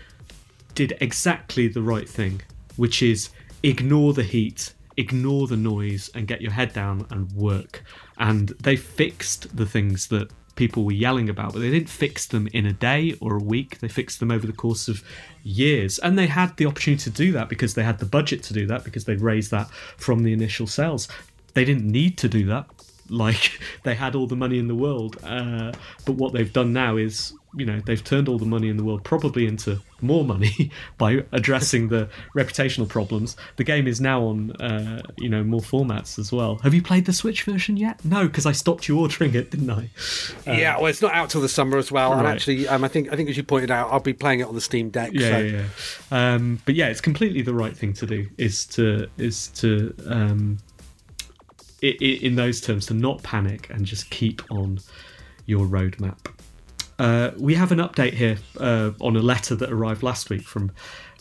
did 0.75 0.97
exactly 1.01 1.67
the 1.67 1.83
right 1.83 2.09
thing, 2.09 2.43
which 2.77 3.03
is 3.03 3.31
ignore 3.65 4.13
the 4.13 4.23
heat, 4.23 4.73
ignore 4.99 5.47
the 5.47 5.57
noise, 5.57 6.11
and 6.15 6.27
get 6.27 6.43
your 6.43 6.53
head 6.53 6.73
down 6.73 7.07
and 7.11 7.33
work. 7.33 7.83
And 8.19 8.49
they 8.61 8.77
fixed 8.77 9.57
the 9.57 9.65
things 9.65 10.09
that 10.09 10.31
people 10.57 10.85
were 10.85 10.93
yelling 10.93 11.29
about, 11.29 11.53
but 11.53 11.61
they 11.61 11.71
didn't 11.71 11.89
fix 11.89 12.27
them 12.27 12.49
in 12.53 12.67
a 12.67 12.73
day 12.73 13.15
or 13.21 13.37
a 13.37 13.43
week. 13.43 13.79
They 13.79 13.89
fixed 13.89 14.19
them 14.19 14.33
over 14.33 14.47
the 14.47 14.53
course 14.53 14.89
of 14.89 15.05
years. 15.45 16.01
And 16.01 16.19
they 16.19 16.27
had 16.27 16.57
the 16.57 16.67
opportunity 16.67 17.05
to 17.05 17.11
do 17.11 17.31
that 17.33 17.49
because 17.49 17.75
they 17.75 17.85
had 17.85 18.01
the 18.01 18.07
budget 18.07 18.43
to 18.45 18.53
do 18.53 18.67
that, 18.67 18.83
because 18.83 19.05
they 19.05 19.15
raised 19.15 19.53
that 19.53 19.71
from 19.97 20.25
the 20.25 20.33
initial 20.33 20.67
sales. 20.67 21.07
They 21.55 21.65
didn't 21.65 21.91
need 21.91 22.19
to 22.19 22.29
do 22.29 22.45
that. 22.47 22.67
Like 23.09 23.61
they 23.85 23.95
had 23.95 24.15
all 24.15 24.27
the 24.27 24.37
money 24.37 24.59
in 24.59 24.69
the 24.69 24.75
world, 24.75 25.17
uh, 25.25 25.73
but 26.05 26.13
what 26.13 26.33
they've 26.33 26.53
done 26.53 26.73
now 26.73 26.97
is, 26.97 27.33
you 27.57 27.65
know, 27.65 27.81
they've 27.87 28.03
turned 28.05 28.29
all 28.29 28.39
the 28.39 28.45
money 28.47 28.69
in 28.69 28.77
the 28.77 28.85
world 28.85 29.03
probably 29.05 29.47
into 29.47 29.81
more 30.01 30.25
money 30.25 30.71
by 30.99 31.25
addressing 31.33 31.89
the 31.89 32.09
reputational 32.37 32.87
problems. 32.89 33.37
The 33.57 33.65
game 33.65 33.89
is 33.89 34.01
now 34.01 34.23
on, 34.25 34.53
uh, 34.61 35.03
you 35.17 35.29
know, 35.29 35.43
more 35.43 35.61
formats 35.61 36.19
as 36.19 36.31
well. 36.31 36.57
Have 36.57 36.75
you 36.75 36.83
played 36.83 37.07
the 37.07 37.13
Switch 37.13 37.43
version 37.45 37.77
yet? 37.77 38.05
No, 38.05 38.27
because 38.27 38.47
I 38.47 38.53
stopped 38.53 38.87
you 38.87 38.99
ordering 39.01 39.35
it, 39.35 39.51
didn't 39.51 39.71
I? 39.71 39.89
Uh, 40.47 40.53
yeah, 40.53 40.77
well, 40.77 40.87
it's 40.87 41.03
not 41.03 41.15
out 41.15 41.31
till 41.31 41.41
the 41.41 41.49
summer 41.49 41.79
as 41.79 41.91
well. 41.91 42.13
And 42.13 42.23
Right. 42.23 42.35
actually, 42.35 42.69
um, 42.69 42.85
I 42.85 42.89
think 42.89 43.11
I 43.13 43.17
think 43.17 43.29
as 43.31 43.37
you 43.37 43.43
pointed 43.43 43.71
out, 43.71 43.91
I'll 43.91 43.99
be 44.01 44.13
playing 44.13 44.41
it 44.41 44.47
on 44.47 44.55
the 44.55 44.61
Steam 44.61 44.91
Deck. 44.91 45.11
yeah, 45.15 45.31
so. 45.31 45.39
yeah, 45.39 45.65
yeah. 46.13 46.35
Um, 46.35 46.61
but 46.65 46.75
yeah, 46.75 46.89
it's 46.89 47.01
completely 47.01 47.43
the 47.43 47.55
right 47.55 47.77
thing 47.77 47.93
to 47.95 48.07
do. 48.07 48.29
Is 48.37 48.67
to 48.67 49.09
is 49.17 49.49
to 49.57 49.95
um, 50.07 50.59
in 51.83 52.37
those 52.37 52.61
terms 52.61 52.87
to 52.87 52.95
not 52.95 53.23
panic 53.23 53.69
and 53.71 53.85
just 53.85 54.11
keep 54.11 54.43
on 54.51 54.79
your 55.47 55.67
roadmap. 55.67 56.19
Uh, 56.99 57.31
we 57.39 57.55
have 57.55 57.71
an 57.71 57.79
update 57.79 58.15
here 58.15 58.39
uh, 58.59 58.91
on 59.01 59.17
a 59.17 59.21
letter 59.21 59.55
that 59.55 59.71
arrived 59.71 60.03
last 60.03 60.31
week 60.31 60.43
from 60.43 60.73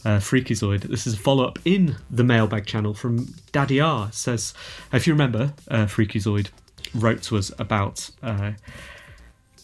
uh, 0.06 0.18
Freakazoid. 0.18 0.82
This 0.82 1.06
is 1.06 1.14
a 1.14 1.18
follow 1.18 1.46
up 1.46 1.60
in 1.66 1.96
the 2.10 2.24
mailbag 2.24 2.66
channel 2.66 2.94
from 2.94 3.34
Daddy 3.52 3.80
R. 3.80 4.08
It 4.08 4.16
says, 4.16 4.54
if 4.92 5.06
you 5.06 5.14
remember, 5.14 5.54
uh, 5.70 5.86
Freakazoid 5.86 6.50
wrote 6.96 7.22
to 7.24 7.38
us 7.38 7.52
about 7.60 8.10
uh, 8.24 8.54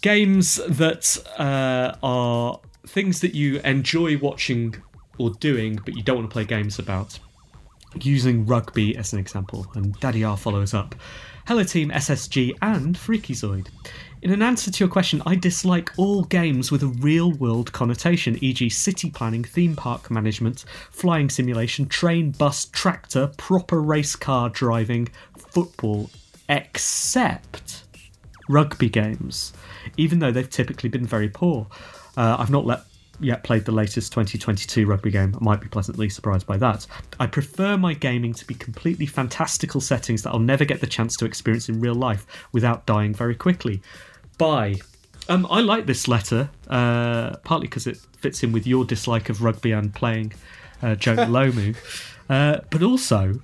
games 0.02 0.58
that 0.68 1.18
uh, 1.39 1.96
are 2.04 2.60
things 2.86 3.22
that 3.22 3.34
you 3.34 3.60
enjoy 3.62 4.18
watching 4.18 4.76
or 5.18 5.32
doing, 5.32 5.80
but 5.84 5.96
you 5.96 6.04
don't 6.04 6.18
want 6.18 6.30
to 6.30 6.34
play 6.34 6.46
games 6.46 6.78
about. 6.78 7.20
Using 8.02 8.46
rugby 8.46 8.98
as 8.98 9.14
an 9.14 9.20
example, 9.20 9.68
and 9.76 10.00
Daddy 10.00 10.24
R 10.24 10.38
follows 10.38 10.74
up. 10.74 10.96
Hello, 11.46 11.64
Team 11.64 11.89
SSG 11.89 12.56
and 12.62 12.96
Freakazoid. 12.96 13.68
In 14.22 14.32
an 14.32 14.41
answer 14.41 14.72
to 14.72 14.84
your 14.84 14.89
question, 14.89 15.22
I 15.26 15.36
dislike 15.36 15.91
all 15.98 16.24
games 16.24 16.72
with 16.72 16.82
a 16.82 16.88
real 16.88 17.34
world 17.34 17.74
connotation, 17.74 18.38
e.g., 18.41 18.70
city 18.70 19.10
planning, 19.10 19.44
theme 19.44 19.76
park 19.76 20.10
management, 20.10 20.64
flying 20.91 21.30
simulation, 21.30 21.88
train, 21.88 22.32
bus, 22.32 22.66
tractor, 22.66 23.32
proper 23.38 23.82
race 23.82 24.16
car 24.16 24.50
driving, 24.50 25.10
football, 25.38 26.10
except 26.48 27.84
rugby 28.48 28.88
games, 28.88 29.52
even 29.98 30.20
though 30.20 30.32
they've 30.32 30.50
typically 30.50 30.88
been 30.88 31.06
very 31.06 31.28
poor. 31.28 31.68
Uh, 32.16 32.38
I've 32.39 32.50
not 32.50 32.66
let, 32.66 32.84
yet 33.20 33.43
played 33.43 33.66
the 33.66 33.72
latest 33.72 34.11
2022 34.11 34.86
rugby 34.86 35.11
game. 35.11 35.36
I 35.39 35.43
might 35.43 35.61
be 35.61 35.68
pleasantly 35.68 36.09
surprised 36.09 36.47
by 36.47 36.57
that. 36.57 36.86
I 37.20 37.28
prefer 37.28 37.78
my 37.78 37.93
gaming 37.93 38.34
to 38.34 38.45
be 38.45 38.55
completely 38.55 39.05
fantastical 39.05 39.82
settings 39.82 40.24
that 40.24 40.32
I'll 40.32 40.39
never 40.39 40.66
get 40.66 40.82
the 40.82 40.88
chance 40.88 41.16
to 41.18 41.26
experience 41.26 41.70
in 41.70 41.80
real 41.80 41.95
life 41.95 42.26
without 42.51 42.86
dying 42.86 43.14
very 43.14 43.36
quickly. 43.36 43.82
Bye. 44.38 44.76
Um, 45.30 45.47
I 45.49 45.61
like 45.61 45.86
this 45.86 46.07
letter, 46.07 46.49
uh, 46.68 47.38
partly 47.43 47.68
because 47.68 47.88
it 47.88 47.97
fits 48.18 48.43
in 48.43 48.51
with 48.51 48.68
your 48.68 48.84
dislike 48.84 49.30
of 49.30 49.41
rugby 49.41 49.72
and 49.72 49.93
playing 49.93 50.34
uh, 50.82 50.95
Joe 50.95 51.16
Lomu, 51.18 51.76
uh, 52.30 52.59
but 52.70 52.84
also 52.84 53.39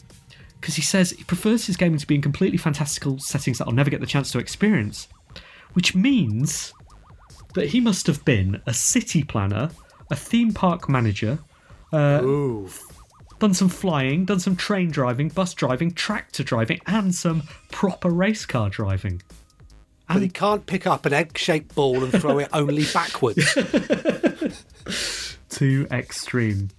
because 0.59 0.75
he 0.75 0.81
says 0.81 1.11
he 1.11 1.23
prefers 1.23 1.67
his 1.67 1.77
gaming 1.77 1.97
to 1.97 2.07
be 2.07 2.15
in 2.15 2.21
completely 2.21 2.57
fantastical 2.57 3.17
settings 3.19 3.59
that 3.59 3.67
I'll 3.67 3.73
never 3.73 3.89
get 3.89 4.01
the 4.01 4.05
chance 4.05 4.29
to 4.31 4.39
experience, 4.39 5.07
which 5.73 5.95
means 5.95 6.73
that 7.53 7.69
he 7.69 7.79
must 7.79 8.07
have 8.07 8.23
been 8.25 8.61
a 8.65 8.73
city 8.73 9.23
planner, 9.23 9.69
a 10.11 10.15
theme 10.15 10.53
park 10.53 10.87
manager, 10.89 11.39
uh, 11.91 12.21
done 13.39 13.53
some 13.53 13.69
flying, 13.69 14.25
done 14.25 14.39
some 14.39 14.55
train 14.55 14.91
driving, 14.91 15.29
bus 15.29 15.53
driving, 15.53 15.91
tractor 15.91 16.43
driving, 16.43 16.79
and 16.85 17.15
some 17.15 17.43
proper 17.71 18.09
race 18.09 18.45
car 18.45 18.69
driving. 18.69 19.21
But 20.07 20.23
he 20.23 20.29
can't 20.29 20.65
pick 20.65 20.87
up 20.87 21.05
an 21.05 21.13
egg-shaped 21.13 21.75
ball 21.75 22.03
and 22.03 22.11
throw 22.11 22.39
it 22.39 22.49
only 22.51 22.83
backwards. 22.93 23.53
Too 25.49 25.87
extreme. 25.91 26.69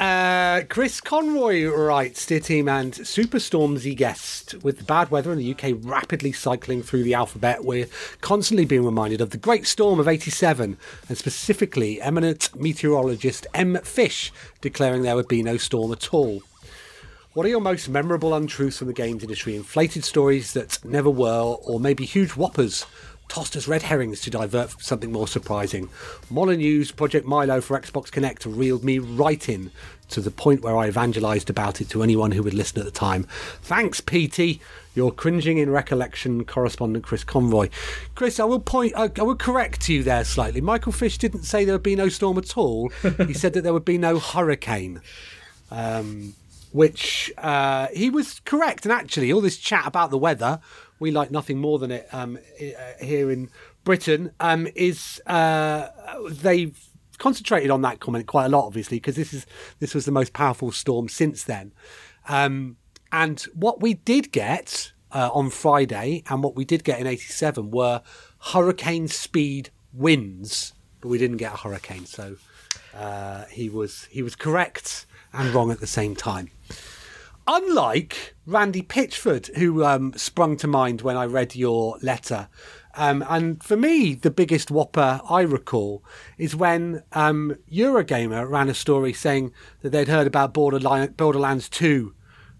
Uh, 0.00 0.62
Chris 0.70 0.98
Conroy 0.98 1.66
writes, 1.66 2.24
Dear 2.24 2.40
team 2.40 2.70
and 2.70 2.94
Superstormsy 2.94 3.94
guest, 3.94 4.54
with 4.62 4.78
the 4.78 4.84
bad 4.84 5.10
weather 5.10 5.30
in 5.30 5.36
the 5.36 5.52
UK 5.52 5.76
rapidly 5.78 6.32
cycling 6.32 6.82
through 6.82 7.02
the 7.02 7.12
alphabet, 7.12 7.66
we're 7.66 7.86
constantly 8.22 8.64
being 8.64 8.86
reminded 8.86 9.20
of 9.20 9.28
the 9.28 9.36
Great 9.36 9.66
Storm 9.66 10.00
of 10.00 10.08
87, 10.08 10.78
and 11.06 11.18
specifically 11.18 12.00
eminent 12.00 12.48
meteorologist 12.58 13.46
M. 13.52 13.76
Fish 13.82 14.32
declaring 14.62 15.02
there 15.02 15.16
would 15.16 15.28
be 15.28 15.42
no 15.42 15.58
storm 15.58 15.92
at 15.92 16.14
all. 16.14 16.42
What 17.34 17.44
are 17.44 17.50
your 17.50 17.60
most 17.60 17.86
memorable 17.90 18.32
untruths 18.32 18.78
from 18.78 18.86
the 18.86 18.94
games 18.94 19.22
industry? 19.22 19.54
Inflated 19.54 20.04
stories 20.04 20.54
that 20.54 20.82
never 20.82 21.10
were, 21.10 21.56
or 21.62 21.78
maybe 21.78 22.06
huge 22.06 22.30
whoppers 22.30 22.86
tossed 23.30 23.56
as 23.56 23.66
red 23.66 23.82
herrings 23.82 24.20
to 24.20 24.30
divert 24.30 24.70
from 24.70 24.80
something 24.80 25.12
more 25.12 25.28
surprising. 25.28 25.88
Molyneux's 26.30 26.92
Project 26.92 27.26
Milo 27.26 27.60
for 27.60 27.80
Xbox 27.80 28.10
Kinect 28.10 28.44
reeled 28.44 28.84
me 28.84 28.98
right 28.98 29.48
in 29.48 29.70
to 30.08 30.20
the 30.20 30.32
point 30.32 30.62
where 30.62 30.76
I 30.76 30.88
evangelized 30.88 31.48
about 31.48 31.80
it 31.80 31.88
to 31.90 32.02
anyone 32.02 32.32
who 32.32 32.42
would 32.42 32.52
listen 32.52 32.80
at 32.80 32.84
the 32.84 32.90
time. 32.90 33.24
Thanks, 33.62 34.00
PT. 34.00 34.60
Your 34.94 35.12
cringing 35.12 35.58
in 35.58 35.70
recollection 35.70 36.44
correspondent 36.44 37.04
Chris 37.04 37.22
Conroy. 37.22 37.68
Chris, 38.16 38.40
I 38.40 38.44
will 38.44 38.58
point, 38.58 38.92
I, 38.96 39.08
I 39.16 39.22
will 39.22 39.36
correct 39.36 39.88
you 39.88 40.02
there 40.02 40.24
slightly. 40.24 40.60
Michael 40.60 40.92
Fish 40.92 41.16
didn't 41.16 41.44
say 41.44 41.64
there 41.64 41.76
would 41.76 41.84
be 41.84 41.94
no 41.94 42.08
storm 42.08 42.36
at 42.38 42.58
all. 42.58 42.88
he 43.26 43.32
said 43.32 43.52
that 43.52 43.62
there 43.62 43.72
would 43.72 43.84
be 43.84 43.98
no 43.98 44.18
hurricane. 44.18 45.00
Um, 45.70 46.34
which 46.72 47.32
uh, 47.38 47.88
he 47.92 48.10
was 48.10 48.40
correct. 48.40 48.84
And 48.84 48.92
actually, 48.92 49.32
all 49.32 49.40
this 49.40 49.56
chat 49.58 49.86
about 49.86 50.10
the 50.10 50.18
weather, 50.18 50.60
we 51.00 51.10
like 51.10 51.30
nothing 51.32 51.58
more 51.58 51.78
than 51.78 51.90
it 51.90 52.08
um, 52.12 52.38
uh, 52.60 53.04
here 53.04 53.30
in 53.30 53.48
Britain, 53.82 54.30
um, 54.38 54.68
is 54.76 55.20
uh, 55.26 55.88
they've 56.30 56.78
concentrated 57.18 57.70
on 57.70 57.82
that 57.82 57.98
comment 57.98 58.26
quite 58.26 58.46
a 58.46 58.48
lot, 58.48 58.66
obviously, 58.66 58.98
because 58.98 59.16
this 59.16 59.32
is 59.32 59.46
this 59.80 59.94
was 59.94 60.04
the 60.04 60.12
most 60.12 60.32
powerful 60.32 60.70
storm 60.70 61.08
since 61.08 61.42
then. 61.42 61.72
Um, 62.28 62.76
and 63.10 63.40
what 63.54 63.80
we 63.80 63.94
did 63.94 64.30
get 64.30 64.92
uh, 65.12 65.30
on 65.32 65.50
Friday, 65.50 66.22
and 66.28 66.42
what 66.42 66.54
we 66.54 66.64
did 66.64 66.84
get 66.84 67.00
in 67.00 67.06
'87, 67.06 67.70
were 67.70 68.02
hurricane 68.52 69.08
speed 69.08 69.70
winds, 69.92 70.74
but 71.00 71.08
we 71.08 71.18
didn't 71.18 71.38
get 71.38 71.54
a 71.54 71.56
hurricane. 71.56 72.06
So 72.06 72.36
uh, 72.94 73.44
he 73.46 73.68
was 73.68 74.04
he 74.10 74.22
was 74.22 74.36
correct 74.36 75.06
and 75.32 75.54
wrong 75.54 75.70
at 75.70 75.80
the 75.80 75.86
same 75.86 76.14
time. 76.14 76.50
Unlike 77.46 78.34
Randy 78.46 78.82
Pitchford, 78.82 79.54
who 79.56 79.84
um, 79.84 80.12
sprung 80.16 80.56
to 80.58 80.66
mind 80.66 81.02
when 81.02 81.16
I 81.16 81.24
read 81.24 81.56
your 81.56 81.98
letter. 82.02 82.48
Um, 82.94 83.24
and 83.28 83.62
for 83.62 83.76
me, 83.76 84.14
the 84.14 84.30
biggest 84.30 84.70
whopper 84.70 85.20
I 85.28 85.42
recall 85.42 86.04
is 86.38 86.56
when 86.56 87.02
um, 87.12 87.56
Eurogamer 87.70 88.48
ran 88.48 88.68
a 88.68 88.74
story 88.74 89.12
saying 89.12 89.52
that 89.82 89.90
they'd 89.90 90.08
heard 90.08 90.26
about 90.26 90.52
Borderline, 90.52 91.12
Borderlands 91.12 91.68
2 91.68 92.14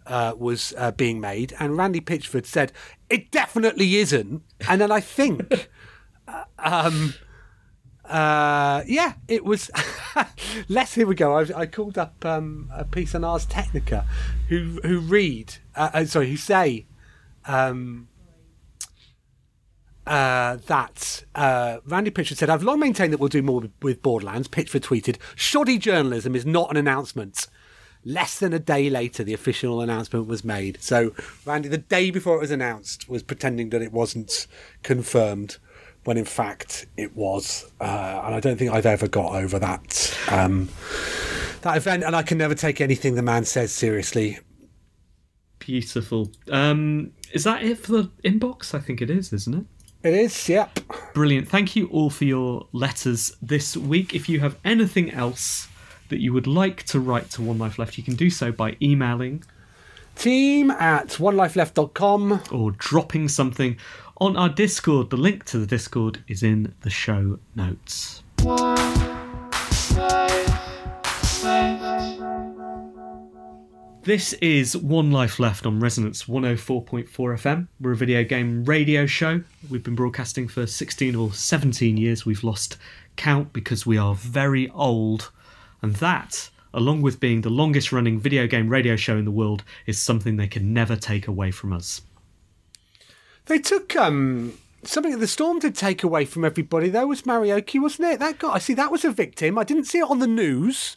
uh, 0.06 0.34
was 0.36 0.72
uh, 0.76 0.92
being 0.92 1.20
made, 1.20 1.54
and 1.58 1.76
Randy 1.76 2.00
Pitchford 2.00 2.46
said, 2.46 2.72
It 3.08 3.30
definitely 3.30 3.96
isn't. 3.96 4.42
And 4.68 4.80
then 4.80 4.92
I 4.92 5.00
think. 5.00 5.68
uh, 6.28 6.44
um, 6.58 7.14
uh, 8.10 8.82
yeah, 8.86 9.14
it 9.28 9.44
was. 9.44 9.70
Let's 10.68 10.94
here 10.94 11.06
we 11.06 11.14
go. 11.14 11.38
I, 11.38 11.60
I 11.60 11.66
called 11.66 11.96
up 11.96 12.24
um, 12.24 12.68
a 12.74 12.84
piece 12.84 13.14
on 13.14 13.22
Ars 13.22 13.46
Technica, 13.46 14.04
who 14.48 14.80
who 14.82 14.98
read, 14.98 15.54
uh, 15.76 15.90
uh, 15.94 16.04
sorry, 16.06 16.28
who 16.28 16.36
say, 16.36 16.86
um, 17.46 18.08
uh, 20.08 20.56
that 20.66 21.24
uh, 21.36 21.78
Randy 21.86 22.10
Pitchford 22.10 22.36
said, 22.36 22.50
"I've 22.50 22.64
long 22.64 22.80
maintained 22.80 23.12
that 23.12 23.20
we'll 23.20 23.28
do 23.28 23.42
more 23.42 23.60
with, 23.60 23.72
with 23.80 24.02
Borderlands." 24.02 24.48
Pitchford 24.48 24.80
tweeted, 24.80 25.16
"Shoddy 25.36 25.78
journalism 25.78 26.34
is 26.34 26.44
not 26.44 26.70
an 26.70 26.76
announcement." 26.76 27.46
less 28.04 28.38
than 28.38 28.52
a 28.52 28.58
day 28.58 28.88
later, 28.88 29.22
the 29.22 29.34
official 29.34 29.80
announcement 29.80 30.26
was 30.26 30.44
made. 30.44 30.82
So 30.82 31.12
Randy, 31.44 31.68
the 31.68 31.78
day 31.78 32.10
before 32.10 32.36
it 32.36 32.40
was 32.40 32.50
announced, 32.50 33.08
was 33.08 33.22
pretending 33.22 33.70
that 33.70 33.82
it 33.82 33.92
wasn't 33.92 34.46
confirmed, 34.82 35.58
when 36.10 36.18
in 36.18 36.24
fact 36.24 36.86
it 36.96 37.14
was. 37.14 37.70
Uh, 37.80 38.22
and 38.24 38.34
I 38.34 38.40
don't 38.40 38.56
think 38.56 38.72
I've 38.72 38.84
ever 38.84 39.06
got 39.06 39.36
over 39.36 39.60
that 39.60 40.18
um, 40.28 40.68
that 41.60 41.76
event. 41.76 42.02
And 42.02 42.16
I 42.16 42.24
can 42.24 42.36
never 42.36 42.56
take 42.56 42.80
anything 42.80 43.14
the 43.14 43.22
man 43.22 43.44
says 43.44 43.70
seriously. 43.70 44.40
Beautiful. 45.60 46.32
Um, 46.50 47.12
is 47.32 47.44
that 47.44 47.62
it 47.62 47.78
for 47.78 47.92
the 47.92 48.10
inbox? 48.24 48.74
I 48.74 48.80
think 48.80 49.00
it 49.00 49.08
is, 49.08 49.32
isn't 49.32 49.54
it? 49.54 49.64
It 50.02 50.14
is, 50.14 50.48
yep. 50.48 50.80
Brilliant. 51.14 51.48
Thank 51.48 51.76
you 51.76 51.86
all 51.92 52.10
for 52.10 52.24
your 52.24 52.66
letters 52.72 53.36
this 53.40 53.76
week. 53.76 54.12
If 54.12 54.28
you 54.28 54.40
have 54.40 54.58
anything 54.64 55.12
else 55.12 55.68
that 56.08 56.18
you 56.18 56.32
would 56.32 56.48
like 56.48 56.82
to 56.86 56.98
write 56.98 57.30
to 57.30 57.42
One 57.42 57.58
Life 57.58 57.78
Left, 57.78 57.96
you 57.96 58.02
can 58.02 58.16
do 58.16 58.30
so 58.30 58.50
by 58.50 58.76
emailing 58.82 59.44
Team 60.16 60.70
at 60.72 61.08
onelifeleft.com. 61.10 62.42
or 62.50 62.72
dropping 62.72 63.28
something 63.28 63.78
on 64.20 64.36
our 64.36 64.50
Discord. 64.50 65.08
The 65.08 65.16
link 65.16 65.44
to 65.46 65.58
the 65.58 65.66
Discord 65.66 66.22
is 66.28 66.42
in 66.42 66.74
the 66.82 66.90
show 66.90 67.38
notes. 67.54 68.22
This 74.02 74.32
is 74.34 74.76
One 74.76 75.10
Life 75.10 75.38
Left 75.38 75.64
on 75.66 75.80
Resonance 75.80 76.24
104.4 76.24 77.08
FM. 77.08 77.68
We're 77.80 77.92
a 77.92 77.96
video 77.96 78.22
game 78.24 78.64
radio 78.64 79.06
show. 79.06 79.42
We've 79.70 79.82
been 79.82 79.94
broadcasting 79.94 80.48
for 80.48 80.66
16 80.66 81.14
or 81.14 81.32
17 81.32 81.96
years. 81.96 82.26
We've 82.26 82.44
lost 82.44 82.76
count 83.16 83.52
because 83.52 83.86
we 83.86 83.96
are 83.96 84.14
very 84.14 84.68
old. 84.70 85.30
And 85.80 85.96
that, 85.96 86.50
along 86.74 87.02
with 87.02 87.20
being 87.20 87.40
the 87.40 87.50
longest 87.50 87.92
running 87.92 88.20
video 88.20 88.46
game 88.46 88.68
radio 88.68 88.96
show 88.96 89.16
in 89.16 89.24
the 89.24 89.30
world, 89.30 89.64
is 89.86 89.98
something 89.98 90.36
they 90.36 90.48
can 90.48 90.74
never 90.74 90.96
take 90.96 91.26
away 91.26 91.50
from 91.50 91.72
us. 91.72 92.02
They 93.50 93.58
took 93.58 93.96
um, 93.96 94.56
something 94.84 95.10
that 95.10 95.18
the 95.18 95.26
storm 95.26 95.58
did 95.58 95.74
take 95.74 96.04
away 96.04 96.24
from 96.24 96.44
everybody, 96.44 96.88
though, 96.88 97.08
was 97.08 97.22
Marioke, 97.22 97.82
wasn't 97.82 98.06
it? 98.06 98.20
That 98.20 98.38
guy, 98.38 98.52
I 98.52 98.58
see 98.60 98.74
that 98.74 98.92
was 98.92 99.04
a 99.04 99.10
victim. 99.10 99.58
I 99.58 99.64
didn't 99.64 99.86
see 99.86 99.98
it 99.98 100.08
on 100.08 100.20
the 100.20 100.28
news, 100.28 100.96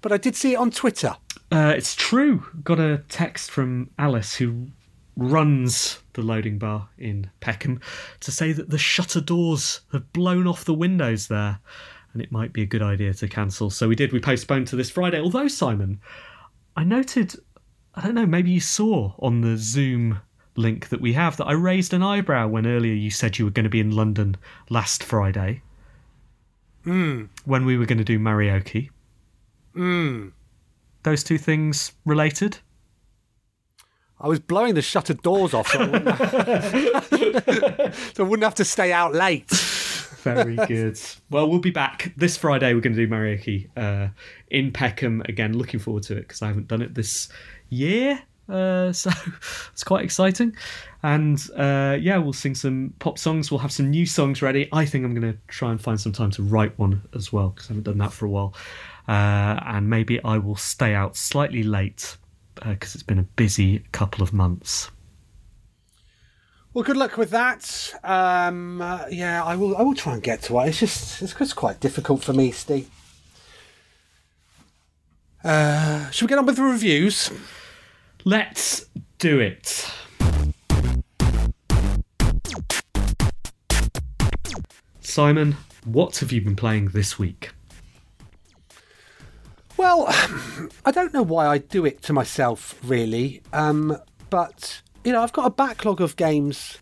but 0.00 0.12
I 0.12 0.16
did 0.16 0.36
see 0.36 0.52
it 0.52 0.58
on 0.58 0.70
Twitter. 0.70 1.16
Uh, 1.50 1.74
it's 1.76 1.96
true. 1.96 2.46
Got 2.62 2.78
a 2.78 3.02
text 3.08 3.50
from 3.50 3.90
Alice 3.98 4.36
who 4.36 4.68
runs 5.16 5.98
the 6.12 6.22
loading 6.22 6.56
bar 6.56 6.88
in 6.98 7.32
Peckham 7.40 7.80
to 8.20 8.30
say 8.30 8.52
that 8.52 8.70
the 8.70 8.78
shutter 8.78 9.20
doors 9.20 9.80
have 9.90 10.12
blown 10.12 10.46
off 10.46 10.66
the 10.66 10.74
windows 10.74 11.26
there 11.26 11.58
and 12.12 12.22
it 12.22 12.30
might 12.30 12.52
be 12.52 12.62
a 12.62 12.66
good 12.66 12.80
idea 12.80 13.12
to 13.12 13.26
cancel. 13.26 13.70
So 13.70 13.88
we 13.88 13.96
did. 13.96 14.12
We 14.12 14.20
postponed 14.20 14.68
to 14.68 14.76
this 14.76 14.88
Friday. 14.88 15.20
Although, 15.20 15.48
Simon, 15.48 16.00
I 16.76 16.84
noted, 16.84 17.34
I 17.96 18.02
don't 18.02 18.14
know, 18.14 18.24
maybe 18.24 18.52
you 18.52 18.60
saw 18.60 19.14
on 19.18 19.40
the 19.40 19.56
Zoom 19.56 20.20
link 20.58 20.88
that 20.88 21.00
we 21.00 21.14
have 21.14 21.36
that 21.38 21.46
I 21.46 21.52
raised 21.52 21.94
an 21.94 22.02
eyebrow 22.02 22.48
when 22.48 22.66
earlier 22.66 22.94
you 22.94 23.10
said 23.10 23.38
you 23.38 23.44
were 23.44 23.50
going 23.50 23.64
to 23.64 23.70
be 23.70 23.80
in 23.80 23.92
London 23.92 24.36
last 24.68 25.02
Friday. 25.02 25.62
When 27.44 27.64
we 27.64 27.78
were 27.78 27.86
going 27.86 27.98
to 27.98 28.04
do 28.04 28.18
Marioke. 28.18 28.90
Hmm. 29.74 30.28
Those 31.02 31.22
two 31.22 31.38
things 31.38 31.92
related? 32.04 32.58
I 34.20 34.26
was 34.26 34.40
blowing 34.40 34.74
the 34.74 34.82
shutter 34.82 35.14
doors 35.14 35.54
off 35.54 35.68
so 35.68 35.78
I 35.78 35.86
wouldn't 35.86 36.08
have, 36.08 37.94
so 38.14 38.24
I 38.24 38.26
wouldn't 38.26 38.44
have 38.44 38.56
to 38.56 38.64
stay 38.64 38.92
out 38.92 39.14
late. 39.14 39.48
Very 39.48 40.56
good. 40.56 40.98
Well, 41.30 41.48
we'll 41.48 41.60
be 41.60 41.70
back 41.70 42.12
this 42.16 42.36
Friday. 42.36 42.74
We're 42.74 42.80
going 42.80 42.96
to 42.96 43.06
do 43.06 43.08
Marioke 43.08 43.68
uh, 43.76 44.08
in 44.50 44.72
Peckham 44.72 45.22
again. 45.26 45.56
Looking 45.56 45.78
forward 45.78 46.02
to 46.04 46.16
it 46.16 46.22
because 46.22 46.42
I 46.42 46.48
haven't 46.48 46.66
done 46.66 46.82
it 46.82 46.94
this 46.94 47.28
year. 47.68 48.20
Uh, 48.48 48.92
so 48.92 49.10
it's 49.72 49.84
quite 49.84 50.04
exciting. 50.04 50.56
And 51.02 51.38
uh, 51.56 51.96
yeah, 52.00 52.18
we'll 52.18 52.32
sing 52.32 52.54
some 52.54 52.94
pop 52.98 53.18
songs. 53.18 53.50
We'll 53.50 53.60
have 53.60 53.72
some 53.72 53.90
new 53.90 54.06
songs 54.06 54.42
ready. 54.42 54.68
I 54.72 54.84
think 54.84 55.04
I'm 55.04 55.14
going 55.14 55.32
to 55.32 55.38
try 55.48 55.70
and 55.70 55.80
find 55.80 56.00
some 56.00 56.12
time 56.12 56.30
to 56.32 56.42
write 56.42 56.78
one 56.78 57.02
as 57.14 57.32
well 57.32 57.50
because 57.50 57.66
I 57.66 57.68
haven't 57.68 57.84
done 57.84 57.98
that 57.98 58.12
for 58.12 58.26
a 58.26 58.30
while. 58.30 58.54
Uh, 59.06 59.58
and 59.64 59.88
maybe 59.88 60.22
I 60.22 60.38
will 60.38 60.56
stay 60.56 60.94
out 60.94 61.16
slightly 61.16 61.62
late 61.62 62.16
because 62.56 62.94
it's 62.94 63.04
been 63.04 63.18
a 63.18 63.24
busy 63.36 63.84
couple 63.92 64.22
of 64.22 64.32
months. 64.32 64.90
Well, 66.74 66.84
good 66.84 66.96
luck 66.96 67.16
with 67.16 67.30
that. 67.30 67.94
Um, 68.04 68.80
uh, 68.80 69.06
yeah, 69.10 69.42
I 69.42 69.56
will. 69.56 69.76
I 69.76 69.82
will 69.82 69.94
try 69.94 70.12
and 70.12 70.22
get 70.22 70.42
to 70.42 70.60
it. 70.60 70.68
It's 70.68 70.80
just 70.80 71.22
it's 71.22 71.34
just 71.34 71.56
quite 71.56 71.80
difficult 71.80 72.22
for 72.22 72.32
me, 72.32 72.50
Steve. 72.50 72.90
Uh, 75.42 76.10
should 76.10 76.26
we 76.26 76.28
get 76.28 76.38
on 76.38 76.46
with 76.46 76.56
the 76.56 76.62
reviews? 76.62 77.30
Let's 78.30 78.84
do 79.16 79.40
it. 79.40 79.90
Simon, 85.00 85.56
what 85.86 86.18
have 86.18 86.30
you 86.30 86.42
been 86.42 86.54
playing 86.54 86.88
this 86.88 87.18
week? 87.18 87.52
Well, 89.78 90.04
I 90.84 90.90
don't 90.90 91.14
know 91.14 91.22
why 91.22 91.46
I 91.46 91.56
do 91.56 91.86
it 91.86 92.02
to 92.02 92.12
myself, 92.12 92.78
really. 92.82 93.40
Um, 93.54 93.96
but 94.28 94.82
you 95.04 95.12
know, 95.12 95.22
I've 95.22 95.32
got 95.32 95.46
a 95.46 95.50
backlog 95.50 96.02
of 96.02 96.16
games 96.16 96.80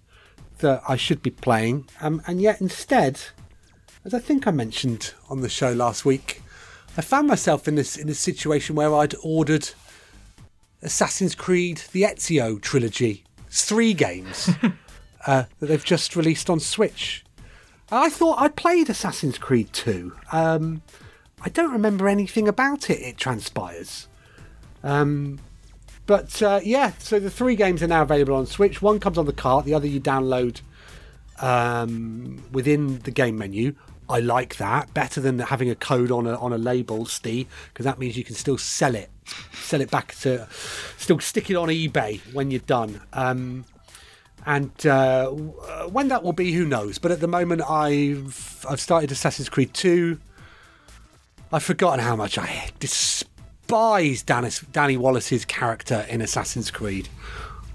that 0.59 0.83
I 0.89 0.97
should 0.97 1.23
be 1.23 1.31
playing, 1.31 1.87
um, 2.01 2.23
and 2.27 2.41
yet 2.41 2.61
instead, 2.61 3.21
as 4.05 4.13
I 4.13 4.19
think 4.19 4.49
I 4.49 4.51
mentioned 4.51 5.15
on 5.31 5.43
the 5.43 5.49
show 5.49 5.71
last 5.73 6.05
week, 6.05 6.43
I 6.97 7.03
found 7.03 7.29
myself 7.29 7.69
in 7.69 7.77
this 7.77 7.97
in 7.97 8.09
a 8.09 8.15
situation 8.15 8.75
where 8.75 8.93
I'd 8.93 9.15
ordered 9.23 9.71
Assassin's 10.83 11.35
Creed: 11.35 11.83
The 11.93 12.03
Ezio 12.03 12.61
trilogy. 12.61 13.25
It's 13.47 13.65
three 13.65 13.95
games 13.95 14.51
uh, 15.27 15.45
that 15.59 15.67
they've 15.67 15.85
just 15.85 16.17
released 16.17 16.51
on 16.51 16.61
Switch. 16.61 17.25
I 17.91 18.11
thought 18.11 18.41
I'd 18.41 18.57
played 18.57 18.91
Assassin's 18.91 19.39
Creed 19.39 19.73
2. 19.73 20.13
Um, 20.33 20.83
I 21.41 21.49
don't 21.49 21.73
remember 21.73 22.09
anything 22.09 22.49
about 22.49 22.91
it, 22.91 23.01
it 23.01 23.17
transpires. 23.17 24.09
Um, 24.83 25.39
but 26.07 26.43
uh, 26.43 26.61
yeah, 26.65 26.93
so 26.99 27.21
the 27.21 27.31
three 27.31 27.55
games 27.55 27.83
are 27.83 27.87
now 27.87 28.03
available 28.03 28.35
on 28.35 28.47
Switch. 28.47 28.83
One 28.83 28.99
comes 28.99 29.19
on 29.19 29.27
the 29.27 29.33
cart, 29.33 29.65
the 29.65 29.75
other 29.75 29.87
you 29.87 30.01
download 30.01 30.63
um, 31.41 32.43
within 32.51 32.99
the 33.01 33.11
game 33.11 33.39
menu. 33.39 33.75
I 34.09 34.21
like 34.21 34.57
that 34.57 34.95
better 34.95 35.21
than 35.21 35.39
having 35.39 35.71
a 35.71 35.75
code 35.75 36.11
on 36.11 36.27
a 36.27 36.37
on 36.37 36.53
a 36.53 36.59
label, 36.59 37.07
Steve, 37.07 37.49
because 37.73 37.85
that 37.85 37.99
means 37.99 38.17
you 38.17 38.25
can 38.25 38.37
still 38.37 38.59
sell 38.59 38.95
it, 38.95 39.11
sell 39.53 39.81
it 39.81 39.91
back 39.91 40.15
to, 40.17 40.47
still 40.97 41.19
stick 41.19 41.51
it 41.51 41.57
on 41.57 41.69
eBay 41.69 42.21
when 42.33 42.51
you're 42.51 42.61
done. 42.61 43.01
Um, 43.13 43.65
and 44.45 44.87
uh, 44.87 45.29
when 45.31 46.09
that 46.09 46.23
will 46.23 46.33
be, 46.33 46.53
who 46.53 46.65
knows? 46.65 46.99
But 46.99 47.11
at 47.11 47.21
the 47.21 47.27
moment, 47.27 47.63
I've 47.69 48.65
I've 48.69 48.81
started 48.81 49.11
Assassin's 49.11 49.49
Creed 49.49 49.75
Two. 49.75 50.21
I've 51.53 51.65
forgotten 51.65 52.01
how 52.01 52.17
much 52.17 52.39
I 52.39 52.71
despise 52.79 54.23
Danny, 54.23 54.51
Danny 54.73 54.97
Wallace's 54.97 55.45
character 55.45 56.07
in 56.09 56.21
Assassin's 56.21 56.71
Creed. 56.71 57.09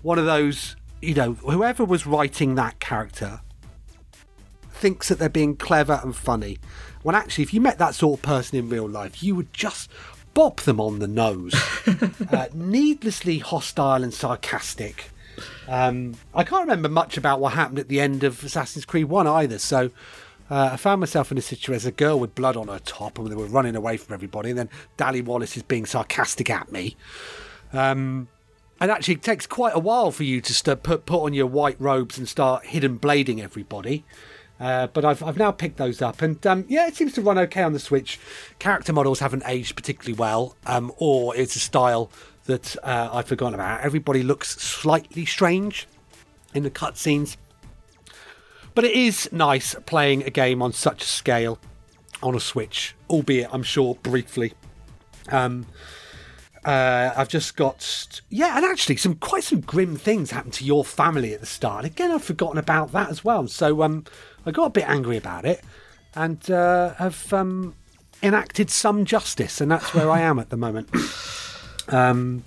One 0.02 0.18
of 0.18 0.26
those, 0.26 0.76
you 1.02 1.14
know, 1.14 1.34
whoever 1.34 1.84
was 1.84 2.06
writing 2.08 2.56
that 2.56 2.80
character 2.80 3.42
thinks 4.82 5.08
that 5.08 5.20
they're 5.20 5.30
being 5.30 5.56
clever 5.56 6.02
and 6.04 6.16
funny. 6.16 6.58
When 7.04 7.16
actually, 7.16 7.44
if 7.44 7.54
you 7.54 7.62
met 7.62 7.78
that 7.78 7.96
sort 7.96 8.20
of 8.20 8.24
person 8.24 8.58
in 8.58 8.68
real 8.68 8.90
life, 8.90 9.24
you 9.24 9.36
would 9.36 9.54
just 9.54 9.90
bop 10.34 10.62
them 10.62 10.82
on 10.82 11.00
the 11.00 11.08
nose. 11.08 11.54
uh, 12.32 12.48
needlessly 12.54 13.38
hostile 13.40 14.04
and 14.04 14.14
sarcastic. 14.14 15.12
Um, 15.68 16.16
I 16.34 16.44
can't 16.44 16.62
remember 16.62 16.90
much 16.90 17.16
about 17.16 17.40
what 17.40 17.54
happened 17.54 17.80
at 17.80 17.88
the 17.88 18.02
end 18.02 18.24
of 18.24 18.44
Assassin's 18.44 18.86
Creed 18.86 19.06
1 19.06 19.28
either, 19.28 19.60
so 19.60 19.92
uh, 20.50 20.72
I 20.74 20.78
found 20.78 21.00
myself 21.00 21.32
in 21.32 21.38
a 21.38 21.42
situation 21.42 21.76
as 21.76 21.86
a 21.86 21.92
girl 21.92 22.20
with 22.20 22.36
blood 22.36 22.58
on 22.58 22.68
her 22.68 22.80
top 22.80 23.18
and 23.18 23.28
they 23.32 23.36
were 23.36 23.46
running 23.46 23.76
away 23.76 23.98
from 23.98 24.14
everybody, 24.14 24.50
and 24.50 24.60
then 24.60 24.70
Danny 24.98 25.22
Wallace 25.22 25.56
is 25.56 25.64
being 25.64 25.86
sarcastic 25.86 26.50
at 26.50 26.72
me. 26.72 26.98
Um, 27.72 28.28
and 28.82 28.90
actually, 28.90 29.14
it 29.14 29.24
takes 29.24 29.46
quite 29.46 29.76
a 29.76 29.80
while 29.80 30.12
for 30.12 30.24
you 30.24 30.42
to 30.42 30.54
st- 30.54 30.82
put, 30.82 31.06
put 31.06 31.24
on 31.24 31.34
your 31.34 31.46
white 31.46 31.80
robes 31.80 32.18
and 32.18 32.28
start 32.28 32.66
hidden 32.66 32.98
blading 32.98 33.40
everybody. 33.40 34.04
Uh, 34.62 34.86
but 34.86 35.03
I've, 35.03 35.24
I've 35.24 35.38
now 35.38 35.51
picked 35.51 35.78
those 35.78 36.03
up, 36.03 36.22
and 36.22 36.45
um, 36.45 36.66
yeah, 36.68 36.88
it 36.88 36.95
seems 36.95 37.14
to 37.14 37.22
run 37.22 37.39
okay 37.39 37.64
on 37.64 37.74
the 37.74 37.80
Switch. 37.80 38.20
Character 38.59 38.93
models 38.93 39.20
haven't 39.20 39.41
aged 39.47 39.76
particularly 39.76 40.14
well, 40.14 40.55
um, 40.68 40.91
or 40.97 41.36
it's 41.36 41.55
a 41.55 41.59
style 41.59 42.12
that 42.45 42.76
uh, 42.84 43.09
I've 43.12 43.26
forgotten 43.26 43.55
about. 43.55 43.82
Everybody 43.82 44.22
looks 44.22 44.49
slightly 44.62 45.26
strange 45.26 45.88
in 46.53 46.62
the 46.62 46.70
cutscenes. 46.70 47.38
But 48.76 48.86
it 48.86 48.91
is 48.91 49.28
nice 49.32 49.76
playing 49.88 50.24
a 50.24 50.30
game 50.30 50.62
on 50.62 50.74
such 50.74 51.03
a 51.03 51.07
scale 51.07 51.57
on 52.22 52.36
a 52.36 52.39
Switch, 52.39 52.95
albeit 53.09 53.49
I'm 53.51 53.64
sure 53.64 53.95
briefly. 53.95 54.53
Um, 55.30 55.66
uh, 56.64 57.12
I've 57.18 57.28
just 57.28 57.55
got 57.55 58.22
yeah, 58.30 58.55
and 58.55 58.64
actually 58.64 58.97
some 58.97 59.16
quite 59.16 59.43
some 59.43 59.62
grim 59.62 59.95
things 59.95 60.30
happen 60.30 60.51
to 60.51 60.64
your 60.64 60.86
family 60.86 61.34
at 61.34 61.39
the 61.39 61.47
start. 61.47 61.86
Again, 61.86 62.12
I've 62.12 62.24
forgotten 62.24 62.59
about 62.59 62.91
that 62.91 63.09
as 63.09 63.26
well. 63.26 63.47
So 63.47 63.82
um, 63.82 64.05
I 64.46 64.52
got 64.52 64.66
a 64.66 64.70
bit 64.70 64.88
angry 64.88 65.18
about 65.18 65.46
it, 65.46 65.64
and 66.16 66.50
uh, 66.50 66.94
have 66.96 67.32
um, 67.34 67.76
enacted 68.24 68.70
some 68.70 69.06
justice, 69.06 69.62
and 69.62 69.72
that's 69.72 69.94
where 69.94 70.10
I 70.10 70.22
am 70.22 70.39
at 70.39 70.50
the 70.50 70.58
moment. 70.58 70.89
Um, 71.88 72.44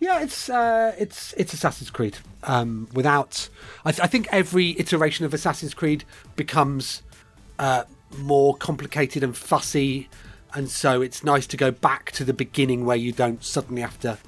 yeah, 0.00 0.20
it's 0.22 0.48
uh, 0.48 0.96
it's 0.98 1.32
it's 1.34 1.52
Assassin's 1.52 1.90
Creed. 1.90 2.16
Um, 2.42 2.88
without, 2.92 3.48
I, 3.84 3.92
th- 3.92 4.00
I 4.00 4.06
think 4.06 4.26
every 4.32 4.70
iteration 4.80 5.26
of 5.26 5.34
Assassin's 5.34 5.74
Creed 5.74 6.04
becomes 6.34 7.02
uh, 7.58 7.84
more 8.16 8.56
complicated 8.56 9.22
and 9.22 9.36
fussy, 9.36 10.08
and 10.54 10.68
so 10.70 11.02
it's 11.02 11.22
nice 11.22 11.46
to 11.48 11.56
go 11.56 11.70
back 11.70 12.10
to 12.12 12.24
the 12.24 12.32
beginning 12.32 12.84
where 12.84 12.96
you 12.96 13.12
don't 13.12 13.44
suddenly 13.44 13.82
have 13.82 14.00
to 14.00 14.18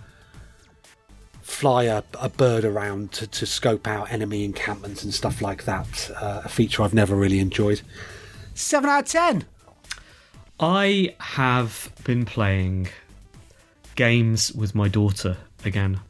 fly 1.43 1.84
a, 1.84 2.03
a 2.20 2.28
bird 2.28 2.64
around 2.64 3.12
to, 3.12 3.26
to 3.26 3.45
scope 3.47 3.86
out 3.86 4.11
enemy 4.11 4.45
encampments 4.45 5.03
and 5.05 5.12
stuff 5.12 5.43
like 5.43 5.64
that. 5.64 6.11
Uh, 6.16 6.43
a 6.45 6.49
feature 6.49 6.82
I've 6.82 6.95
never 6.95 7.14
really 7.14 7.40
enjoyed. 7.40 7.82
Seven 8.55 8.88
out 8.88 9.03
of 9.03 9.09
ten. 9.09 9.45
I 10.61 11.14
have 11.18 11.93
been 12.05 12.24
playing 12.24 12.88
games 13.97 14.53
with 14.53 14.74
my 14.74 14.88
daughter 14.88 15.36
again. 15.64 16.01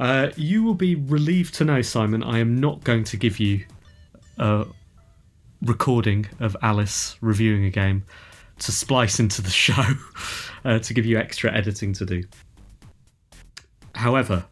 Uh, 0.00 0.30
you 0.36 0.62
will 0.62 0.74
be 0.74 0.94
relieved 0.94 1.54
to 1.54 1.64
know, 1.64 1.82
Simon, 1.82 2.22
I 2.22 2.38
am 2.38 2.58
not 2.58 2.82
going 2.84 3.04
to 3.04 3.16
give 3.16 3.38
you 3.38 3.64
a 4.38 4.66
recording 5.62 6.26
of 6.40 6.56
Alice 6.62 7.16
reviewing 7.20 7.64
a 7.64 7.70
game 7.70 8.04
to 8.60 8.72
splice 8.72 9.20
into 9.20 9.42
the 9.42 9.50
show 9.66 9.84
uh, 10.64 10.78
to 10.80 10.94
give 10.94 11.06
you 11.06 11.18
extra 11.18 11.52
editing 11.52 11.92
to 11.94 12.06
do. 12.06 12.24
However, 13.94 14.44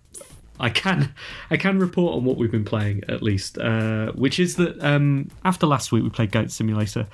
I 0.61 0.70
can 0.70 1.14
I 1.50 1.56
can 1.56 1.78
report 1.78 2.16
on 2.16 2.24
what 2.24 2.36
we've 2.36 2.50
been 2.50 2.64
playing 2.64 3.04
at 3.09 3.22
least, 3.22 3.59
uh, 3.59 4.12
which 4.12 4.40
is 4.40 4.56
that 4.56 4.82
um, 4.82 5.30
after 5.44 5.66
last 5.66 5.92
week 5.92 6.02
we 6.02 6.11
played 6.11 6.32
Goat 6.32 6.50
Simulator. 6.50 7.06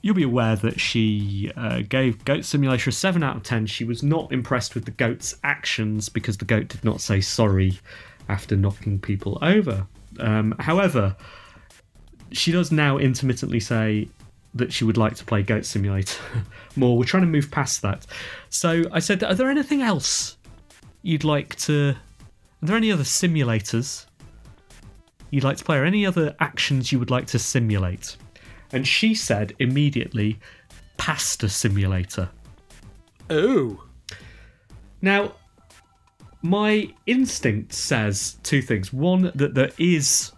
You'll 0.00 0.14
be 0.14 0.22
aware 0.22 0.54
that 0.54 0.78
she 0.78 1.50
uh, 1.56 1.82
gave 1.88 2.24
Goat 2.24 2.44
Simulator 2.44 2.90
a 2.90 2.92
seven 2.92 3.22
out 3.22 3.36
of 3.36 3.42
ten. 3.42 3.66
She 3.66 3.84
was 3.84 4.02
not 4.02 4.32
impressed 4.32 4.74
with 4.74 4.84
the 4.84 4.92
goat's 4.92 5.36
actions 5.42 6.08
because 6.08 6.36
the 6.38 6.44
goat 6.44 6.68
did 6.68 6.84
not 6.84 7.00
say 7.00 7.20
sorry 7.20 7.78
after 8.28 8.56
knocking 8.56 9.00
people 9.00 9.38
over. 9.42 9.86
Um, 10.20 10.54
however, 10.60 11.16
she 12.30 12.52
does 12.52 12.70
now 12.70 12.98
intermittently 12.98 13.60
say 13.60 14.08
that 14.54 14.72
she 14.72 14.84
would 14.84 14.96
like 14.96 15.14
to 15.16 15.24
play 15.24 15.42
Goat 15.42 15.64
Simulator 15.64 16.20
more. 16.76 16.96
We're 16.96 17.04
trying 17.04 17.22
to 17.22 17.28
move 17.28 17.50
past 17.50 17.82
that. 17.82 18.06
So 18.50 18.84
I 18.92 18.98
said, 18.98 19.22
Are 19.22 19.34
there 19.34 19.50
anything 19.50 19.82
else 19.82 20.36
you'd 21.02 21.24
like 21.24 21.54
to 21.56 21.96
are 22.62 22.66
there 22.66 22.76
any 22.76 22.90
other 22.90 23.04
simulators 23.04 24.06
you'd 25.30 25.44
like 25.44 25.56
to 25.58 25.64
play, 25.64 25.76
or 25.76 25.84
any 25.84 26.06
other 26.06 26.34
actions 26.40 26.90
you 26.90 26.98
would 26.98 27.10
like 27.10 27.26
to 27.28 27.38
simulate? 27.38 28.16
And 28.72 28.86
she 28.86 29.14
said 29.14 29.54
immediately, 29.58 30.38
Pasta 30.96 31.48
Simulator. 31.48 32.28
Oh. 33.30 33.84
Now, 35.00 35.34
my 36.42 36.92
instinct 37.06 37.72
says 37.72 38.36
two 38.42 38.62
things. 38.62 38.92
One, 38.92 39.32
that 39.34 39.54
there 39.54 39.70
is 39.78 40.32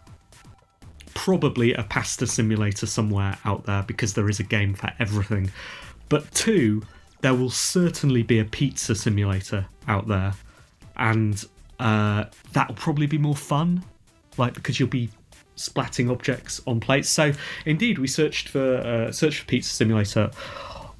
probably 1.14 1.74
a 1.74 1.82
pasta 1.82 2.26
simulator 2.26 2.86
somewhere 2.86 3.36
out 3.44 3.64
there 3.64 3.82
because 3.82 4.14
there 4.14 4.28
is 4.28 4.40
a 4.40 4.44
game 4.44 4.74
for 4.74 4.90
everything. 4.98 5.50
But 6.08 6.30
two, 6.32 6.82
there 7.20 7.34
will 7.34 7.50
certainly 7.50 8.22
be 8.22 8.38
a 8.38 8.44
pizza 8.44 8.94
simulator 8.94 9.66
out 9.88 10.08
there. 10.08 10.32
And 10.96 11.44
uh, 11.80 12.26
that'll 12.52 12.74
probably 12.74 13.06
be 13.06 13.18
more 13.18 13.34
fun, 13.34 13.82
like 14.36 14.54
because 14.54 14.78
you'll 14.78 14.88
be 14.88 15.10
splatting 15.56 16.10
objects 16.10 16.60
on 16.66 16.78
plates. 16.78 17.08
So 17.08 17.32
indeed, 17.64 17.98
we 17.98 18.06
searched 18.06 18.48
for 18.48 18.76
uh, 18.76 19.12
for 19.12 19.44
Pizza 19.46 19.74
Simulator 19.74 20.30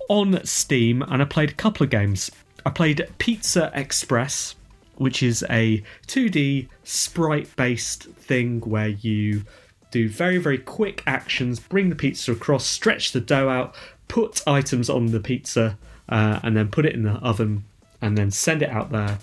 on 0.08 0.44
Steam, 0.44 1.02
and 1.02 1.22
I 1.22 1.24
played 1.24 1.50
a 1.50 1.54
couple 1.54 1.84
of 1.84 1.90
games. 1.90 2.30
I 2.64 2.70
played 2.70 3.08
Pizza 3.18 3.70
Express, 3.74 4.54
which 4.96 5.22
is 5.22 5.44
a 5.48 5.82
2D 6.08 6.68
sprite-based 6.84 8.04
thing 8.04 8.60
where 8.60 8.88
you 8.88 9.44
do 9.90 10.08
very 10.08 10.38
very 10.38 10.58
quick 10.58 11.02
actions, 11.06 11.60
bring 11.60 11.90
the 11.90 11.96
pizza 11.96 12.32
across, 12.32 12.64
stretch 12.64 13.12
the 13.12 13.20
dough 13.20 13.48
out, 13.48 13.74
put 14.08 14.46
items 14.46 14.88
on 14.88 15.06
the 15.06 15.20
pizza, 15.20 15.78
uh, 16.08 16.40
and 16.42 16.56
then 16.56 16.68
put 16.68 16.86
it 16.86 16.94
in 16.94 17.02
the 17.02 17.12
oven, 17.12 17.64
and 18.00 18.16
then 18.16 18.30
send 18.30 18.62
it 18.62 18.70
out 18.70 18.90
there. 18.90 19.18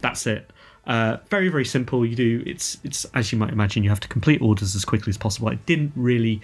That's 0.00 0.26
it. 0.26 0.50
Uh, 0.88 1.18
very 1.28 1.50
very 1.50 1.66
simple. 1.66 2.04
You 2.04 2.16
do 2.16 2.42
it's 2.46 2.78
it's 2.82 3.04
as 3.14 3.30
you 3.30 3.38
might 3.38 3.52
imagine. 3.52 3.84
You 3.84 3.90
have 3.90 4.00
to 4.00 4.08
complete 4.08 4.40
orders 4.40 4.74
as 4.74 4.84
quickly 4.84 5.10
as 5.10 5.18
possible. 5.18 5.48
I 5.48 5.56
didn't 5.66 5.92
really 5.94 6.40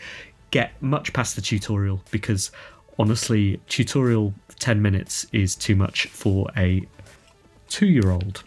get 0.50 0.80
much 0.82 1.12
past 1.14 1.34
the 1.34 1.42
tutorial 1.42 2.02
because 2.10 2.52
honestly, 2.98 3.58
tutorial 3.68 4.34
ten 4.58 4.82
minutes 4.82 5.26
is 5.32 5.56
too 5.56 5.74
much 5.74 6.06
for 6.08 6.46
a 6.56 6.86
two 7.68 7.86
year 7.86 8.10
old. 8.10 8.44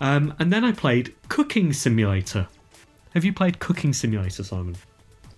Um, 0.00 0.34
and 0.38 0.52
then 0.52 0.64
I 0.64 0.72
played 0.72 1.14
Cooking 1.28 1.72
Simulator. 1.72 2.48
Have 3.14 3.24
you 3.24 3.32
played 3.32 3.58
Cooking 3.60 3.92
Simulator, 3.92 4.42
Simon? 4.42 4.76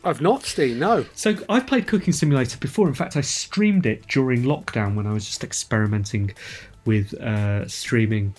I've 0.05 0.20
not, 0.20 0.45
Steve. 0.45 0.77
No. 0.77 1.05
So 1.14 1.37
I've 1.49 1.66
played 1.66 1.87
Cooking 1.87 2.12
Simulator 2.12 2.59
before. 2.59 2.87
In 2.89 2.95
fact, 2.95 3.16
I 3.16 3.20
streamed 3.22 3.87
it 3.87 4.07
during 4.07 4.43
lockdown 4.43 4.95
when 4.95 5.07
I 5.07 5.12
was 5.12 5.27
just 5.27 5.43
experimenting 5.43 6.33
with 6.85 7.12
uh, 7.14 7.66
streaming 7.66 8.35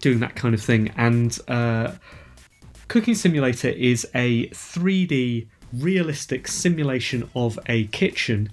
doing 0.00 0.20
that 0.20 0.34
kind 0.34 0.54
of 0.54 0.62
thing. 0.62 0.92
And 0.96 1.38
uh, 1.48 1.92
Cooking 2.88 3.14
Simulator 3.14 3.68
is 3.68 4.06
a 4.14 4.48
3D 4.48 5.46
realistic 5.72 6.48
simulation 6.48 7.28
of 7.36 7.58
a 7.66 7.86
kitchen 7.88 8.50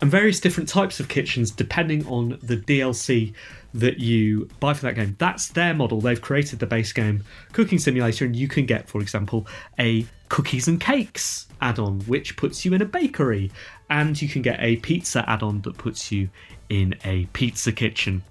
and 0.00 0.10
various 0.10 0.40
different 0.40 0.68
types 0.68 1.00
of 1.00 1.08
kitchens 1.08 1.50
depending 1.50 2.06
on 2.06 2.38
the 2.42 2.56
DLC 2.56 3.34
that 3.74 3.98
you 3.98 4.48
buy 4.60 4.74
for 4.74 4.82
that 4.82 4.94
game. 4.94 5.14
That's 5.18 5.48
their 5.48 5.74
model. 5.74 6.00
They've 6.00 6.20
created 6.20 6.58
the 6.58 6.66
base 6.66 6.92
game 6.92 7.24
Cooking 7.52 7.78
Simulator, 7.78 8.24
and 8.24 8.34
you 8.34 8.48
can 8.48 8.66
get, 8.66 8.88
for 8.88 9.00
example, 9.00 9.46
a 9.78 10.06
cookies 10.28 10.68
and 10.68 10.80
cakes 10.80 11.46
add 11.60 11.78
on, 11.78 12.00
which 12.00 12.36
puts 12.36 12.64
you 12.64 12.72
in 12.74 12.82
a 12.82 12.86
bakery, 12.86 13.50
and 13.90 14.20
you 14.20 14.28
can 14.28 14.42
get 14.42 14.58
a 14.60 14.76
pizza 14.76 15.28
add 15.28 15.42
on 15.42 15.62
that 15.62 15.76
puts 15.78 16.12
you 16.12 16.28
in 16.68 16.94
a 17.04 17.26
pizza 17.26 17.72
kitchen. 17.72 18.22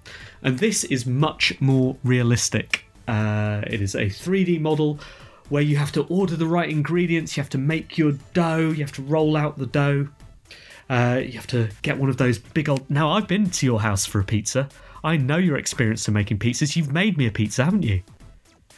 And 0.42 0.58
this 0.58 0.84
is 0.84 1.06
much 1.06 1.60
more 1.60 1.96
realistic. 2.04 2.84
Uh, 3.06 3.62
it 3.66 3.80
is 3.80 3.94
a 3.94 4.06
3D 4.06 4.60
model 4.60 5.00
where 5.48 5.62
you 5.62 5.76
have 5.76 5.92
to 5.92 6.04
order 6.04 6.36
the 6.36 6.46
right 6.46 6.68
ingredients, 6.68 7.36
you 7.36 7.42
have 7.42 7.50
to 7.50 7.58
make 7.58 7.96
your 7.96 8.12
dough, 8.34 8.70
you 8.70 8.84
have 8.84 8.92
to 8.92 9.02
roll 9.02 9.36
out 9.36 9.58
the 9.58 9.66
dough. 9.66 10.08
Uh, 10.90 11.20
you 11.22 11.32
have 11.32 11.46
to 11.46 11.68
get 11.82 11.98
one 11.98 12.08
of 12.08 12.16
those 12.16 12.38
big 12.38 12.68
old. 12.68 12.88
Now, 12.88 13.10
I've 13.10 13.28
been 13.28 13.50
to 13.50 13.66
your 13.66 13.80
house 13.80 14.06
for 14.06 14.20
a 14.20 14.24
pizza. 14.24 14.68
I 15.04 15.16
know 15.16 15.36
your 15.36 15.58
experience 15.58 16.08
in 16.08 16.14
making 16.14 16.38
pizzas. 16.38 16.76
You've 16.76 16.92
made 16.92 17.18
me 17.18 17.26
a 17.26 17.30
pizza, 17.30 17.64
haven't 17.64 17.82
you? 17.82 18.02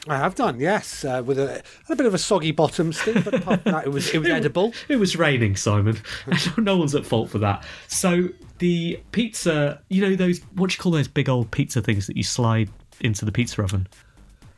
I 0.09 0.17
have 0.17 0.35
done, 0.35 0.59
yes, 0.61 1.05
uh, 1.05 1.23
with 1.25 1.39
a, 1.39 1.63
a 1.89 1.97
bit 1.97 2.07
of 2.07 2.15
a 2.15 2.19
soggy 2.19 2.53
bottom, 2.53 2.93
Steve, 2.93 3.23
but 3.25 3.35
apart 3.35 3.63
from 3.63 3.73
that, 3.73 3.87
it 3.87 3.91
was 3.91 4.09
it 4.11 4.19
was 4.19 4.29
edible. 4.29 4.73
It 4.89 4.97
was 4.97 5.17
raining, 5.17 5.57
Simon. 5.57 5.99
no 6.57 6.77
one's 6.79 6.95
at 6.95 7.05
fault 7.05 7.29
for 7.31 7.39
that. 7.39 7.65
So 7.89 8.29
the 8.59 9.01
pizza, 9.13 9.81
you 9.89 10.01
know 10.01 10.17
those 10.17 10.41
what 10.55 10.71
do 10.71 10.75
you 10.75 10.79
call 10.79 10.93
those 10.93 11.09
big 11.09 11.29
old 11.29 11.51
pizza 11.51 11.83
things 11.83 12.07
that 12.07 12.17
you 12.17 12.23
slide 12.23 12.71
into 13.01 13.25
the 13.25 13.33
pizza 13.33 13.63
oven? 13.63 13.89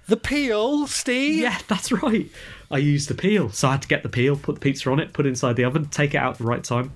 The 0.07 0.16
peel, 0.16 0.86
Steve. 0.86 1.43
Yeah, 1.43 1.59
that's 1.68 1.90
right. 1.90 2.30
I 2.70 2.78
used 2.78 3.09
the 3.09 3.14
peel, 3.14 3.51
so 3.51 3.68
I 3.68 3.72
had 3.72 3.82
to 3.82 3.88
get 3.88 4.03
the 4.03 4.09
peel, 4.09 4.36
put 4.36 4.57
the 4.57 4.61
pizza 4.61 4.90
on 4.90 5.01
it, 5.01 5.12
put 5.12 5.26
it 5.26 5.30
inside 5.30 5.57
the 5.57 5.64
oven, 5.64 5.86
take 5.86 6.14
it 6.14 6.18
out 6.18 6.32
at 6.32 6.38
the 6.38 6.45
right 6.45 6.62
time. 6.62 6.93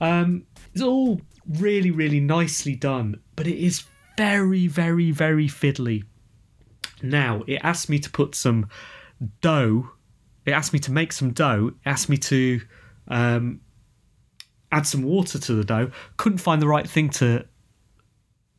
Um, 0.00 0.44
it's 0.72 0.82
all 0.82 1.20
really, 1.58 1.90
really 1.90 2.20
nicely 2.20 2.76
done, 2.76 3.20
but 3.36 3.46
it 3.46 3.58
is 3.58 3.84
very, 4.16 4.66
very, 4.66 5.10
very 5.10 5.48
fiddly. 5.48 6.04
Now, 7.04 7.42
it 7.46 7.60
asked 7.62 7.88
me 7.88 7.98
to 7.98 8.10
put 8.10 8.34
some 8.34 8.68
dough. 9.40 9.90
It 10.46 10.52
asked 10.52 10.72
me 10.72 10.78
to 10.80 10.92
make 10.92 11.12
some 11.12 11.32
dough. 11.32 11.68
It 11.68 11.88
asked 11.88 12.08
me 12.08 12.16
to 12.18 12.60
um, 13.08 13.60
add 14.72 14.86
some 14.86 15.02
water 15.02 15.38
to 15.38 15.54
the 15.54 15.64
dough. 15.64 15.90
Couldn't 16.16 16.38
find 16.38 16.60
the 16.60 16.68
right 16.68 16.88
thing 16.88 17.10
to 17.10 17.44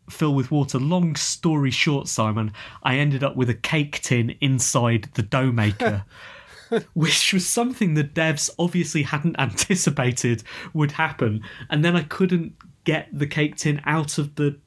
fill 0.09 0.33
with 0.33 0.51
water. 0.51 0.79
Long 0.79 1.15
story 1.15 1.71
short, 1.71 2.07
Simon, 2.07 2.53
I 2.83 2.97
ended 2.97 3.23
up 3.23 3.35
with 3.35 3.49
a 3.49 3.55
cake 3.55 4.01
tin 4.01 4.35
inside 4.41 5.09
the 5.15 5.23
dough 5.23 5.51
maker. 5.51 6.05
which 6.93 7.31
was 7.31 7.47
something 7.47 7.93
the 7.93 8.03
devs 8.03 8.49
obviously 8.57 9.03
hadn't 9.03 9.39
anticipated 9.39 10.43
would 10.73 10.93
happen. 10.93 11.41
And 11.69 11.85
then 11.85 11.95
I 11.95 12.03
couldn't 12.03 12.55
get 12.83 13.07
the 13.11 13.27
cake 13.27 13.55
tin 13.55 13.81
out 13.85 14.17
of 14.17 14.35
the 14.35 14.57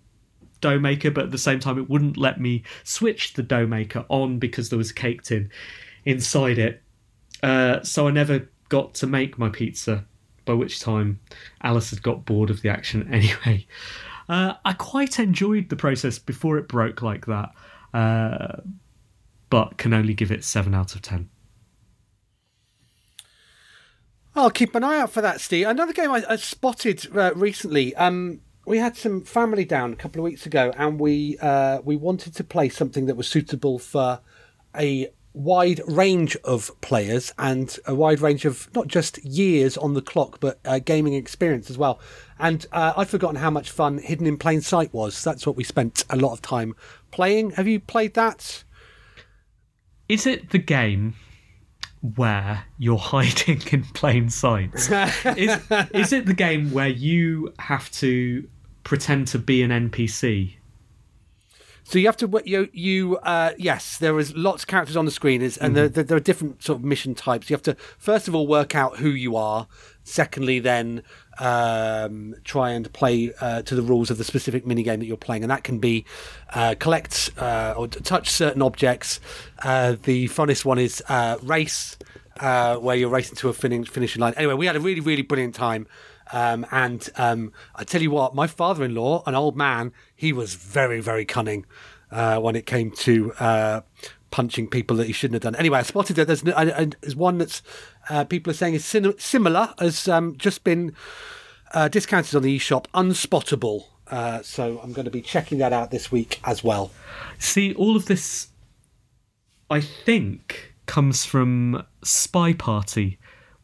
dough 0.60 0.78
maker, 0.78 1.10
but 1.10 1.24
at 1.24 1.30
the 1.30 1.38
same 1.38 1.60
time, 1.60 1.78
it 1.78 1.88
wouldn't 1.88 2.16
let 2.16 2.40
me 2.40 2.62
switch 2.84 3.34
the 3.34 3.42
dough 3.42 3.66
maker 3.66 4.04
on 4.08 4.38
because 4.38 4.68
there 4.68 4.78
was 4.78 4.92
cake 4.92 5.22
tin 5.22 5.50
inside 6.04 6.58
it. 6.58 6.82
Uh, 7.42 7.82
so 7.82 8.08
I 8.08 8.10
never 8.10 8.48
got 8.68 8.94
to 8.94 9.06
make 9.06 9.38
my 9.38 9.48
pizza, 9.48 10.04
by 10.44 10.54
which 10.54 10.80
time 10.80 11.20
Alice 11.62 11.90
had 11.90 12.02
got 12.02 12.24
bored 12.24 12.50
of 12.50 12.62
the 12.62 12.68
action 12.68 13.08
anyway. 13.12 13.66
Uh, 14.28 14.54
I 14.64 14.74
quite 14.74 15.18
enjoyed 15.18 15.68
the 15.68 15.76
process 15.76 16.18
before 16.18 16.58
it 16.58 16.68
broke 16.68 17.00
like 17.02 17.26
that, 17.26 17.50
uh, 17.94 18.60
but 19.48 19.78
can 19.78 19.94
only 19.94 20.12
give 20.12 20.30
it 20.30 20.44
7 20.44 20.74
out 20.74 20.94
of 20.94 21.02
10. 21.02 21.30
I'll 24.34 24.50
keep 24.50 24.74
an 24.74 24.84
eye 24.84 25.00
out 25.00 25.10
for 25.10 25.20
that, 25.20 25.40
Steve. 25.40 25.66
Another 25.66 25.92
game 25.92 26.10
I, 26.10 26.24
I 26.28 26.36
spotted 26.36 27.08
uh, 27.16 27.32
recently, 27.34 27.94
um, 27.96 28.40
we 28.68 28.78
had 28.78 28.96
some 28.96 29.22
family 29.22 29.64
down 29.64 29.92
a 29.94 29.96
couple 29.96 30.20
of 30.20 30.24
weeks 30.24 30.44
ago, 30.44 30.72
and 30.76 31.00
we 31.00 31.38
uh, 31.38 31.80
we 31.82 31.96
wanted 31.96 32.34
to 32.34 32.44
play 32.44 32.68
something 32.68 33.06
that 33.06 33.16
was 33.16 33.26
suitable 33.26 33.78
for 33.78 34.20
a 34.76 35.08
wide 35.32 35.80
range 35.86 36.36
of 36.44 36.70
players 36.80 37.32
and 37.38 37.78
a 37.86 37.94
wide 37.94 38.20
range 38.20 38.44
of 38.44 38.68
not 38.74 38.86
just 38.86 39.24
years 39.24 39.78
on 39.78 39.94
the 39.94 40.02
clock, 40.02 40.38
but 40.40 40.58
uh, 40.64 40.78
gaming 40.80 41.14
experience 41.14 41.70
as 41.70 41.78
well. 41.78 41.98
And 42.38 42.66
uh, 42.72 42.92
I'd 42.96 43.08
forgotten 43.08 43.36
how 43.36 43.50
much 43.50 43.70
fun 43.70 43.98
Hidden 43.98 44.26
in 44.26 44.36
Plain 44.36 44.60
Sight 44.60 44.92
was. 44.92 45.24
That's 45.24 45.46
what 45.46 45.56
we 45.56 45.64
spent 45.64 46.04
a 46.10 46.16
lot 46.16 46.32
of 46.32 46.42
time 46.42 46.74
playing. 47.10 47.52
Have 47.52 47.66
you 47.66 47.80
played 47.80 48.14
that? 48.14 48.64
Is 50.08 50.26
it 50.26 50.50
the 50.50 50.58
game 50.58 51.14
where 52.16 52.64
you're 52.76 52.98
hiding 53.14 53.62
in 53.70 53.84
plain 53.84 54.28
sight? 54.28 54.74
is, 55.36 55.58
is 55.92 56.12
it 56.12 56.26
the 56.26 56.34
game 56.34 56.70
where 56.72 56.88
you 56.88 57.54
have 57.58 57.90
to 57.92 58.46
pretend 58.88 59.28
to 59.28 59.38
be 59.38 59.62
an 59.62 59.70
NPC? 59.70 60.54
So 61.84 61.98
you 61.98 62.06
have 62.06 62.16
to 62.18 62.42
you 62.44 62.68
you 62.72 63.18
uh, 63.18 63.52
yes, 63.58 63.98
there 63.98 64.18
is 64.18 64.34
lots 64.34 64.62
of 64.62 64.66
characters 64.66 64.96
on 64.96 65.04
the 65.04 65.10
screen, 65.10 65.42
is 65.42 65.58
and 65.58 65.76
there, 65.76 65.88
there, 65.88 66.04
there 66.04 66.16
are 66.16 66.20
different 66.20 66.62
sort 66.62 66.78
of 66.78 66.84
mission 66.84 67.14
types. 67.14 67.48
You 67.48 67.54
have 67.54 67.62
to 67.62 67.76
first 67.98 68.28
of 68.28 68.34
all 68.34 68.46
work 68.46 68.74
out 68.74 68.96
who 68.96 69.10
you 69.10 69.36
are. 69.36 69.66
Secondly, 70.04 70.58
then 70.58 71.02
um, 71.38 72.34
try 72.44 72.70
and 72.70 72.90
play 72.94 73.32
uh, 73.42 73.60
to 73.62 73.74
the 73.74 73.82
rules 73.82 74.10
of 74.10 74.16
the 74.16 74.24
specific 74.24 74.66
mini 74.66 74.82
game 74.82 75.00
that 75.00 75.06
you're 75.06 75.18
playing, 75.18 75.44
and 75.44 75.50
that 75.50 75.64
can 75.64 75.78
be 75.78 76.06
uh, 76.54 76.74
collect 76.78 77.30
uh, 77.36 77.74
or 77.76 77.88
touch 77.88 78.30
certain 78.30 78.62
objects. 78.62 79.20
Uh, 79.62 79.96
the 80.02 80.28
funnest 80.28 80.64
one 80.64 80.78
is 80.78 81.02
uh, 81.10 81.36
race, 81.42 81.98
uh, 82.40 82.76
where 82.76 82.96
you're 82.96 83.10
racing 83.10 83.36
to 83.36 83.50
a 83.50 83.52
fin- 83.52 83.84
finishing 83.84 84.20
line. 84.20 84.32
Anyway, 84.36 84.54
we 84.54 84.64
had 84.64 84.76
a 84.76 84.80
really 84.80 85.00
really 85.00 85.22
brilliant 85.22 85.54
time. 85.54 85.86
Um, 86.32 86.66
and 86.70 87.08
um, 87.16 87.52
I 87.74 87.84
tell 87.84 88.02
you 88.02 88.10
what, 88.10 88.34
my 88.34 88.46
father-in-law, 88.46 89.24
an 89.26 89.34
old 89.34 89.56
man, 89.56 89.92
he 90.14 90.32
was 90.32 90.54
very, 90.54 91.00
very 91.00 91.24
cunning 91.24 91.64
uh, 92.10 92.38
when 92.38 92.56
it 92.56 92.66
came 92.66 92.90
to 92.90 93.32
uh, 93.34 93.80
punching 94.30 94.68
people 94.68 94.96
that 94.98 95.06
he 95.06 95.12
shouldn't 95.12 95.42
have 95.42 95.52
done. 95.52 95.58
Anyway, 95.58 95.78
I 95.78 95.82
spotted 95.82 96.16
that 96.16 96.26
there's, 96.26 96.44
uh, 96.44 96.86
there's 97.00 97.16
one 97.16 97.38
that's 97.38 97.62
uh, 98.10 98.24
people 98.24 98.50
are 98.50 98.54
saying 98.54 98.74
is 98.74 98.84
similar, 98.84 99.74
has 99.78 100.08
um, 100.08 100.36
just 100.36 100.64
been 100.64 100.94
uh, 101.72 101.88
discounted 101.88 102.34
on 102.34 102.42
the 102.42 102.58
eShop, 102.58 102.86
Unspottable. 102.94 103.84
Uh, 104.10 104.42
so 104.42 104.80
I'm 104.82 104.92
going 104.92 105.04
to 105.04 105.10
be 105.10 105.20
checking 105.20 105.58
that 105.58 105.72
out 105.72 105.90
this 105.90 106.10
week 106.10 106.40
as 106.44 106.64
well. 106.64 106.90
See, 107.38 107.74
all 107.74 107.94
of 107.94 108.06
this, 108.06 108.48
I 109.70 109.80
think, 109.80 110.74
comes 110.86 111.26
from 111.26 111.84
SpyParty, 112.02 113.18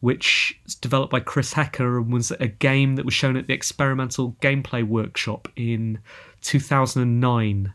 which 0.04 0.60
is 0.66 0.74
developed 0.74 1.10
by 1.10 1.18
Chris 1.18 1.54
Hecker 1.54 1.96
and 1.96 2.12
was 2.12 2.30
a 2.32 2.46
game 2.46 2.96
that 2.96 3.06
was 3.06 3.14
shown 3.14 3.38
at 3.38 3.46
the 3.46 3.54
Experimental 3.54 4.36
Gameplay 4.42 4.86
Workshop 4.86 5.48
in 5.56 5.98
2009 6.42 7.72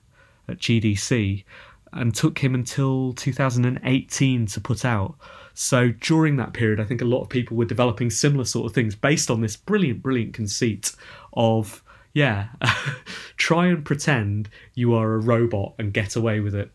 at 0.47 0.59
GDC 0.59 1.43
and 1.91 2.13
took 2.13 2.38
him 2.38 2.53
until 2.53 3.13
2018 3.13 4.45
to 4.45 4.61
put 4.61 4.86
out. 4.86 5.15
So 5.55 5.89
during 5.89 6.36
that 6.36 6.53
period, 6.53 6.80
I 6.80 6.84
think 6.84 7.01
a 7.01 7.05
lot 7.05 7.23
of 7.23 7.30
people 7.30 7.57
were 7.57 7.65
developing 7.65 8.11
similar 8.11 8.45
sort 8.45 8.67
of 8.67 8.75
things 8.75 8.93
based 8.93 9.32
on 9.32 9.41
this 9.41 9.57
brilliant, 9.57 10.03
brilliant 10.03 10.36
conceit 10.36 10.91
of, 11.34 11.84
yeah, 12.13 12.49
try 13.38 13.69
and 13.69 13.84
pretend 13.84 14.49
you 14.75 14.93
are 14.93 15.15
a 15.15 15.19
robot 15.19 15.73
and 15.80 15.91
get 15.91 16.15
away 16.15 16.41
with 16.41 16.53
it. 16.53 16.69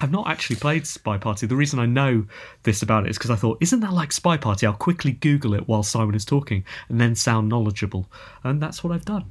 I've 0.00 0.10
not 0.10 0.28
actually 0.28 0.56
played 0.56 0.84
SpyParty. 0.84 1.48
The 1.48 1.56
reason 1.56 1.78
I 1.78 1.86
know 1.86 2.24
this 2.62 2.82
about 2.82 3.06
it 3.06 3.10
is 3.10 3.18
because 3.18 3.30
I 3.30 3.36
thought, 3.36 3.58
isn't 3.60 3.80
that 3.80 3.92
like 3.92 4.10
SpyParty? 4.10 4.64
I'll 4.64 4.72
quickly 4.72 5.12
Google 5.12 5.54
it 5.54 5.68
while 5.68 5.82
Simon 5.82 6.14
is 6.14 6.24
talking 6.24 6.64
and 6.88 7.00
then 7.00 7.14
sound 7.14 7.48
knowledgeable. 7.48 8.06
And 8.42 8.62
that's 8.62 8.82
what 8.82 8.92
I've 8.92 9.04
done. 9.04 9.26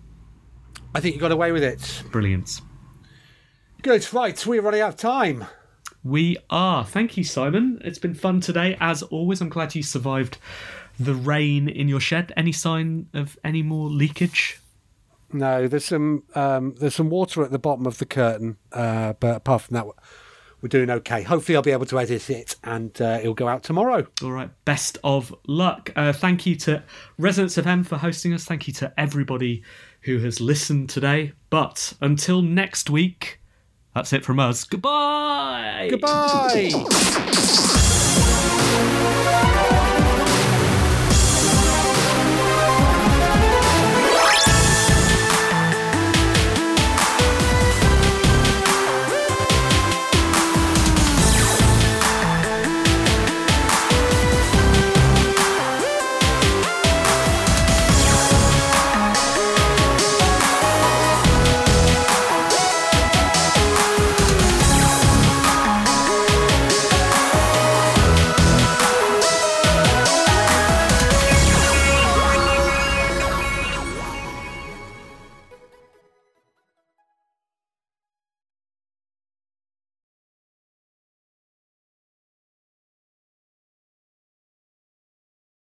I 0.93 0.99
think 0.99 1.15
you 1.15 1.21
got 1.21 1.31
away 1.31 1.51
with 1.51 1.63
it. 1.63 2.03
Brilliant. 2.11 2.61
Good. 3.81 4.11
Right, 4.13 4.45
we're 4.45 4.61
running 4.61 4.81
out 4.81 4.89
of 4.89 4.97
time. 4.97 5.45
We 6.03 6.37
are. 6.49 6.85
Thank 6.85 7.17
you, 7.17 7.23
Simon. 7.23 7.81
It's 7.83 7.99
been 7.99 8.13
fun 8.13 8.39
today. 8.39 8.77
As 8.79 9.03
always, 9.03 9.41
I'm 9.41 9.49
glad 9.49 9.75
you 9.75 9.83
survived 9.83 10.37
the 10.99 11.13
rain 11.13 11.67
in 11.67 11.87
your 11.87 11.99
shed. 11.99 12.31
Any 12.37 12.51
sign 12.51 13.07
of 13.13 13.37
any 13.43 13.63
more 13.63 13.89
leakage? 13.89 14.59
No, 15.31 15.67
there's 15.67 15.85
some 15.85 16.23
um, 16.35 16.75
there's 16.79 16.95
some 16.95 17.09
water 17.09 17.43
at 17.43 17.51
the 17.51 17.59
bottom 17.59 17.85
of 17.85 17.97
the 17.97 18.05
curtain, 18.05 18.57
uh, 18.71 19.13
but 19.19 19.37
apart 19.37 19.63
from 19.63 19.75
that, 19.75 19.85
we're 20.61 20.69
doing 20.69 20.89
okay. 20.89 21.23
Hopefully, 21.23 21.55
I'll 21.55 21.61
be 21.61 21.71
able 21.71 21.85
to 21.87 21.99
edit 21.99 22.29
it 22.29 22.55
and 22.63 22.99
uh, 23.01 23.19
it'll 23.21 23.33
go 23.33 23.47
out 23.47 23.63
tomorrow. 23.63 24.05
All 24.23 24.31
right. 24.31 24.49
Best 24.65 24.97
of 25.03 25.33
luck. 25.47 25.91
Uh, 25.95 26.13
thank 26.13 26.45
you 26.45 26.55
to 26.57 26.83
Resonance 27.17 27.57
FM 27.57 27.85
for 27.85 27.97
hosting 27.97 28.33
us. 28.33 28.45
Thank 28.45 28.67
you 28.67 28.73
to 28.75 28.93
everybody 28.97 29.63
who 30.01 30.19
has 30.19 30.39
listened 30.41 30.89
today. 30.89 31.33
But 31.49 31.93
until 32.01 32.41
next 32.41 32.89
week, 32.89 33.39
that's 33.93 34.13
it 34.13 34.23
from 34.25 34.39
us. 34.39 34.63
Goodbye. 34.65 35.87
Goodbye. 35.89 36.71